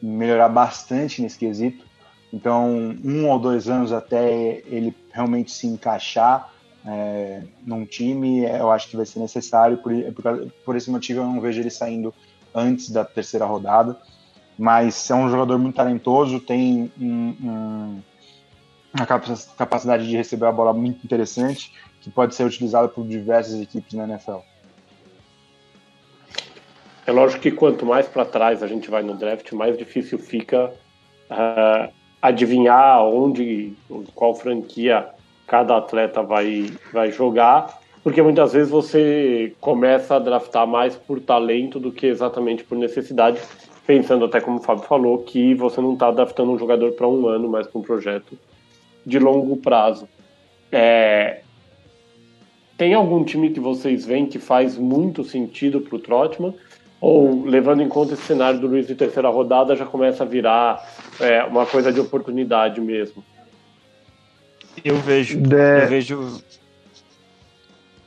melhorar 0.00 0.48
bastante 0.48 1.20
nesse 1.20 1.38
quesito. 1.38 1.84
Então, 2.32 2.96
um 3.04 3.28
ou 3.28 3.38
dois 3.38 3.68
anos 3.68 3.92
até 3.92 4.62
ele 4.66 4.96
realmente 5.12 5.50
se 5.50 5.66
encaixar 5.66 6.50
é, 6.84 7.42
num 7.64 7.84
time, 7.84 8.44
eu 8.44 8.70
acho 8.70 8.88
que 8.88 8.96
vai 8.96 9.06
ser 9.06 9.20
necessário. 9.20 9.78
Por, 9.78 9.92
por, 10.12 10.52
por, 10.64 10.76
esse 10.76 10.90
motivo, 10.90 11.20
eu 11.20 11.26
não 11.26 11.40
vejo 11.40 11.60
ele 11.60 11.70
saindo 11.70 12.12
antes 12.54 12.90
da 12.90 13.04
terceira 13.04 13.44
rodada. 13.44 13.96
Mas 14.58 15.10
é 15.10 15.14
um 15.14 15.30
jogador 15.30 15.58
muito 15.58 15.76
talentoso, 15.76 16.38
tem 16.38 16.92
um, 17.00 17.36
um, 17.42 18.02
uma 18.92 19.06
capacidade 19.56 20.06
de 20.06 20.16
receber 20.16 20.46
a 20.46 20.52
bola 20.52 20.72
muito 20.72 21.02
interessante, 21.04 21.72
que 22.00 22.10
pode 22.10 22.34
ser 22.34 22.44
utilizada 22.44 22.86
por 22.86 23.06
diversas 23.06 23.60
equipes 23.60 23.94
na 23.94 24.04
NFL. 24.04 24.40
É 27.06 27.10
lógico 27.10 27.42
que 27.42 27.50
quanto 27.50 27.86
mais 27.86 28.06
para 28.06 28.24
trás 28.24 28.62
a 28.62 28.66
gente 28.66 28.90
vai 28.90 29.02
no 29.02 29.14
draft, 29.14 29.50
mais 29.52 29.76
difícil 29.76 30.18
fica 30.18 30.72
uh, 31.30 31.92
adivinhar 32.20 33.02
onde, 33.02 33.72
qual 34.14 34.34
franquia 34.34 35.08
cada 35.52 35.76
atleta 35.76 36.22
vai, 36.22 36.70
vai 36.94 37.12
jogar, 37.12 37.78
porque 38.02 38.22
muitas 38.22 38.54
vezes 38.54 38.70
você 38.70 39.54
começa 39.60 40.16
a 40.16 40.18
draftar 40.18 40.66
mais 40.66 40.96
por 40.96 41.20
talento 41.20 41.78
do 41.78 41.92
que 41.92 42.06
exatamente 42.06 42.64
por 42.64 42.78
necessidade, 42.78 43.38
pensando 43.86 44.24
até 44.24 44.40
como 44.40 44.56
o 44.56 44.62
Fábio 44.62 44.84
falou, 44.84 45.18
que 45.18 45.54
você 45.54 45.78
não 45.78 45.92
está 45.92 46.10
draftando 46.10 46.52
um 46.52 46.58
jogador 46.58 46.92
para 46.92 47.06
um 47.06 47.28
ano, 47.28 47.50
mas 47.50 47.66
para 47.66 47.78
um 47.78 47.82
projeto 47.82 48.38
de 49.04 49.18
longo 49.18 49.54
prazo. 49.58 50.08
É... 50.72 51.42
Tem 52.78 52.94
algum 52.94 53.22
time 53.22 53.50
que 53.50 53.60
vocês 53.60 54.06
veem 54.06 54.24
que 54.24 54.38
faz 54.38 54.78
muito 54.78 55.22
sentido 55.22 55.82
para 55.82 55.96
o 55.96 55.98
Trotman? 55.98 56.54
Ou, 56.98 57.44
levando 57.44 57.82
em 57.82 57.88
conta 57.90 58.14
esse 58.14 58.22
cenário 58.22 58.58
do 58.58 58.68
Luiz 58.68 58.86
de 58.86 58.94
terceira 58.94 59.28
rodada, 59.28 59.76
já 59.76 59.84
começa 59.84 60.24
a 60.24 60.26
virar 60.26 60.82
é, 61.20 61.44
uma 61.44 61.66
coisa 61.66 61.92
de 61.92 62.00
oportunidade 62.00 62.80
mesmo? 62.80 63.22
Eu 64.84 64.96
vejo. 64.98 65.40
De... 65.40 65.82
Eu 65.82 65.88
vejo. 65.88 66.42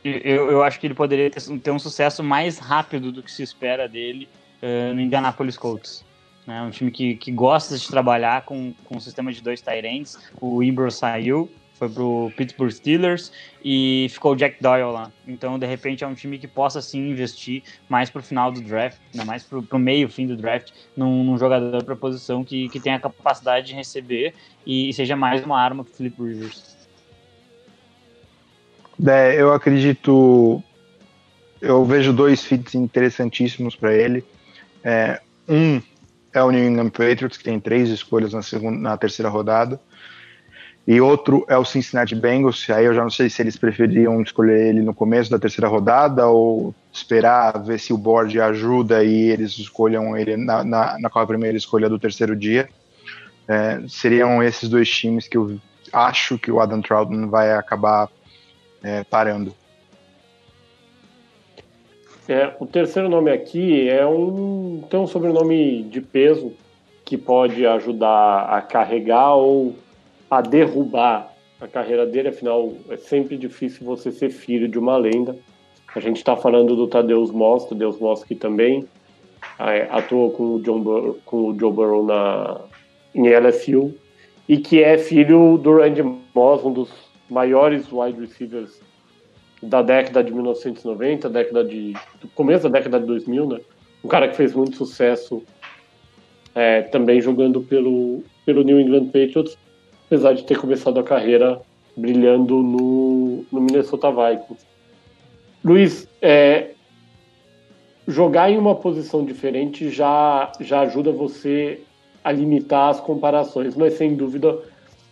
Eu, 0.03 0.51
eu 0.51 0.63
acho 0.63 0.79
que 0.79 0.85
ele 0.85 0.93
poderia 0.93 1.31
ter, 1.31 1.71
um 1.71 1.79
sucesso 1.79 2.23
mais 2.23 2.59
rápido 2.59 3.11
do 3.11 3.23
que 3.23 3.31
se 3.31 3.41
espera 3.41 3.87
dele 3.87 4.29
uh, 4.61 4.93
no 4.93 5.01
Indianapolis 5.01 5.57
Colts. 5.57 6.05
É 6.47 6.61
um 6.61 6.69
time 6.69 6.91
que, 6.91 7.15
que 7.15 7.31
gosta 7.31 7.75
de 7.75 7.87
trabalhar 7.87 8.43
com, 8.43 8.71
com 8.83 8.97
um 8.97 8.99
sistema 8.99 9.33
de 9.33 9.41
dois 9.41 9.61
Tyrants. 9.61 10.19
O 10.39 10.61
Imbro 10.61 10.91
saiu, 10.91 11.49
foi 11.75 11.89
pro 11.89 12.31
Pittsburgh 12.35 12.71
Steelers 12.71 13.31
e 13.63 14.07
ficou 14.09 14.33
o 14.33 14.35
Jack 14.35 14.57
Doyle 14.61 14.91
lá. 14.91 15.11
Então, 15.27 15.59
de 15.59 15.65
repente, 15.65 16.03
é 16.03 16.07
um 16.07 16.13
time 16.13 16.37
que 16.37 16.47
possa 16.47 16.81
sim 16.81 17.09
investir 17.09 17.63
mais 17.89 18.09
pro 18.09 18.23
final 18.23 18.51
do 18.51 18.61
draft, 18.61 18.97
né, 19.13 19.23
mais 19.23 19.43
pro, 19.43 19.61
pro 19.61 19.77
meio, 19.77 20.09
fim 20.09 20.25
do 20.25 20.35
draft, 20.35 20.71
num, 20.95 21.23
num 21.23 21.37
jogador 21.37 21.83
para 21.83 21.95
posição 21.95 22.43
que, 22.43 22.69
que 22.69 22.79
tenha 22.79 22.95
a 22.95 22.99
capacidade 22.99 23.67
de 23.67 23.73
receber 23.73 24.33
e, 24.65 24.89
e 24.89 24.93
seja 24.93 25.15
mais 25.15 25.43
uma 25.43 25.59
arma 25.59 25.83
pro 25.83 25.93
Philip 25.93 26.21
Rivers. 26.21 26.75
É, 29.05 29.41
eu 29.41 29.51
acredito. 29.51 30.63
Eu 31.61 31.83
vejo 31.83 32.13
dois 32.13 32.43
fits 32.45 32.75
interessantíssimos 32.75 33.75
para 33.75 33.93
ele. 33.93 34.23
É, 34.83 35.19
um 35.49 35.81
é 36.31 36.43
o 36.43 36.51
New 36.51 36.63
England 36.63 36.89
Patriots, 36.89 37.37
que 37.37 37.43
tem 37.43 37.59
três 37.59 37.89
escolhas 37.89 38.33
na, 38.33 38.41
segunda, 38.41 38.77
na 38.77 38.97
terceira 38.97 39.29
rodada 39.29 39.79
e 40.87 41.01
outro 41.01 41.43
é 41.47 41.57
o 41.57 41.65
Cincinnati 41.65 42.13
Bengals. 42.13 42.69
Aí 42.69 42.85
eu 42.85 42.93
já 42.93 43.01
não 43.01 43.09
sei 43.09 43.29
se 43.29 43.41
eles 43.41 43.57
preferiam 43.57 44.21
escolher 44.21 44.67
ele 44.67 44.81
no 44.81 44.93
começo 44.93 45.31
da 45.31 45.39
terceira 45.39 45.67
rodada 45.67 46.27
ou 46.27 46.75
esperar 46.93 47.57
ver 47.63 47.79
se 47.79 47.91
o 47.91 47.97
board 47.97 48.39
ajuda 48.39 49.03
e 49.03 49.31
eles 49.31 49.57
escolham 49.57 50.15
ele 50.15 50.37
na, 50.37 50.63
na, 50.63 50.99
na 50.99 51.25
primeira 51.25 51.57
escolha 51.57 51.89
do 51.89 51.97
terceiro 51.97 52.35
dia. 52.35 52.69
É, 53.47 53.81
seriam 53.87 54.43
esses 54.43 54.69
dois 54.69 54.89
times 54.89 55.27
que 55.27 55.37
eu 55.37 55.59
acho 55.91 56.37
que 56.37 56.51
o 56.51 56.59
Adam 56.59 56.81
Troutman 56.81 57.29
vai 57.29 57.51
acabar 57.53 58.09
é, 58.83 59.03
parando. 59.03 59.53
É, 62.27 62.55
o 62.59 62.65
terceiro 62.65 63.07
nome 63.07 63.31
aqui 63.31 63.87
é 63.87 64.05
um 64.05 64.83
tem 64.89 64.99
um 64.99 65.05
sobrenome 65.05 65.83
de 65.83 66.01
peso 66.01 66.53
que 67.03 67.17
pode 67.17 67.65
ajudar 67.67 68.49
a 68.49 68.61
carregar 68.61 69.35
ou 69.35 69.75
a 70.29 70.41
derrubar 70.41 71.35
a 71.59 71.67
carreira 71.67 72.05
dele, 72.05 72.29
afinal 72.29 72.73
é 72.89 72.97
sempre 72.97 73.37
difícil 73.37 73.85
você 73.85 74.11
ser 74.11 74.29
filho 74.29 74.67
de 74.67 74.77
uma 74.77 74.97
lenda. 74.97 75.35
A 75.95 75.99
gente 75.99 76.17
está 76.17 76.35
falando 76.35 76.75
do 76.75 76.87
Tadeusz 76.87 77.31
Moss, 77.31 77.65
Tadeusz 77.65 77.99
Moss 77.99 78.23
que 78.23 78.35
também 78.35 78.85
é, 79.59 79.87
atuou 79.89 80.31
com 80.31 80.55
o, 80.55 80.61
John 80.61 80.81
Bur 80.81 81.17
com 81.25 81.49
o 81.49 81.59
Joe 81.59 81.71
Burrow 81.71 82.05
na, 82.05 82.61
em 83.13 83.29
LSU 83.29 83.93
e 84.47 84.57
que 84.57 84.83
é 84.83 84.97
filho 84.97 85.57
do 85.57 85.77
Randy 85.77 86.03
Moss, 86.33 86.63
um 86.65 86.73
dos 86.73 86.91
maiores 87.29 87.91
wide 87.91 88.19
receivers 88.19 88.81
da 89.63 89.81
década 89.81 90.23
de 90.23 90.33
1990, 90.33 91.29
década 91.29 91.63
de 91.63 91.93
do 92.19 92.27
começo 92.35 92.69
da 92.69 92.77
década 92.77 92.99
de 92.99 93.05
2000, 93.05 93.47
né? 93.47 93.59
Um 94.03 94.07
cara 94.07 94.27
que 94.27 94.35
fez 94.35 94.53
muito 94.53 94.75
sucesso 94.75 95.41
é, 96.53 96.81
também 96.81 97.21
jogando 97.21 97.61
pelo 97.61 98.21
pelo 98.45 98.63
New 98.63 98.79
England 98.79 99.05
Patriots 99.05 99.57
apesar 100.15 100.33
de 100.33 100.43
ter 100.43 100.57
começado 100.57 100.97
a 100.97 101.03
carreira 101.03 101.61
brilhando 101.95 102.63
no, 102.63 103.45
no 103.51 103.61
Minnesota 103.61 104.09
Vikings. 104.09 104.65
Luiz, 105.63 106.07
é, 106.21 106.71
jogar 108.07 108.49
em 108.49 108.57
uma 108.57 108.75
posição 108.75 109.25
diferente 109.25 109.89
já, 109.89 110.51
já 110.61 110.81
ajuda 110.81 111.11
você 111.11 111.81
a 112.23 112.31
limitar 112.31 112.89
as 112.89 113.01
comparações, 113.01 113.75
mas 113.75 113.97
sem 113.97 114.15
dúvida 114.15 114.57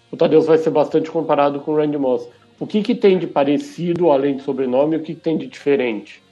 o 0.10 0.16
Tadeusz 0.16 0.46
vai 0.46 0.58
ser 0.58 0.70
bastante 0.70 1.12
comparado 1.12 1.60
com 1.60 1.72
o 1.72 1.76
Randy 1.76 1.98
Moss. 1.98 2.28
O 2.60 2.66
que, 2.66 2.82
que 2.82 2.96
tem 2.96 3.18
de 3.20 3.28
parecido, 3.28 4.10
além 4.10 4.38
de 4.38 4.44
sobrenome, 4.44 4.96
o 4.96 5.00
que, 5.02 5.16
que 5.16 5.22
tem 5.22 5.38
de 5.38 5.48
diferente? 5.48 6.24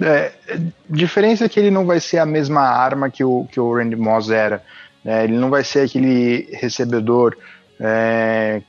É, 0.00 0.32
diferença 0.88 1.44
é 1.44 1.48
que 1.48 1.60
ele 1.60 1.70
não 1.70 1.84
vai 1.84 2.00
ser 2.00 2.18
a 2.18 2.26
mesma 2.26 2.62
arma 2.62 3.10
que 3.10 3.22
o, 3.22 3.46
que 3.50 3.60
o 3.60 3.74
Randy 3.74 3.96
Moss 3.96 4.30
era. 4.30 4.62
É, 5.04 5.24
ele 5.24 5.36
não 5.36 5.50
vai 5.50 5.64
ser 5.64 5.80
aquele 5.80 6.48
recebedor 6.52 7.36
é, 7.78 8.62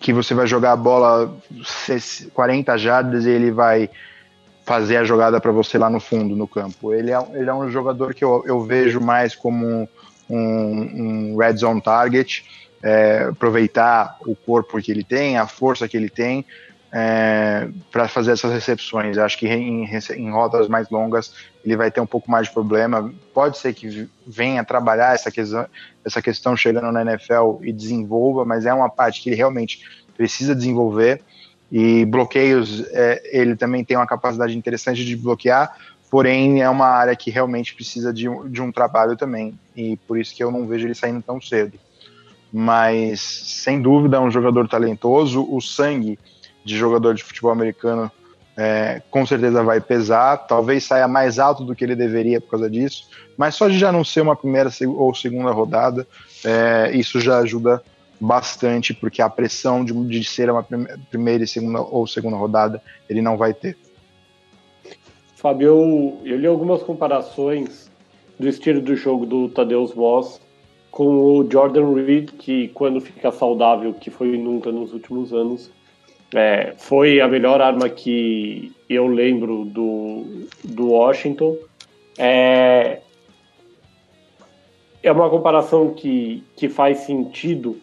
que 0.00 0.12
você 0.12 0.34
vai 0.34 0.46
jogar 0.46 0.72
a 0.72 0.76
bola 0.76 1.36
40 2.32 2.78
jardas 2.78 3.26
e 3.26 3.30
ele 3.30 3.50
vai 3.50 3.90
fazer 4.64 4.96
a 4.96 5.04
jogada 5.04 5.40
para 5.40 5.52
você 5.52 5.76
lá 5.76 5.90
no 5.90 6.00
fundo, 6.00 6.36
no 6.36 6.46
campo. 6.46 6.94
Ele 6.94 7.10
é, 7.10 7.18
ele 7.34 7.50
é 7.50 7.54
um 7.54 7.70
jogador 7.70 8.14
que 8.14 8.24
eu, 8.24 8.42
eu 8.46 8.62
vejo 8.62 9.00
mais 9.00 9.34
como 9.34 9.88
um, 10.30 11.32
um 11.32 11.36
red 11.36 11.56
zone 11.56 11.82
target, 11.82 12.44
é, 12.82 13.24
aproveitar 13.30 14.16
o 14.26 14.34
corpo 14.34 14.80
que 14.80 14.90
ele 14.90 15.04
tem, 15.04 15.36
a 15.36 15.46
força 15.46 15.88
que 15.88 15.96
ele 15.96 16.08
tem, 16.08 16.44
é, 16.92 17.68
para 17.90 18.06
fazer 18.06 18.32
essas 18.32 18.52
recepções. 18.52 19.16
Acho 19.16 19.38
que 19.38 19.48
em, 19.48 19.84
em, 19.86 20.30
rodas 20.30 20.68
mais 20.68 20.90
longas 20.90 21.32
ele 21.64 21.74
vai 21.74 21.90
ter 21.90 22.02
um 22.02 22.06
pouco 22.06 22.30
mais 22.30 22.48
de 22.48 22.52
problema. 22.52 23.12
Pode 23.32 23.56
ser 23.56 23.72
que 23.72 24.08
venha 24.26 24.62
trabalhar 24.62 25.14
essa 25.14 25.30
questão, 25.30 25.66
essa 26.04 26.20
questão 26.20 26.54
chegando 26.54 26.92
na 26.92 27.00
NFL 27.00 27.62
e 27.62 27.72
desenvolva, 27.72 28.44
mas 28.44 28.66
é 28.66 28.74
uma 28.74 28.90
parte 28.90 29.22
que 29.22 29.30
ele 29.30 29.36
realmente 29.36 29.80
precisa 30.14 30.54
desenvolver. 30.54 31.22
E 31.70 32.04
bloqueios, 32.04 32.84
é, 32.90 33.22
ele 33.32 33.56
também 33.56 33.82
tem 33.82 33.96
uma 33.96 34.06
capacidade 34.06 34.54
interessante 34.54 35.02
de 35.02 35.16
bloquear, 35.16 35.74
porém 36.10 36.60
é 36.60 36.68
uma 36.68 36.88
área 36.88 37.16
que 37.16 37.30
realmente 37.30 37.74
precisa 37.74 38.12
de, 38.12 38.28
de 38.50 38.60
um 38.60 38.70
trabalho 38.70 39.16
também. 39.16 39.58
E 39.74 39.96
por 40.06 40.18
isso 40.18 40.34
que 40.34 40.44
eu 40.44 40.50
não 40.50 40.66
vejo 40.66 40.86
ele 40.86 40.94
saindo 40.94 41.22
tão 41.22 41.40
cedo. 41.40 41.78
Mas, 42.52 43.22
sem 43.22 43.80
dúvida, 43.80 44.18
é 44.18 44.20
um 44.20 44.30
jogador 44.30 44.68
talentoso. 44.68 45.48
O 45.50 45.58
sangue 45.62 46.18
de 46.64 46.76
jogador 46.76 47.14
de 47.14 47.22
futebol 47.22 47.50
americano 47.50 48.10
é, 48.56 49.00
com 49.10 49.24
certeza 49.24 49.62
vai 49.62 49.80
pesar, 49.80 50.36
talvez 50.36 50.84
saia 50.84 51.08
mais 51.08 51.38
alto 51.38 51.64
do 51.64 51.74
que 51.74 51.84
ele 51.84 51.96
deveria 51.96 52.40
por 52.40 52.50
causa 52.50 52.68
disso, 52.68 53.08
mas 53.36 53.54
só 53.54 53.68
de 53.68 53.78
já 53.78 53.90
não 53.90 54.04
ser 54.04 54.20
uma 54.20 54.36
primeira 54.36 54.70
ou 54.86 55.14
segunda 55.14 55.50
rodada, 55.50 56.06
é, 56.44 56.90
isso 56.94 57.20
já 57.20 57.38
ajuda 57.38 57.82
bastante, 58.20 58.94
porque 58.94 59.22
a 59.22 59.28
pressão 59.28 59.84
de, 59.84 59.92
de 60.06 60.24
ser 60.24 60.50
uma 60.50 60.64
primeira 61.10 61.44
e 61.44 61.46
segunda 61.46 61.80
ou 61.80 62.06
segunda 62.06 62.36
rodada 62.36 62.80
ele 63.08 63.22
não 63.22 63.36
vai 63.36 63.54
ter. 63.54 63.76
Fábio, 65.34 65.66
eu, 65.66 66.20
eu 66.24 66.38
li 66.38 66.46
algumas 66.46 66.82
comparações 66.82 67.90
do 68.38 68.48
estilo 68.48 68.80
do 68.80 68.94
jogo 68.94 69.26
do 69.26 69.48
Tadeusz 69.48 69.94
Moss 69.94 70.40
com 70.90 71.06
o 71.06 71.50
Jordan 71.50 71.94
Reed, 71.94 72.30
que 72.32 72.68
quando 72.68 73.00
fica 73.00 73.32
saudável, 73.32 73.94
que 73.94 74.10
foi 74.10 74.36
nunca 74.36 74.70
nos 74.70 74.92
últimos 74.92 75.32
anos, 75.32 75.70
é, 76.34 76.74
foi 76.78 77.20
a 77.20 77.28
melhor 77.28 77.60
arma 77.60 77.88
que 77.88 78.72
eu 78.88 79.06
lembro 79.06 79.64
do, 79.64 80.46
do 80.64 80.88
Washington. 80.90 81.56
É, 82.18 83.00
é 85.02 85.12
uma 85.12 85.28
comparação 85.28 85.92
que, 85.92 86.42
que 86.56 86.68
faz 86.68 86.98
sentido. 86.98 87.76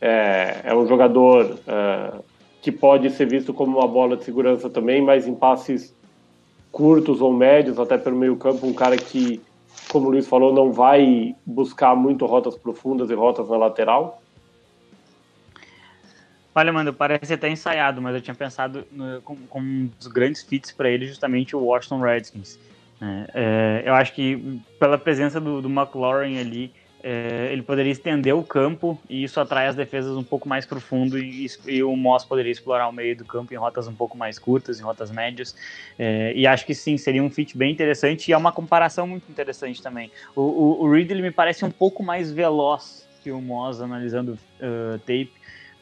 É, 0.00 0.60
é 0.64 0.74
um 0.74 0.86
jogador 0.86 1.58
é, 1.66 2.12
que 2.60 2.72
pode 2.72 3.10
ser 3.10 3.26
visto 3.26 3.54
como 3.54 3.78
uma 3.78 3.86
bola 3.86 4.16
de 4.16 4.24
segurança 4.24 4.68
também, 4.68 5.00
mas 5.00 5.28
em 5.28 5.34
passes 5.34 5.94
curtos 6.72 7.20
ou 7.20 7.32
médios, 7.32 7.78
até 7.78 7.96
pelo 7.96 8.16
meio 8.16 8.36
campo, 8.36 8.66
um 8.66 8.72
cara 8.72 8.96
que, 8.96 9.40
como 9.88 10.08
o 10.08 10.10
Luiz 10.10 10.26
falou, 10.26 10.52
não 10.52 10.72
vai 10.72 11.36
buscar 11.46 11.94
muito 11.94 12.26
rotas 12.26 12.56
profundas 12.56 13.08
e 13.10 13.14
rotas 13.14 13.48
na 13.48 13.56
lateral. 13.56 14.20
Olha, 16.54 16.72
mano, 16.72 16.92
parece 16.92 17.34
até 17.34 17.48
ensaiado, 17.48 18.00
mas 18.00 18.14
eu 18.14 18.20
tinha 18.20 18.34
pensado 18.34 18.86
no, 18.92 19.20
com, 19.22 19.36
com, 19.48 19.60
um 19.60 19.90
dos 19.98 20.06
grandes 20.06 20.42
fits 20.42 20.70
para 20.70 20.88
ele 20.88 21.06
justamente 21.06 21.56
o 21.56 21.60
Washington 21.60 22.00
Redskins. 22.00 22.58
É, 23.02 23.30
é, 23.34 23.82
eu 23.88 23.94
acho 23.94 24.12
que 24.14 24.60
pela 24.78 24.96
presença 24.96 25.40
do, 25.40 25.60
do 25.60 25.68
McLaurin 25.68 26.38
ali, 26.38 26.72
é, 27.02 27.50
ele 27.52 27.60
poderia 27.60 27.92
estender 27.92 28.34
o 28.34 28.42
campo 28.42 28.98
e 29.10 29.24
isso 29.24 29.38
atrai 29.38 29.66
as 29.66 29.76
defesas 29.76 30.16
um 30.16 30.22
pouco 30.22 30.48
mais 30.48 30.64
para 30.64 30.78
o 30.78 30.80
fundo 30.80 31.18
e, 31.18 31.46
e, 31.66 31.82
o 31.82 31.94
Moss 31.94 32.24
poderia 32.24 32.50
explorar 32.50 32.88
o 32.88 32.92
meio 32.92 33.14
do 33.14 33.26
campo 33.26 33.52
em 33.52 33.58
rotas 33.58 33.86
um 33.86 33.94
pouco 33.94 34.16
mais 34.16 34.38
curtas, 34.38 34.80
em 34.80 34.82
rotas 34.82 35.10
médias. 35.10 35.54
É, 35.98 36.32
e 36.34 36.46
acho 36.46 36.64
que 36.64 36.74
sim, 36.74 36.96
seria 36.96 37.22
um 37.22 37.28
fit 37.28 37.58
bem 37.58 37.72
interessante 37.72 38.28
e 38.28 38.32
é 38.32 38.36
uma 38.36 38.52
comparação 38.52 39.06
muito 39.06 39.30
interessante 39.30 39.82
tambem. 39.82 40.10
O, 40.34 40.40
o, 40.40 40.84
o 40.84 40.90
Reed 40.90 41.10
ele 41.10 41.20
me 41.20 41.30
parece 41.30 41.64
um 41.64 41.70
pouco 41.70 42.02
mais 42.02 42.32
veloz 42.32 43.06
que 43.22 43.30
o 43.30 43.40
Moss 43.40 43.82
analisando 43.82 44.38
uh, 44.60 44.98
tape 45.00 45.32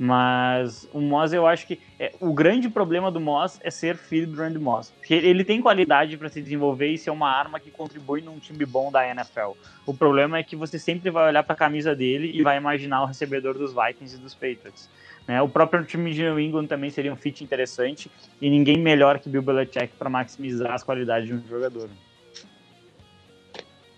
mas 0.05 0.89
o 0.93 1.01
Moss, 1.01 1.33
eu 1.33 1.47
acho 1.47 1.65
que 1.65 1.79
é, 1.97 2.11
o 2.19 2.33
grande 2.33 2.69
problema 2.69 3.09
do 3.09 3.21
Moss 3.21 3.61
é 3.63 3.71
ser 3.71 3.97
filho 3.97 4.27
do 4.27 4.37
Randy 4.37 4.59
Moss. 4.59 4.93
Porque 4.99 5.15
ele 5.15 5.45
tem 5.45 5.63
qualidade 5.63 6.17
para 6.17 6.29
se 6.29 6.43
desenvolver 6.43 6.89
e 6.89 6.99
ser 6.99 7.11
uma 7.11 7.31
arma 7.31 7.61
que 7.61 7.71
contribui 7.71 8.21
num 8.21 8.41
time 8.41 8.67
bom 8.67 8.91
da 8.91 9.09
NFL. 9.09 9.53
O 9.87 9.95
problema 9.95 10.39
é 10.39 10.43
que 10.43 10.57
você 10.57 10.77
sempre 10.77 11.09
vai 11.09 11.29
olhar 11.29 11.45
para 11.45 11.53
a 11.53 11.57
camisa 11.57 11.95
dele 11.95 12.33
e 12.35 12.43
vai 12.43 12.57
imaginar 12.57 13.05
o 13.05 13.07
recebedor 13.07 13.57
dos 13.57 13.73
Vikings 13.73 14.17
e 14.17 14.19
dos 14.19 14.35
Patriots. 14.35 14.91
Né? 15.29 15.41
O 15.41 15.49
próprio 15.49 15.85
time 15.85 16.13
de 16.13 16.21
New 16.21 16.41
England 16.41 16.67
também 16.67 16.91
seria 16.91 17.13
um 17.13 17.17
fit 17.17 17.45
interessante 17.45 18.11
e 18.41 18.51
ninguém 18.51 18.79
melhor 18.79 19.21
que 19.21 19.29
Bill 19.29 19.43
Belichick 19.43 19.95
para 19.97 20.11
maximizar 20.11 20.73
as 20.73 20.83
qualidades 20.83 21.29
de 21.29 21.35
um 21.35 21.43
jogador. 21.49 21.89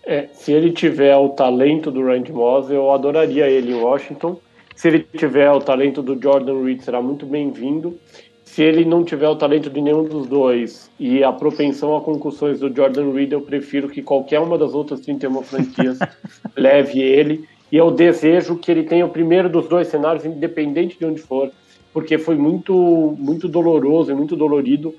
É, 0.03 0.27
se 0.27 0.51
ele 0.51 0.71
tiver 0.71 1.15
o 1.15 1.29
talento 1.29 1.89
do 1.89 2.05
Randy 2.05 2.31
Moss, 2.31 2.69
eu 2.69 2.91
adoraria 2.91 3.49
ele 3.49 3.71
em 3.71 3.81
Washington 3.81 4.39
se 4.75 4.89
ele 4.89 5.07
tiver 5.17 5.49
o 5.51 5.59
talento 5.59 6.03
do 6.03 6.21
Jordan 6.21 6.63
Reed, 6.63 6.81
será 6.81 7.01
muito 7.01 7.25
bem-vindo. 7.25 7.97
Se 8.43 8.61
ele 8.61 8.85
não 8.85 9.03
tiver 9.03 9.27
o 9.27 9.35
talento 9.35 9.69
de 9.69 9.81
nenhum 9.81 10.03
dos 10.03 10.27
dois 10.27 10.91
e 10.99 11.23
a 11.23 11.31
propensão 11.31 11.95
a 11.95 12.01
concussões 12.01 12.59
do 12.59 12.73
Jordan 12.73 13.11
Reed, 13.11 13.31
eu 13.31 13.41
prefiro 13.41 13.89
que 13.89 14.01
qualquer 14.01 14.39
uma 14.39 14.57
das 14.57 14.73
outras 14.73 14.99
31 14.99 15.41
franquias 15.43 15.97
leve 16.55 17.01
ele. 17.01 17.47
E 17.71 17.77
eu 17.77 17.89
desejo 17.89 18.57
que 18.57 18.69
ele 18.69 18.83
tenha 18.83 19.05
o 19.05 19.09
primeiro 19.09 19.49
dos 19.49 19.67
dois 19.67 19.87
cenários, 19.87 20.25
independente 20.25 20.99
de 20.99 21.05
onde 21.05 21.21
for, 21.21 21.51
porque 21.91 22.17
foi 22.17 22.35
muito, 22.35 23.15
muito 23.17 23.47
doloroso 23.47 24.11
e 24.11 24.15
muito 24.15 24.35
dolorido, 24.35 24.93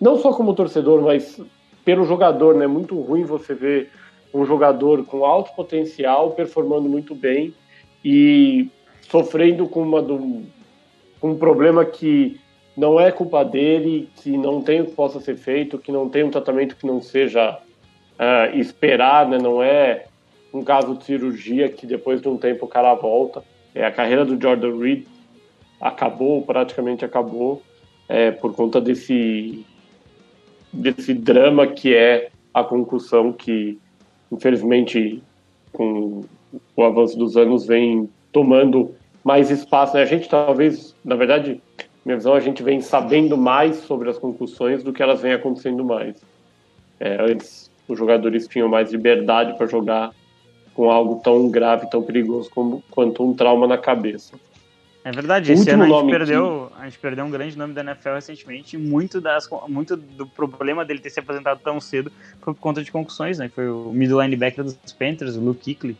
não 0.00 0.18
só 0.18 0.32
como 0.32 0.54
torcedor, 0.54 1.00
mas 1.00 1.40
pelo 1.84 2.04
jogador, 2.04 2.54
né? 2.54 2.66
Muito 2.66 2.98
ruim 3.00 3.24
você 3.24 3.54
ver 3.54 3.90
um 4.34 4.44
jogador 4.44 5.04
com 5.04 5.24
alto 5.24 5.54
potencial 5.54 6.30
performando 6.30 6.88
muito 6.88 7.14
bem 7.14 7.54
e 8.04 8.68
sofrendo 9.02 9.68
com, 9.68 9.82
uma, 9.82 10.02
do, 10.02 10.42
com 11.20 11.32
um 11.32 11.36
problema 11.36 11.84
que 11.84 12.40
não 12.76 12.98
é 12.98 13.12
culpa 13.12 13.44
dele, 13.44 14.08
que 14.16 14.36
não 14.36 14.62
tem 14.62 14.80
o 14.80 14.86
que 14.86 14.92
possa 14.92 15.20
ser 15.20 15.36
feito, 15.36 15.78
que 15.78 15.92
não 15.92 16.08
tem 16.08 16.24
um 16.24 16.30
tratamento 16.30 16.76
que 16.76 16.86
não 16.86 17.02
seja 17.02 17.58
uh, 18.18 18.58
esperar, 18.58 19.28
né? 19.28 19.38
não 19.38 19.62
é 19.62 20.06
um 20.52 20.62
caso 20.62 20.96
de 20.96 21.04
cirurgia 21.04 21.68
que 21.68 21.86
depois 21.86 22.20
de 22.20 22.28
um 22.28 22.36
tempo 22.36 22.64
o 22.64 22.68
cara 22.68 22.94
volta. 22.94 23.42
É, 23.74 23.84
a 23.84 23.92
carreira 23.92 24.24
do 24.24 24.40
Jordan 24.40 24.78
Reed 24.78 25.04
acabou, 25.80 26.42
praticamente 26.42 27.04
acabou, 27.04 27.62
é, 28.08 28.30
por 28.30 28.54
conta 28.54 28.80
desse, 28.80 29.64
desse 30.72 31.14
drama 31.14 31.66
que 31.66 31.94
é 31.94 32.30
a 32.52 32.62
concussão 32.62 33.32
que, 33.32 33.78
infelizmente, 34.30 35.22
com 35.72 36.22
o 36.76 36.82
avanço 36.82 37.16
dos 37.18 37.36
anos, 37.36 37.66
vem 37.66 38.08
tomando 38.32 38.94
mais 39.22 39.50
espaço. 39.50 39.94
Né? 39.94 40.02
A 40.02 40.06
gente 40.06 40.28
talvez, 40.28 40.94
na 41.04 41.14
verdade, 41.14 41.60
minha 42.04 42.16
visão, 42.16 42.34
a 42.34 42.40
gente 42.40 42.62
vem 42.62 42.80
sabendo 42.80 43.36
mais 43.36 43.76
sobre 43.76 44.10
as 44.10 44.18
concussões 44.18 44.82
do 44.82 44.92
que 44.92 45.02
elas 45.02 45.20
vêm 45.20 45.32
acontecendo 45.32 45.84
mais. 45.84 46.16
É, 46.98 47.20
antes, 47.20 47.70
os 47.86 47.98
jogadores 47.98 48.48
tinham 48.48 48.68
mais 48.68 48.90
liberdade 48.90 49.56
para 49.56 49.66
jogar 49.66 50.10
com 50.74 50.90
algo 50.90 51.20
tão 51.22 51.50
grave, 51.50 51.88
tão 51.90 52.02
perigoso 52.02 52.50
como, 52.50 52.82
quanto 52.90 53.22
um 53.22 53.34
trauma 53.34 53.66
na 53.66 53.78
cabeça. 53.78 54.34
É 55.04 55.10
verdade, 55.10 55.52
esse 55.52 55.68
ano 55.68 55.82
a 55.82 55.88
gente, 55.88 56.10
perdeu, 56.10 56.70
que... 56.72 56.80
a 56.80 56.84
gente 56.84 56.98
perdeu 56.98 57.24
um 57.24 57.30
grande 57.30 57.58
nome 57.58 57.74
da 57.74 57.80
NFL 57.80 58.14
recentemente 58.14 58.76
e 58.76 58.78
muito, 58.78 59.20
das, 59.20 59.48
muito 59.66 59.96
do 59.96 60.24
problema 60.26 60.84
dele 60.84 61.00
ter 61.00 61.10
se 61.10 61.18
apresentado 61.18 61.58
tão 61.58 61.80
cedo 61.80 62.10
foi 62.40 62.54
por 62.54 62.60
conta 62.60 62.84
de 62.84 62.92
concussões, 62.92 63.38
né? 63.38 63.48
Foi 63.48 63.68
o 63.68 63.90
middle 63.92 64.22
linebacker 64.22 64.62
dos 64.62 64.76
Panthers, 64.96 65.36
o 65.36 65.40
Luke 65.40 65.74
Kuechly? 65.74 65.96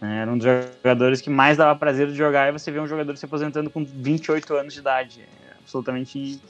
Era 0.00 0.30
um 0.30 0.36
dos 0.36 0.46
jogadores 0.82 1.20
que 1.20 1.30
mais 1.30 1.56
dava 1.56 1.78
prazer 1.78 2.08
de 2.08 2.14
jogar 2.14 2.48
e 2.48 2.52
você 2.52 2.70
vê 2.70 2.78
um 2.78 2.86
jogador 2.86 3.16
se 3.16 3.24
aposentando 3.24 3.70
com 3.70 3.84
28 3.84 4.54
anos 4.54 4.74
de 4.74 4.80
idade. 4.80 5.20
É 5.22 5.54
absolutamente. 5.58 6.40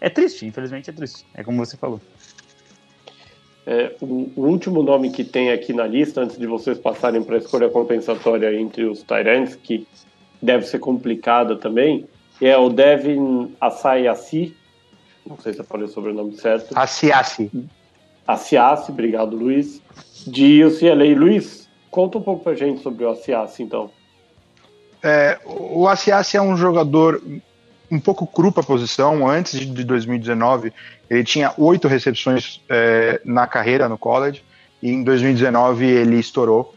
É 0.00 0.08
triste, 0.08 0.46
infelizmente 0.46 0.90
é 0.90 0.92
triste. 0.92 1.24
É 1.34 1.44
como 1.44 1.64
você 1.64 1.76
falou. 1.76 2.00
É, 3.66 3.94
o, 4.00 4.32
o, 4.34 4.46
último 4.46 4.82
nome 4.82 5.10
que 5.10 5.22
tem 5.22 5.52
aqui 5.52 5.72
na 5.72 5.86
lista, 5.86 6.22
antes 6.22 6.38
de 6.38 6.46
vocês 6.46 6.78
passarem 6.78 7.22
para 7.22 7.36
a 7.36 7.38
escolha 7.38 7.68
compensatória 7.68 8.52
entre 8.58 8.84
os 8.84 9.02
Tyrants, 9.02 9.54
que 9.54 9.86
deve 10.42 10.66
ser 10.66 10.78
complicada 10.78 11.54
também, 11.54 12.06
é 12.40 12.56
o 12.56 12.70
Devin 12.70 13.54
Asayassi. 13.60 14.56
Não 15.26 15.38
sei 15.38 15.52
se 15.52 15.60
eu 15.60 15.64
falei 15.64 15.86
sobre 15.88 16.10
o 16.10 16.14
nome 16.14 16.34
certo. 16.36 16.76
Asiassi. 16.76 17.50
Asiassi, 18.26 18.90
obrigado, 18.90 19.36
Luiz. 19.36 19.80
De 20.26 20.64
UCLA. 20.64 21.14
Luiz, 21.14 21.59
Conta 21.90 22.18
um 22.18 22.22
pouco 22.22 22.44
pra 22.44 22.54
gente 22.54 22.82
sobre 22.82 23.04
o 23.04 23.10
Asiasi, 23.10 23.62
então. 23.62 23.90
É, 25.02 25.38
o 25.44 25.88
Asiasi 25.88 26.36
é 26.36 26.42
um 26.42 26.56
jogador 26.56 27.22
um 27.90 27.98
pouco 27.98 28.26
cru 28.26 28.52
para 28.52 28.62
posição. 28.62 29.28
Antes 29.28 29.58
de 29.58 29.84
2019, 29.84 30.72
ele 31.08 31.24
tinha 31.24 31.52
oito 31.58 31.88
recepções 31.88 32.60
é, 32.68 33.20
na 33.24 33.46
carreira 33.46 33.88
no 33.88 33.98
college 33.98 34.44
e 34.82 34.90
em 34.90 35.02
2019 35.02 35.84
ele 35.84 36.16
estourou. 36.18 36.74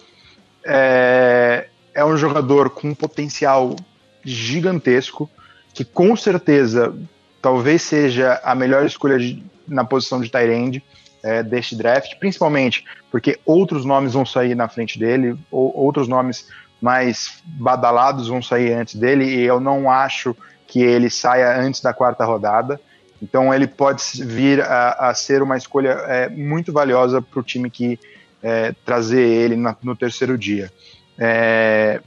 É, 0.65 1.67
é 1.93 2.03
um 2.03 2.17
jogador 2.17 2.69
com 2.69 2.89
um 2.89 2.95
potencial 2.95 3.75
gigantesco 4.23 5.29
que 5.73 5.83
com 5.83 6.15
certeza 6.15 6.95
talvez 7.41 7.81
seja 7.81 8.39
a 8.43 8.55
melhor 8.55 8.85
escolha 8.85 9.19
de, 9.19 9.43
na 9.67 9.83
posição 9.83 10.21
de 10.21 10.31
end 10.35 10.83
é, 11.23 11.41
deste 11.41 11.75
draft, 11.75 12.17
principalmente 12.19 12.83
porque 13.09 13.39
outros 13.45 13.85
nomes 13.85 14.13
vão 14.13 14.25
sair 14.25 14.55
na 14.55 14.67
frente 14.67 14.99
dele, 14.99 15.37
ou 15.49 15.75
outros 15.75 16.07
nomes 16.07 16.49
mais 16.81 17.41
badalados 17.45 18.27
vão 18.27 18.41
sair 18.41 18.73
antes 18.73 18.95
dele, 18.95 19.23
e 19.23 19.43
eu 19.43 19.59
não 19.59 19.89
acho 19.89 20.35
que 20.67 20.81
ele 20.81 21.09
saia 21.09 21.57
antes 21.57 21.79
da 21.79 21.93
quarta 21.93 22.25
rodada. 22.25 22.79
Então 23.21 23.53
ele 23.53 23.67
pode 23.67 24.03
vir 24.21 24.61
a, 24.61 25.09
a 25.09 25.13
ser 25.13 25.41
uma 25.41 25.55
escolha 25.55 25.91
é, 26.07 26.27
muito 26.27 26.73
valiosa 26.73 27.21
para 27.21 27.39
o 27.39 27.43
time 27.43 27.69
que 27.69 27.97
é, 28.41 28.73
trazer 28.83 29.21
ele 29.21 29.55
na, 29.55 29.77
no 29.81 29.95
terceiro 29.95 30.37
dia. 30.37 30.69
É, 31.17 32.01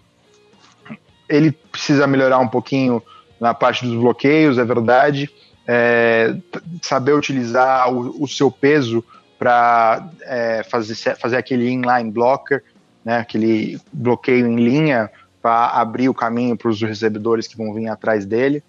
ele 1.26 1.52
precisa 1.52 2.06
melhorar 2.06 2.38
um 2.38 2.48
pouquinho 2.48 3.02
na 3.40 3.54
parte 3.54 3.86
dos 3.86 3.94
bloqueios, 3.94 4.58
é 4.58 4.64
verdade 4.64 5.30
é, 5.66 6.36
saber 6.82 7.14
utilizar 7.14 7.92
o, 7.92 8.22
o 8.22 8.28
seu 8.28 8.50
peso 8.50 9.04
para 9.38 10.08
é, 10.22 10.62
fazer, 10.62 10.94
fazer 11.16 11.36
aquele 11.36 11.68
inline 11.68 12.10
blocker, 12.10 12.62
né, 13.04 13.18
aquele 13.18 13.80
bloqueio 13.92 14.46
em 14.46 14.56
linha 14.56 15.10
para 15.42 15.68
abrir 15.68 16.08
o 16.08 16.14
caminho 16.14 16.56
para 16.56 16.68
os 16.68 16.80
recebedores 16.80 17.46
que 17.46 17.56
vão 17.56 17.72
vir 17.74 17.88
atrás 17.88 18.24
dele, 18.24 18.62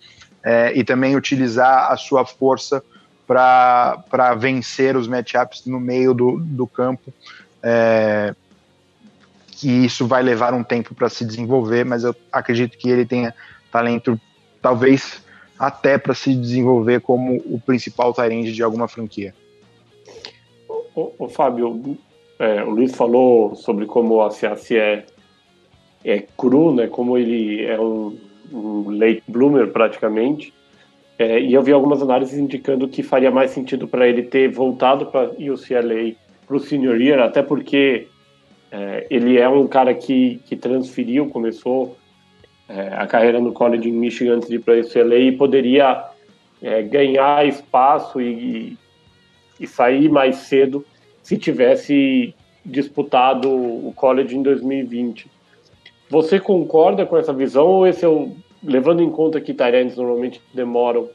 é, 0.43 0.71
e 0.75 0.83
também 0.83 1.15
utilizar 1.15 1.91
a 1.91 1.97
sua 1.97 2.25
força 2.25 2.83
para 3.25 4.35
vencer 4.37 4.95
os 4.95 5.07
matchups 5.07 5.65
no 5.65 5.79
meio 5.79 6.13
do, 6.13 6.39
do 6.39 6.67
campo. 6.67 7.13
É, 7.61 8.33
que 9.57 9.69
isso 9.69 10.05
vai 10.05 10.21
levar 10.21 10.53
um 10.53 10.63
tempo 10.63 10.93
para 10.93 11.09
se 11.09 11.25
desenvolver, 11.25 11.83
mas 11.83 12.03
eu 12.03 12.15
acredito 12.31 12.77
que 12.77 12.89
ele 12.89 13.05
tenha 13.05 13.33
talento, 13.71 14.19
talvez 14.61 15.19
até 15.59 15.97
para 15.97 16.13
se 16.13 16.35
desenvolver 16.35 17.01
como 17.01 17.37
o 17.45 17.59
principal 17.59 18.13
Tyrande 18.13 18.53
de 18.53 18.63
alguma 18.63 18.87
franquia. 18.87 19.33
O, 20.95 21.11
o 21.17 21.29
Fábio, 21.29 21.97
é, 22.39 22.63
o 22.63 22.69
Luiz 22.71 22.95
falou 22.95 23.55
sobre 23.55 23.85
como 23.85 24.15
o 24.15 24.21
ACAC 24.21 24.75
é, 24.75 25.05
é 26.03 26.23
cru, 26.37 26.73
né? 26.73 26.87
Como 26.87 27.17
ele 27.17 27.63
é 27.65 27.79
um, 27.79 28.17
um 28.51 28.97
late 28.97 29.23
bloomer 29.27 29.67
praticamente. 29.71 30.53
É, 31.19 31.39
e 31.39 31.53
eu 31.53 31.63
vi 31.63 31.71
algumas 31.71 32.01
análises 32.01 32.37
indicando 32.37 32.87
que 32.87 33.01
faria 33.01 33.31
mais 33.31 33.51
sentido 33.51 33.87
para 33.87 34.07
ele 34.07 34.23
ter 34.23 34.51
voltado 34.51 35.07
para 35.07 35.31
UCLA 35.31 36.15
para 36.45 36.55
o 36.55 36.59
senior 36.59 37.01
year, 37.01 37.19
até 37.19 37.41
porque 37.41 38.07
é, 38.71 39.07
ele 39.09 39.37
é 39.37 39.49
um 39.49 39.67
cara 39.67 39.93
que, 39.93 40.39
que 40.45 40.55
transferiu, 40.55 41.27
começou 41.27 41.96
é, 42.69 42.89
a 42.93 43.07
carreira 43.07 43.39
no 43.39 43.53
college 43.53 43.89
em 43.89 43.93
Michigan 43.93 44.35
antes 44.35 44.49
de 44.49 44.55
ir 44.55 44.59
para 44.59 44.75
a 44.75 44.79
UCLA 44.79 45.17
e 45.17 45.31
poderia 45.31 46.05
é, 46.61 46.81
ganhar 46.81 47.47
espaço 47.47 48.19
e, 48.19 48.77
e 49.59 49.67
sair 49.67 50.09
mais 50.09 50.35
cedo 50.37 50.85
se 51.23 51.37
tivesse 51.37 52.33
disputado 52.65 53.49
o 53.49 53.93
college 53.95 54.35
em 54.35 54.43
2020. 54.43 55.29
Você 56.09 56.39
concorda 56.39 57.05
com 57.05 57.17
essa 57.17 57.33
visão 57.33 57.67
ou 57.67 57.87
esse 57.87 58.03
é 58.03 58.07
o, 58.07 58.35
levando 58.63 59.01
em 59.01 59.09
conta 59.09 59.41
que 59.41 59.53
Tyrants 59.53 59.95
normalmente 59.95 60.41
demoram 60.53 61.09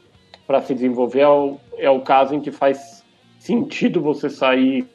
para 0.45 0.61
se 0.61 0.73
desenvolver, 0.73 1.21
é 1.21 1.27
o, 1.27 1.57
é 1.77 1.89
o 1.89 2.01
caso 2.01 2.35
em 2.35 2.41
que 2.41 2.51
faz 2.51 3.03
sentido 3.39 4.01
você 4.01 4.29
sair 4.29 4.85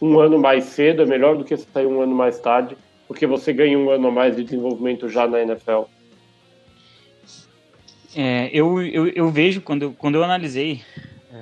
um 0.00 0.18
ano 0.18 0.38
mais 0.38 0.64
cedo, 0.64 1.02
é 1.02 1.06
melhor 1.06 1.36
do 1.36 1.44
que 1.44 1.56
sair 1.56 1.86
um 1.86 2.00
ano 2.00 2.14
mais 2.14 2.38
tarde, 2.40 2.76
porque 3.14 3.28
você 3.28 3.52
ganha 3.52 3.78
um 3.78 3.90
ano 3.90 4.08
a 4.08 4.10
mais 4.10 4.34
de 4.34 4.42
desenvolvimento 4.42 5.08
já 5.08 5.24
na 5.28 5.40
NFL? 5.40 5.82
É, 8.16 8.50
eu, 8.52 8.82
eu, 8.82 9.06
eu, 9.08 9.30
vejo, 9.30 9.60
quando, 9.60 9.92
quando 9.92 10.16
eu 10.16 10.24
analisei 10.24 10.82
é, 11.32 11.36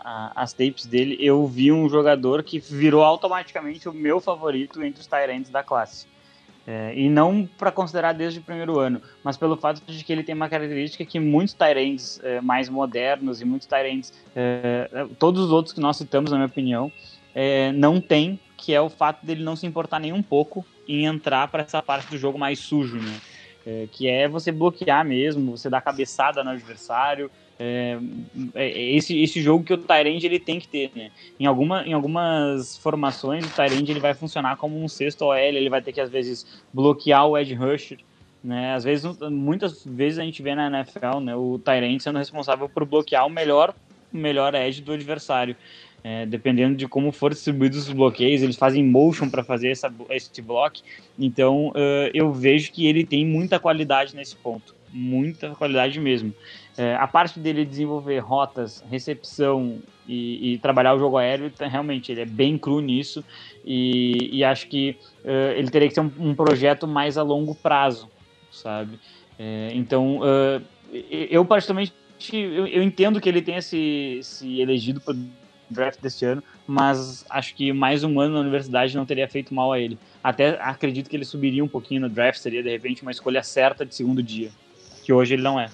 a, 0.00 0.42
as 0.42 0.54
tapes 0.54 0.86
dele, 0.86 1.18
eu 1.20 1.46
vi 1.46 1.70
um 1.70 1.86
jogador 1.86 2.42
que 2.42 2.58
virou 2.58 3.04
automaticamente 3.04 3.88
o 3.90 3.92
meu 3.92 4.20
favorito 4.20 4.82
entre 4.82 5.02
os 5.02 5.06
Tyrants 5.06 5.50
da 5.50 5.62
classe. 5.62 6.06
É, 6.66 6.94
e 6.98 7.10
não 7.10 7.48
para 7.58 7.70
considerar 7.70 8.12
desde 8.12 8.40
o 8.40 8.42
primeiro 8.42 8.78
ano, 8.78 9.00
mas 9.22 9.36
pelo 9.36 9.56
fato 9.56 9.82
de 9.86 10.04
que 10.04 10.12
ele 10.12 10.22
tem 10.22 10.34
uma 10.34 10.48
característica 10.48 11.04
que 11.04 11.20
muitos 11.20 11.54
Tyrants 11.54 12.20
é, 12.22 12.40
mais 12.40 12.70
modernos 12.70 13.40
e 13.40 13.44
muitos 13.44 13.66
Tyrants, 13.66 14.12
é, 14.34 15.06
todos 15.18 15.44
os 15.44 15.50
outros 15.50 15.74
que 15.74 15.80
nós 15.80 15.98
citamos, 15.98 16.30
na 16.30 16.38
minha 16.38 16.46
opinião, 16.46 16.90
é, 17.34 17.70
não 17.72 18.00
tem, 18.00 18.40
que 18.56 18.74
é 18.74 18.80
o 18.80 18.88
fato 18.88 19.24
dele 19.24 19.44
não 19.44 19.56
se 19.56 19.66
importar 19.66 19.98
nem 19.98 20.12
um 20.12 20.22
pouco 20.22 20.64
em 20.88 21.04
entrar 21.04 21.48
para 21.48 21.62
essa 21.62 21.82
parte 21.82 22.08
do 22.08 22.16
jogo 22.16 22.38
mais 22.38 22.58
sujo, 22.58 22.96
né? 22.96 23.20
É, 23.66 23.86
que 23.92 24.08
é 24.08 24.26
você 24.26 24.50
bloquear 24.50 25.04
mesmo, 25.04 25.56
você 25.56 25.68
dar 25.68 25.82
cabeçada 25.82 26.42
no 26.42 26.50
adversário. 26.50 27.30
É, 27.60 27.98
é 28.54 28.94
esse, 28.94 29.20
esse 29.20 29.42
jogo 29.42 29.64
que 29.64 29.74
o 29.74 29.78
Tyrande 29.78 30.24
ele 30.24 30.38
tem 30.38 30.58
que 30.58 30.68
ter, 30.68 30.90
né? 30.94 31.10
Em, 31.38 31.44
alguma, 31.44 31.86
em 31.86 31.92
algumas 31.92 32.78
formações, 32.78 33.44
o 33.44 33.54
Tyrande 33.54 33.92
ele 33.92 34.00
vai 34.00 34.14
funcionar 34.14 34.56
como 34.56 34.82
um 34.82 34.88
sexto 34.88 35.26
OL, 35.26 35.36
ele 35.36 35.68
vai 35.68 35.82
ter 35.82 35.92
que 35.92 36.00
às 36.00 36.08
vezes 36.08 36.62
bloquear 36.72 37.26
o 37.26 37.36
edge 37.36 37.54
rusher, 37.54 37.98
né? 38.42 38.74
Às 38.74 38.84
vezes, 38.84 39.04
muitas 39.30 39.84
vezes 39.84 40.18
a 40.18 40.22
gente 40.22 40.40
vê 40.42 40.54
na 40.54 40.68
NFL, 40.68 41.20
né, 41.20 41.36
o 41.36 41.58
Tyrande 41.58 42.02
sendo 42.02 42.18
responsável 42.18 42.68
por 42.68 42.84
bloquear 42.84 43.26
o 43.26 43.30
melhor, 43.30 43.74
melhor 44.12 44.54
edge 44.54 44.80
do 44.80 44.92
adversário. 44.92 45.56
É, 46.04 46.24
dependendo 46.24 46.76
de 46.76 46.86
como 46.86 47.10
for 47.10 47.32
distribuídos 47.32 47.88
os 47.88 47.92
bloqueios, 47.92 48.40
eles 48.42 48.56
fazem 48.56 48.84
motion 48.84 49.28
para 49.28 49.42
fazer 49.42 49.70
essa, 49.70 49.92
esse 50.10 50.40
block. 50.40 50.80
Então 51.18 51.68
uh, 51.68 52.10
eu 52.14 52.32
vejo 52.32 52.70
que 52.70 52.86
ele 52.86 53.04
tem 53.04 53.26
muita 53.26 53.58
qualidade 53.58 54.14
nesse 54.14 54.36
ponto, 54.36 54.74
muita 54.92 55.50
qualidade 55.56 55.98
mesmo. 55.98 56.32
É, 56.78 56.94
a 56.94 57.08
parte 57.08 57.40
dele 57.40 57.64
desenvolver 57.64 58.20
rotas, 58.20 58.84
recepção 58.88 59.80
e, 60.06 60.52
e, 60.52 60.58
trabalhar 60.58 60.94
o 60.94 60.98
jogo 61.00 61.18
aéreo, 61.18 61.50
tá, 61.50 61.66
realmente 61.66 62.12
ele 62.12 62.20
é 62.20 62.24
bem 62.24 62.56
cru 62.56 62.80
nisso 62.80 63.24
e, 63.64 64.30
e 64.32 64.44
acho 64.44 64.68
que 64.68 64.96
uh, 65.24 65.56
ele 65.56 65.68
teria 65.70 65.88
que 65.88 65.94
ser 65.94 66.02
um, 66.02 66.12
um, 66.20 66.34
projeto 66.36 66.86
mais 66.86 67.18
a 67.18 67.22
longo 67.24 67.52
prazo, 67.52 68.08
sabe? 68.52 68.96
É, 69.36 69.72
então 69.74 70.20
uh, 70.20 70.62
eu 70.92 71.44
particularmente 71.44 71.92
eu, 72.32 72.66
eu, 72.68 72.82
entendo 72.82 73.20
que 73.20 73.28
ele 73.28 73.42
tenha 73.42 73.60
se, 73.60 74.20
se 74.22 74.60
elegido 74.60 75.00
draft 75.70 76.00
deste 76.00 76.24
ano, 76.24 76.42
mas 76.66 77.24
acho 77.28 77.54
que 77.54 77.72
mais 77.72 78.04
um 78.04 78.20
ano 78.20 78.34
na 78.34 78.40
universidade 78.40 78.96
não 78.96 79.06
teria 79.06 79.28
feito 79.28 79.54
mal 79.54 79.72
a 79.72 79.78
ele. 79.78 79.98
Até 80.22 80.58
acredito 80.60 81.08
que 81.08 81.16
ele 81.16 81.24
subiria 81.24 81.64
um 81.64 81.68
pouquinho 81.68 82.02
no 82.02 82.08
draft, 82.08 82.40
seria 82.40 82.62
de 82.62 82.70
repente 82.70 83.02
uma 83.02 83.10
escolha 83.10 83.42
certa 83.42 83.84
de 83.84 83.94
segundo 83.94 84.22
dia, 84.22 84.50
que 85.04 85.12
hoje 85.12 85.34
ele 85.34 85.42
não 85.42 85.58
é. 85.58 85.68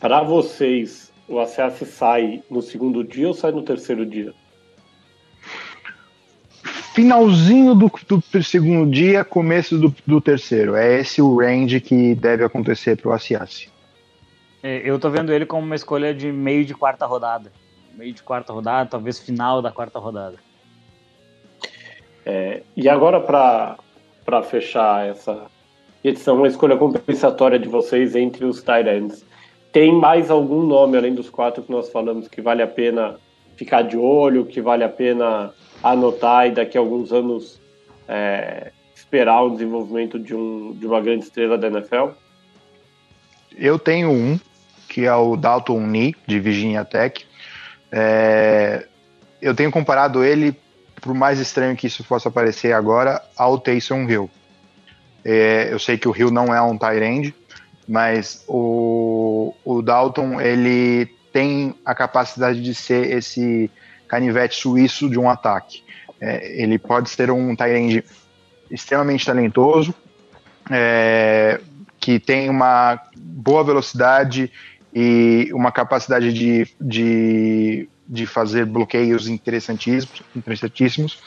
Para 0.00 0.22
vocês, 0.22 1.12
o 1.28 1.40
ACS 1.40 1.88
sai 1.88 2.42
no 2.50 2.62
segundo 2.62 3.02
dia 3.02 3.28
ou 3.28 3.34
sai 3.34 3.50
no 3.50 3.62
terceiro 3.62 4.04
dia? 4.04 4.32
Finalzinho 6.94 7.74
do, 7.74 7.92
do 8.08 8.42
segundo 8.42 8.90
dia, 8.90 9.22
começo 9.24 9.76
do, 9.78 9.94
do, 10.06 10.20
terceiro. 10.20 10.74
É 10.74 11.00
esse 11.00 11.20
o 11.20 11.36
range 11.36 11.80
que 11.80 12.14
deve 12.14 12.42
acontecer 12.42 12.96
para 12.96 13.10
o 13.10 13.12
ACS. 13.12 13.68
É, 14.62 14.80
eu 14.82 14.98
tô 14.98 15.10
vendo 15.10 15.32
ele 15.32 15.44
como 15.44 15.64
uma 15.64 15.76
escolha 15.76 16.14
de 16.14 16.32
meio 16.32 16.64
de 16.64 16.74
quarta 16.74 17.04
rodada 17.04 17.52
meio 17.96 18.12
de 18.12 18.22
quarta 18.22 18.52
rodada, 18.52 18.90
talvez 18.90 19.18
final 19.18 19.62
da 19.62 19.72
quarta 19.72 19.98
rodada. 19.98 20.36
É, 22.24 22.62
e 22.76 22.88
agora, 22.88 23.20
para 23.20 24.42
fechar 24.42 25.06
essa 25.06 25.46
edição, 26.04 26.36
uma 26.36 26.48
escolha 26.48 26.76
compensatória 26.76 27.58
de 27.58 27.68
vocês 27.68 28.14
entre 28.14 28.44
os 28.44 28.62
Tyrants. 28.62 29.24
Tem 29.72 29.92
mais 29.92 30.30
algum 30.30 30.62
nome, 30.62 30.96
além 30.96 31.14
dos 31.14 31.30
quatro 31.30 31.62
que 31.62 31.70
nós 31.70 31.90
falamos, 31.90 32.28
que 32.28 32.40
vale 32.40 32.62
a 32.62 32.66
pena 32.66 33.16
ficar 33.56 33.82
de 33.82 33.96
olho, 33.96 34.44
que 34.44 34.60
vale 34.60 34.84
a 34.84 34.88
pena 34.88 35.52
anotar 35.82 36.46
e 36.46 36.50
daqui 36.50 36.76
a 36.76 36.80
alguns 36.80 37.12
anos 37.12 37.60
é, 38.08 38.72
esperar 38.94 39.42
o 39.42 39.50
desenvolvimento 39.50 40.18
de, 40.18 40.34
um, 40.34 40.72
de 40.72 40.86
uma 40.86 41.00
grande 41.00 41.24
estrela 41.24 41.56
da 41.56 41.68
NFL? 41.68 42.08
Eu 43.56 43.78
tenho 43.78 44.10
um, 44.10 44.38
que 44.88 45.06
é 45.06 45.14
o 45.14 45.36
Dalton 45.36 45.80
Nee, 45.80 46.14
de 46.26 46.40
Virginia 46.40 46.84
Tech. 46.84 47.26
É, 47.90 48.86
eu 49.40 49.54
tenho 49.54 49.70
comparado 49.70 50.24
ele, 50.24 50.58
por 51.00 51.14
mais 51.14 51.38
estranho 51.38 51.76
que 51.76 51.86
isso 51.86 52.04
possa 52.04 52.30
parecer 52.30 52.72
agora, 52.72 53.22
ao 53.36 53.58
Taysom 53.58 54.08
Hill. 54.08 54.30
É, 55.24 55.72
eu 55.72 55.78
sei 55.78 55.98
que 55.98 56.08
o 56.08 56.16
Hill 56.16 56.30
não 56.30 56.54
é 56.54 56.60
um 56.62 56.78
tight 56.78 57.02
end, 57.02 57.34
mas 57.88 58.44
o, 58.48 59.54
o 59.64 59.82
Dalton 59.82 60.40
ele 60.40 61.06
tem 61.32 61.74
a 61.84 61.94
capacidade 61.94 62.62
de 62.62 62.74
ser 62.74 63.12
esse 63.12 63.70
canivete 64.08 64.56
suíço 64.56 65.10
de 65.10 65.18
um 65.18 65.28
ataque. 65.28 65.82
É, 66.20 66.62
ele 66.62 66.78
pode 66.78 67.10
ser 67.10 67.30
um 67.30 67.54
tight 67.54 67.72
end 67.72 68.04
extremamente 68.70 69.26
talentoso, 69.26 69.94
é, 70.70 71.60
que 72.00 72.18
tem 72.18 72.48
uma 72.48 73.00
boa 73.16 73.62
velocidade 73.62 74.50
e 74.98 75.50
uma 75.52 75.70
capacidade 75.70 76.32
de, 76.32 76.66
de, 76.80 77.86
de 78.08 78.26
fazer 78.26 78.64
bloqueios 78.64 79.28
interessantíssimos, 79.28 80.22
interessantíssimos. 80.34 81.18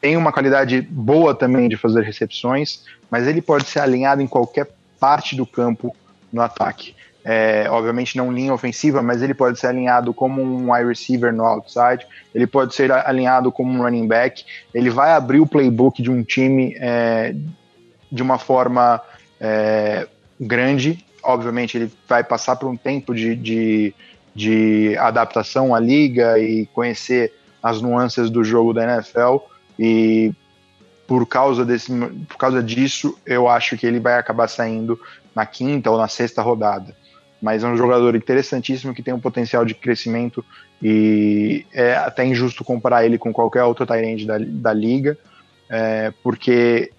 Tem 0.00 0.16
uma 0.16 0.32
qualidade 0.32 0.80
boa 0.82 1.34
também 1.34 1.68
de 1.68 1.76
fazer 1.76 2.04
recepções, 2.04 2.84
mas 3.10 3.26
ele 3.26 3.42
pode 3.42 3.64
ser 3.64 3.80
alinhado 3.80 4.22
em 4.22 4.28
qualquer 4.28 4.68
parte 5.00 5.34
do 5.34 5.44
campo 5.44 5.96
no 6.32 6.40
ataque. 6.40 6.94
É, 7.24 7.66
obviamente 7.68 8.16
não 8.16 8.32
linha 8.32 8.54
ofensiva, 8.54 9.02
mas 9.02 9.20
ele 9.20 9.34
pode 9.34 9.58
ser 9.58 9.66
alinhado 9.66 10.14
como 10.14 10.40
um 10.40 10.72
wide 10.72 10.86
receiver 10.88 11.32
no 11.32 11.44
outside, 11.44 12.06
ele 12.32 12.46
pode 12.46 12.72
ser 12.72 12.92
alinhado 12.92 13.50
como 13.50 13.72
um 13.72 13.82
running 13.82 14.06
back, 14.06 14.44
ele 14.72 14.90
vai 14.90 15.10
abrir 15.10 15.40
o 15.40 15.46
playbook 15.46 16.00
de 16.00 16.08
um 16.08 16.22
time 16.22 16.76
é, 16.78 17.34
de 18.12 18.22
uma 18.22 18.38
forma 18.38 19.02
é, 19.40 20.06
grande 20.40 21.04
obviamente 21.22 21.76
ele 21.76 21.92
vai 22.08 22.22
passar 22.24 22.56
por 22.56 22.68
um 22.68 22.76
tempo 22.76 23.14
de, 23.14 23.34
de, 23.34 23.94
de 24.34 24.96
adaptação 24.98 25.74
à 25.74 25.80
liga 25.80 26.38
e 26.38 26.66
conhecer 26.66 27.32
as 27.62 27.80
nuances 27.80 28.30
do 28.30 28.44
jogo 28.44 28.72
da 28.72 28.84
NFL 28.84 29.36
e 29.78 30.32
por 31.06 31.26
causa 31.26 31.64
desse 31.64 31.90
por 32.28 32.36
causa 32.36 32.62
disso 32.62 33.18
eu 33.24 33.48
acho 33.48 33.76
que 33.76 33.86
ele 33.86 33.98
vai 33.98 34.18
acabar 34.18 34.48
saindo 34.48 35.00
na 35.34 35.46
quinta 35.46 35.90
ou 35.90 35.98
na 35.98 36.08
sexta 36.08 36.42
rodada. 36.42 36.96
Mas 37.40 37.62
é 37.62 37.68
um 37.68 37.76
jogador 37.76 38.16
interessantíssimo 38.16 38.92
que 38.92 39.02
tem 39.02 39.14
um 39.14 39.20
potencial 39.20 39.64
de 39.64 39.74
crescimento 39.74 40.44
e 40.82 41.64
é 41.72 41.94
até 41.94 42.26
injusto 42.26 42.64
comparar 42.64 43.04
ele 43.04 43.16
com 43.16 43.32
qualquer 43.32 43.62
outro 43.62 43.86
Tyrande 43.86 44.26
da, 44.26 44.38
da 44.38 44.72
liga 44.72 45.16
é, 45.68 46.12
porque 46.22 46.92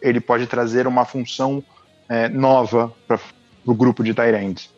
ele 0.00 0.20
pode 0.20 0.46
trazer 0.46 0.86
uma 0.86 1.04
função 1.04 1.62
é, 2.08 2.28
nova 2.28 2.92
para 3.06 3.18
pro 3.64 3.74
grupo 3.74 4.02
de 4.02 4.14
Tyrants? 4.14 4.70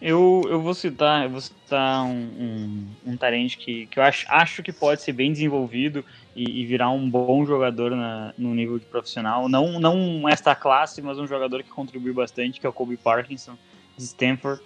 Eu, 0.00 0.42
eu 0.50 0.60
vou 0.60 0.74
citar, 0.74 1.24
eu 1.24 1.30
vou 1.30 1.40
citar 1.40 2.04
um, 2.04 2.10
um, 2.10 2.86
um 3.06 3.16
que, 3.56 3.86
que 3.86 3.98
eu 3.98 4.02
acho, 4.02 4.26
acho 4.28 4.62
que 4.62 4.70
pode 4.70 5.00
ser 5.00 5.12
bem 5.12 5.32
desenvolvido 5.32 6.04
e, 6.36 6.60
e 6.60 6.66
virar 6.66 6.90
um 6.90 7.08
bom 7.08 7.46
jogador 7.46 7.92
na, 7.92 8.34
no 8.36 8.54
nível 8.54 8.78
de 8.78 8.84
profissional. 8.84 9.48
Não, 9.48 9.80
não 9.80 10.28
esta 10.28 10.54
classe, 10.54 11.00
mas 11.00 11.18
um 11.18 11.26
jogador 11.26 11.62
que 11.62 11.70
contribui 11.70 12.12
bastante, 12.12 12.60
que 12.60 12.66
é 12.66 12.68
o 12.68 12.72
Kobe 12.72 12.98
Parkinson, 12.98 13.56
de 13.96 14.04
Stanford. 14.04 14.60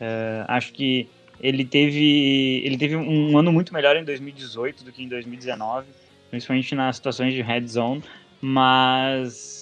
Uh, 0.00 0.44
acho 0.46 0.72
que 0.72 1.08
ele 1.40 1.64
teve, 1.64 2.62
ele 2.64 2.78
teve 2.78 2.96
um 2.96 3.36
ano 3.36 3.52
muito 3.52 3.74
melhor 3.74 3.96
em 3.96 4.04
2018 4.04 4.84
do 4.84 4.92
que 4.92 5.02
em 5.02 5.08
2019, 5.08 5.86
principalmente 6.30 6.74
nas 6.74 6.96
situações 6.96 7.34
de 7.34 7.42
red 7.42 7.66
zone, 7.66 8.02
mas 8.40 9.57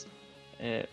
é, 0.59 0.86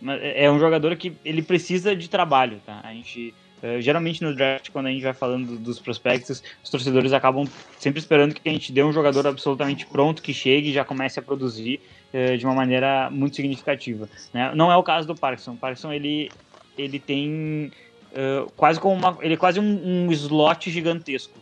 é, 0.45 0.51
um 0.51 0.59
jogador 0.59 0.95
que 0.95 1.14
ele 1.24 1.41
precisa 1.41 1.95
de 1.95 2.09
trabalho, 2.09 2.61
tá? 2.66 2.82
A 2.84 2.93
gente 2.93 3.34
é, 3.61 3.80
geralmente 3.80 4.22
no 4.22 4.36
draft, 4.36 4.70
quando 4.72 4.88
a 4.88 4.91
gente 4.91 5.03
vai 5.03 5.14
falando 5.14 5.57
dos 5.57 5.80
prospectos, 5.80 6.43
os 6.61 6.70
torcedores 6.70 7.14
acabam 7.14 7.47
sempre 7.80 7.99
esperando 7.99 8.36
que 8.36 8.47
a 8.47 8.51
gente 8.51 8.74
dê 8.74 8.84
um 8.84 8.91
jogador 8.91 9.26
absolutamente 9.26 9.86
pronto, 9.86 10.22
que 10.22 10.34
chegue 10.34 10.70
e 10.70 10.74
já 10.74 10.84
comece 10.84 11.18
a 11.18 11.22
produzir 11.22 11.80
é, 12.11 12.36
de 12.36 12.45
uma 12.45 12.53
maneira 12.53 13.09
muito 13.09 13.38
significativa. 13.38 14.09
Né? 14.34 14.51
Não 14.53 14.70
é 14.70 14.76
o 14.76 14.84
caso 14.84 15.07
do 15.07 15.16
Parkinson. 15.16 15.53
O 15.53 15.57
Parkinson 15.57 15.93
ele, 15.93 16.30
ele 16.78 16.99
tem 16.99 17.72
quase 18.55 18.80
como 18.80 18.93
uma, 18.93 19.18
ele 19.22 19.34
é 19.34 19.38
quase 19.38 19.59
um, 19.59 20.05
um 20.05 20.11
slot 20.11 20.70
gigantesco, 20.70 21.34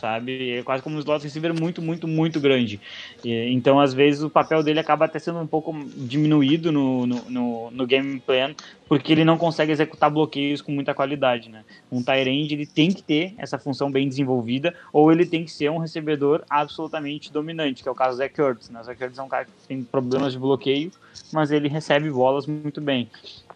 sabe? 0.00 0.58
É 0.58 0.62
quase 0.62 0.82
como 0.82 0.96
um 0.96 0.98
slot 0.98 1.22
receiver 1.22 1.52
muito, 1.54 1.82
muito, 1.82 2.08
muito 2.08 2.40
grande. 2.40 2.80
E, 3.24 3.52
então, 3.52 3.78
às 3.78 3.92
vezes, 3.92 4.22
o 4.22 4.30
papel 4.30 4.62
dele 4.62 4.80
acaba 4.80 5.04
até 5.04 5.18
sendo 5.18 5.38
um 5.38 5.46
pouco 5.46 5.72
diminuído 5.96 6.72
no, 6.72 7.06
no, 7.06 7.30
no, 7.30 7.70
no 7.70 7.86
game 7.86 8.18
plan, 8.20 8.54
porque 8.88 9.12
ele 9.12 9.24
não 9.24 9.36
consegue 9.36 9.70
executar 9.70 10.10
bloqueios 10.10 10.62
com 10.62 10.72
muita 10.72 10.94
qualidade, 10.94 11.48
né? 11.50 11.64
Um 11.92 12.02
Tyrande, 12.02 12.54
ele 12.54 12.66
tem 12.66 12.90
que 12.90 13.02
ter 13.02 13.34
essa 13.38 13.58
função 13.58 13.90
bem 13.90 14.08
desenvolvida, 14.08 14.74
ou 14.92 15.12
ele 15.12 15.26
tem 15.26 15.44
que 15.44 15.52
ser 15.52 15.70
um 15.70 15.78
recebedor 15.78 16.42
absolutamente 16.48 17.32
dominante, 17.32 17.82
que 17.82 17.88
é 17.88 17.92
o 17.92 17.94
caso 17.94 18.16
do 18.16 18.18
Zach 18.18 18.40
Ertz, 18.40 18.70
né? 18.70 18.80
O 18.80 18.84
Zach 18.84 19.02
Ertz 19.02 19.18
é 19.18 19.22
um 19.22 19.28
cara 19.28 19.44
que 19.44 19.50
tem 19.68 19.84
problemas 19.84 20.32
de 20.32 20.38
bloqueio, 20.38 20.90
mas 21.32 21.50
ele 21.50 21.68
recebe 21.68 22.10
bolas 22.10 22.46
muito 22.46 22.80
bem. 22.80 23.08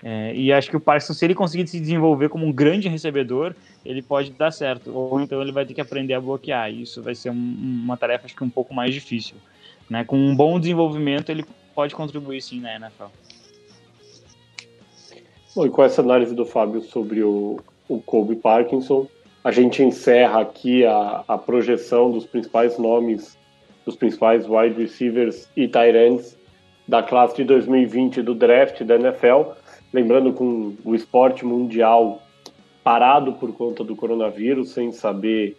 É, 0.07 0.35
e 0.35 0.53
acho 0.53 0.69
que 0.69 0.77
o 0.77 0.81
Parsons, 0.81 1.17
se 1.17 1.25
ele 1.25 1.35
conseguir 1.35 1.67
se 1.67 1.81
desenvolver 1.81 2.29
como 2.29 2.45
um 2.45 2.53
grande 2.53 2.91
recebedor, 2.91 3.55
ele 3.83 4.03
pode 4.03 4.33
dar 4.33 4.51
certo. 4.51 4.95
Ou 4.95 5.19
então 5.19 5.41
ele 5.41 5.51
vai 5.51 5.65
ter 5.65 5.73
que 5.73 5.81
aprender 5.81 6.13
a 6.13 6.21
bloquear. 6.21 6.71
E 6.71 6.83
isso 6.83 7.03
vai 7.03 7.15
ser 7.15 7.31
um, 7.31 7.35
uma 7.35 7.97
tarefa, 7.97 8.27
acho 8.27 8.37
que 8.37 8.45
um 8.45 8.51
pouco 8.51 8.75
mais 8.75 8.93
difícil. 8.93 9.37
Né? 9.89 10.05
Com 10.05 10.19
um 10.19 10.37
bom 10.37 10.61
desenvolvimento, 10.61 11.31
ele 11.31 11.43
pode 11.75 11.95
contribuir 11.95 12.43
sim 12.43 12.61
na 12.61 12.77
NFL. 12.77 13.05
Bom, 15.57 15.65
e 15.65 15.71
com 15.71 15.83
essa 15.83 16.03
análise 16.03 16.35
do 16.35 16.45
Fábio 16.45 16.83
sobre 16.83 17.23
o, 17.23 17.59
o 17.89 17.99
Kobe 18.03 18.37
Parkinson, 18.37 19.09
a 19.43 19.51
gente 19.51 19.83
encerra 19.83 20.43
aqui 20.43 20.85
a, 20.85 21.25
a 21.27 21.39
projeção 21.39 22.11
dos 22.11 22.27
principais 22.27 22.77
nomes, 22.77 23.39
dos 23.87 23.97
principais 23.97 24.47
wide 24.47 24.79
receivers 24.79 25.49
e 25.57 25.67
tight 25.67 25.97
ends 25.97 26.37
da 26.87 27.03
classe 27.03 27.37
de 27.37 27.45
2020 27.45 28.21
do 28.21 28.35
draft 28.35 28.83
da 28.83 28.97
NFL 28.97 29.55
lembrando 29.95 30.33
com 30.33 30.75
o 30.85 30.93
esporte 30.93 31.47
mundial 31.47 32.21
parado 32.83 33.35
por 33.35 33.53
conta 33.53 33.85
do 33.85 33.95
coronavírus, 33.95 34.71
sem 34.71 34.91
saber 34.91 35.57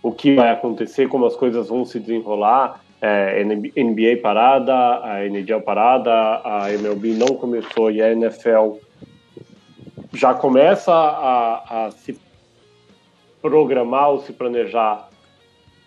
o 0.00 0.12
que 0.12 0.36
vai 0.36 0.50
acontecer, 0.50 1.08
como 1.08 1.26
as 1.26 1.34
coisas 1.34 1.68
vão 1.68 1.84
se 1.84 1.98
desenrolar. 1.98 2.80
É, 3.00 3.42
NBA 3.44 4.22
parada, 4.22 4.74
a 5.04 5.26
NHL 5.26 5.60
parada, 5.60 6.12
a 6.44 6.72
MLB 6.72 7.14
não 7.14 7.34
começou 7.34 7.90
e 7.90 8.00
a 8.00 8.12
NFL 8.12 8.76
já 10.12 10.34
começa 10.34 10.92
a, 10.92 11.86
a 11.86 11.90
se 11.90 12.18
programar 13.42 14.10
ou 14.10 14.20
se 14.20 14.32
planejar 14.32 15.08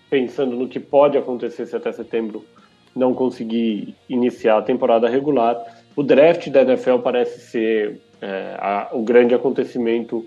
pensando 0.10 0.58
no 0.58 0.68
que 0.68 0.80
pode 0.80 1.18
acontecer 1.18 1.66
se 1.66 1.76
até 1.76 1.92
setembro 1.92 2.46
não 2.94 3.14
conseguir 3.14 3.96
iniciar 4.10 4.58
a 4.58 4.62
temporada 4.62 5.08
regular 5.10 5.81
o 5.96 6.04
draft 6.04 6.50
da 6.50 6.62
NFL 6.62 6.98
parece 7.00 7.40
ser 7.42 8.02
é, 8.22 8.56
a, 8.58 8.90
o 8.94 9.02
grande 9.04 9.36
acontecimento 9.36 10.26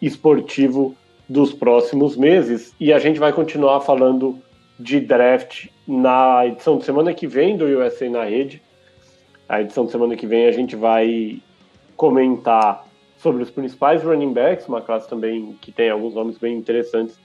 esportivo 0.00 0.94
dos 1.28 1.52
próximos 1.52 2.16
meses 2.16 2.74
e 2.80 2.92
a 2.92 2.98
gente 2.98 3.18
vai 3.18 3.32
continuar 3.32 3.80
falando 3.80 4.38
de 4.78 5.00
draft 5.00 5.66
na 5.86 6.46
edição 6.46 6.78
de 6.78 6.84
semana 6.84 7.12
que 7.12 7.26
vem 7.26 7.56
do 7.56 7.64
USA 7.64 8.08
na 8.08 8.24
rede. 8.24 8.62
A 9.48 9.60
edição 9.60 9.86
de 9.86 9.92
semana 9.92 10.14
que 10.16 10.26
vem 10.26 10.46
a 10.46 10.52
gente 10.52 10.76
vai 10.76 11.40
comentar 11.96 12.86
sobre 13.16 13.42
os 13.42 13.50
principais 13.50 14.02
running 14.02 14.32
backs, 14.32 14.68
uma 14.68 14.80
classe 14.80 15.08
também 15.08 15.56
que 15.60 15.72
tem 15.72 15.90
alguns 15.90 16.14
nomes 16.14 16.38
bem 16.38 16.56
interessantes, 16.56 17.18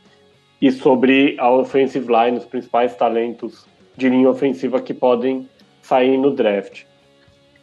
e 0.59 0.71
sobre 0.71 1.35
a 1.37 1.51
offensive 1.51 2.07
line, 2.07 2.37
os 2.37 2.45
principais 2.45 2.95
talentos 2.95 3.67
de 3.95 4.09
linha 4.09 4.29
ofensiva 4.29 4.81
que 4.81 4.93
podem 4.93 5.47
sair 5.81 6.17
no 6.17 6.31
draft. 6.31 6.85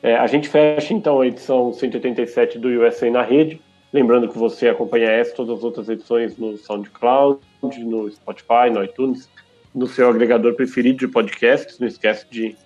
É, 0.02 0.16
a 0.16 0.26
gente 0.26 0.48
fecha 0.48 0.94
então 0.94 1.20
a 1.20 1.26
edição 1.26 1.72
187 1.72 2.58
do 2.58 2.68
USA 2.68 3.10
na 3.10 3.22
rede. 3.22 3.60
Lembrando 3.92 4.28
que 4.28 4.38
você 4.38 4.68
acompanha 4.68 5.10
essa 5.10 5.32
e 5.32 5.34
todas 5.34 5.58
as 5.58 5.64
outras 5.64 5.88
edições 5.88 6.36
no 6.38 6.56
SoundCloud, 6.56 7.40
no 7.62 8.10
Spotify, 8.10 8.70
no 8.72 8.82
iTunes, 8.82 9.28
no 9.74 9.86
seu 9.86 10.08
agregador 10.08 10.54
preferido 10.54 10.98
de 10.98 11.08
podcasts. 11.08 11.78
Não 11.78 11.88
esquece 11.88 12.26
de 12.30 12.56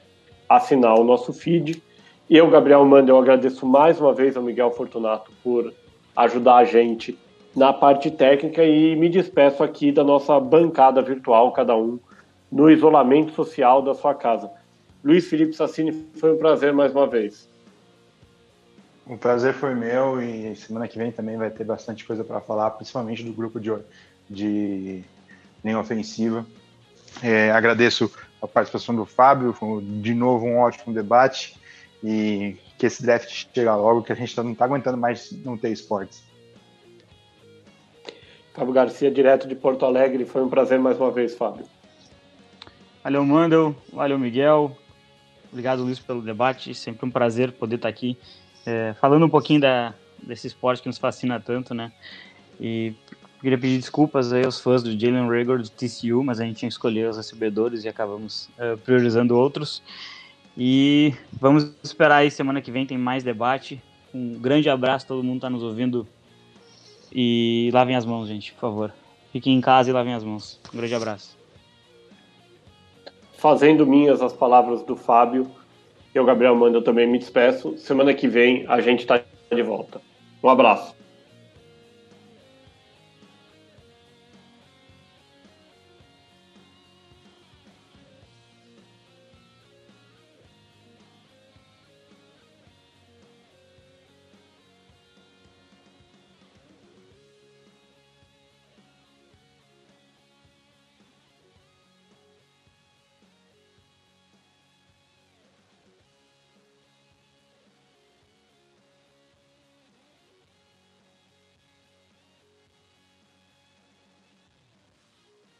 assinar 0.49 0.99
o 0.99 1.05
nosso 1.05 1.33
feed. 1.33 1.83
Eu, 2.31 2.49
Gabriel 2.49 2.85
Manda, 2.85 3.11
eu 3.11 3.19
agradeço 3.19 3.67
mais 3.67 4.01
uma 4.01 4.13
vez 4.13 4.37
ao 4.37 4.43
Miguel 4.43 4.71
Fortunato 4.71 5.33
por 5.43 5.73
ajudar 6.17 6.57
a 6.57 6.65
gente 6.65 7.19
na 7.57 7.73
parte 7.73 8.11
técnica 8.11 8.65
e 8.65 8.95
me 8.97 9.09
despeço 9.09 9.63
aqui 9.63 9.91
da 9.93 10.05
nossa 10.05 10.39
bancada 10.39 11.03
virtual, 11.03 11.53
cada 11.53 11.77
um 11.77 11.99
no 12.51 12.71
isolamento 12.71 13.33
social 13.33 13.83
da 13.83 13.95
sua 13.95 14.15
casa. 14.15 14.51
Luiz 15.05 15.29
Felipe 15.29 15.55
Sassini, 15.55 16.09
foi 16.15 16.33
um 16.33 16.39
prazer 16.39 16.73
mais 16.73 16.91
uma 16.91 17.07
vez. 17.07 17.47
O 19.07 19.19
prazer 19.19 19.53
foi 19.53 19.75
meu 19.75 20.23
e 20.23 20.57
semana 20.57 20.89
que 20.89 20.97
vem 20.97 21.13
também 21.13 21.37
vai 21.37 21.51
ter 21.51 21.63
bastante 21.63 22.07
coisa 22.07 22.25
para 22.25 22.41
falar, 22.41 22.71
principalmente 22.71 23.23
do 23.23 23.35
grupo 23.35 23.61
de, 23.61 23.71
de 24.31 25.05
linha 25.63 25.79
ofensiva. 25.79 26.47
É, 27.23 27.51
agradeço 27.51 28.11
a 28.41 28.49
participação 28.49 28.97
do 28.97 29.05
Fábio, 29.05 29.53
foi 29.53 29.83
de 29.83 30.15
novo 30.15 30.47
um 30.47 30.57
ótimo 30.57 30.95
debate 30.95 31.55
e 32.03 32.57
que 32.79 32.87
esse 32.87 33.03
draft 33.03 33.29
chegue 33.29 33.69
logo, 33.69 34.03
que 34.03 34.13
a 34.13 34.17
gente 34.17 34.35
não 34.39 34.53
está 34.53 34.65
aguentando 34.65 34.97
mais 34.97 35.31
não 35.45 35.59
ter 35.59 35.71
esportes. 35.71 36.23
Fábio 38.55 38.73
Garcia, 38.73 39.11
direto 39.11 39.47
de 39.47 39.55
Porto 39.55 39.85
Alegre, 39.85 40.25
foi 40.25 40.43
um 40.43 40.49
prazer 40.49 40.79
mais 40.79 40.99
uma 40.99 41.11
vez, 41.11 41.35
Fábio. 41.35 41.67
Valeu, 43.03 43.23
Mandel, 43.23 43.77
valeu, 43.93 44.19
Miguel, 44.19 44.75
Obrigado, 45.55 45.85
Luiz, 45.85 46.01
pelo 46.01 46.21
debate. 46.21 46.75
Sempre 46.75 47.07
um 47.07 47.11
prazer 47.13 47.53
poder 47.53 47.77
estar 47.77 47.89
aqui 47.89 48.19
é, 48.67 48.93
falando 49.01 49.25
um 49.25 49.29
pouquinho 49.29 49.61
da, 49.61 49.95
desse 50.21 50.49
esporte 50.49 50.83
que 50.83 50.89
nos 50.89 50.99
fascina 50.99 51.39
tanto, 51.39 51.73
né? 51.73 51.93
E 52.61 52.93
queria 53.41 53.57
pedir 53.57 53.79
desculpas 53.79 54.33
aí 54.33 54.45
aos 54.45 54.61
fãs 54.61 54.83
do 54.83 54.91
Jalen 54.99 55.29
Rager 55.29 55.63
do 55.63 55.69
TCU, 55.69 56.25
mas 56.25 56.41
a 56.41 56.45
gente 56.45 56.57
tinha 56.57 56.69
escolhido 56.69 57.09
os 57.09 57.17
recebedores 57.17 57.85
e 57.85 57.89
acabamos 57.89 58.51
uh, 58.59 58.77
priorizando 58.79 59.37
outros. 59.37 59.81
E 60.59 61.15
vamos 61.41 61.71
esperar 61.85 62.17
aí 62.17 62.33
semana 62.33 62.61
que 62.61 62.73
vem 62.73 62.85
tem 62.85 62.99
mais 62.99 63.23
debate. 63.23 63.81
Um 64.13 64.41
grande 64.41 64.69
abraço, 64.69 65.07
todo 65.07 65.23
mundo 65.23 65.37
está 65.37 65.49
nos 65.49 65.63
ouvindo. 65.63 66.05
E 67.13 67.71
lavem 67.73 67.95
as 67.95 68.05
mãos, 68.05 68.27
gente, 68.27 68.53
por 68.55 68.61
favor. 68.61 68.93
Fiquem 69.33 69.57
em 69.57 69.61
casa 69.61 69.89
e 69.89 69.93
lavem 69.93 70.15
as 70.15 70.25
mãos. 70.25 70.59
Um 70.75 70.79
grande 70.79 70.97
abraço 70.97 71.44
fazendo 73.45 73.87
minhas 73.87 74.23
as 74.23 74.33
palavras 74.33 74.83
do 74.83 74.97
Fábio, 74.97 75.51
eu, 76.15 76.25
Gabriel 76.25 76.57
Manda, 76.57 76.81
também 76.81 77.07
me 77.07 77.19
despeço. 77.19 77.77
Semana 77.77 78.15
que 78.15 78.27
vem 78.27 78.65
a 78.67 78.81
gente 78.81 79.01
está 79.01 79.21
de 79.53 79.63
volta. 79.63 80.01
Um 80.43 80.49
abraço. 80.49 80.97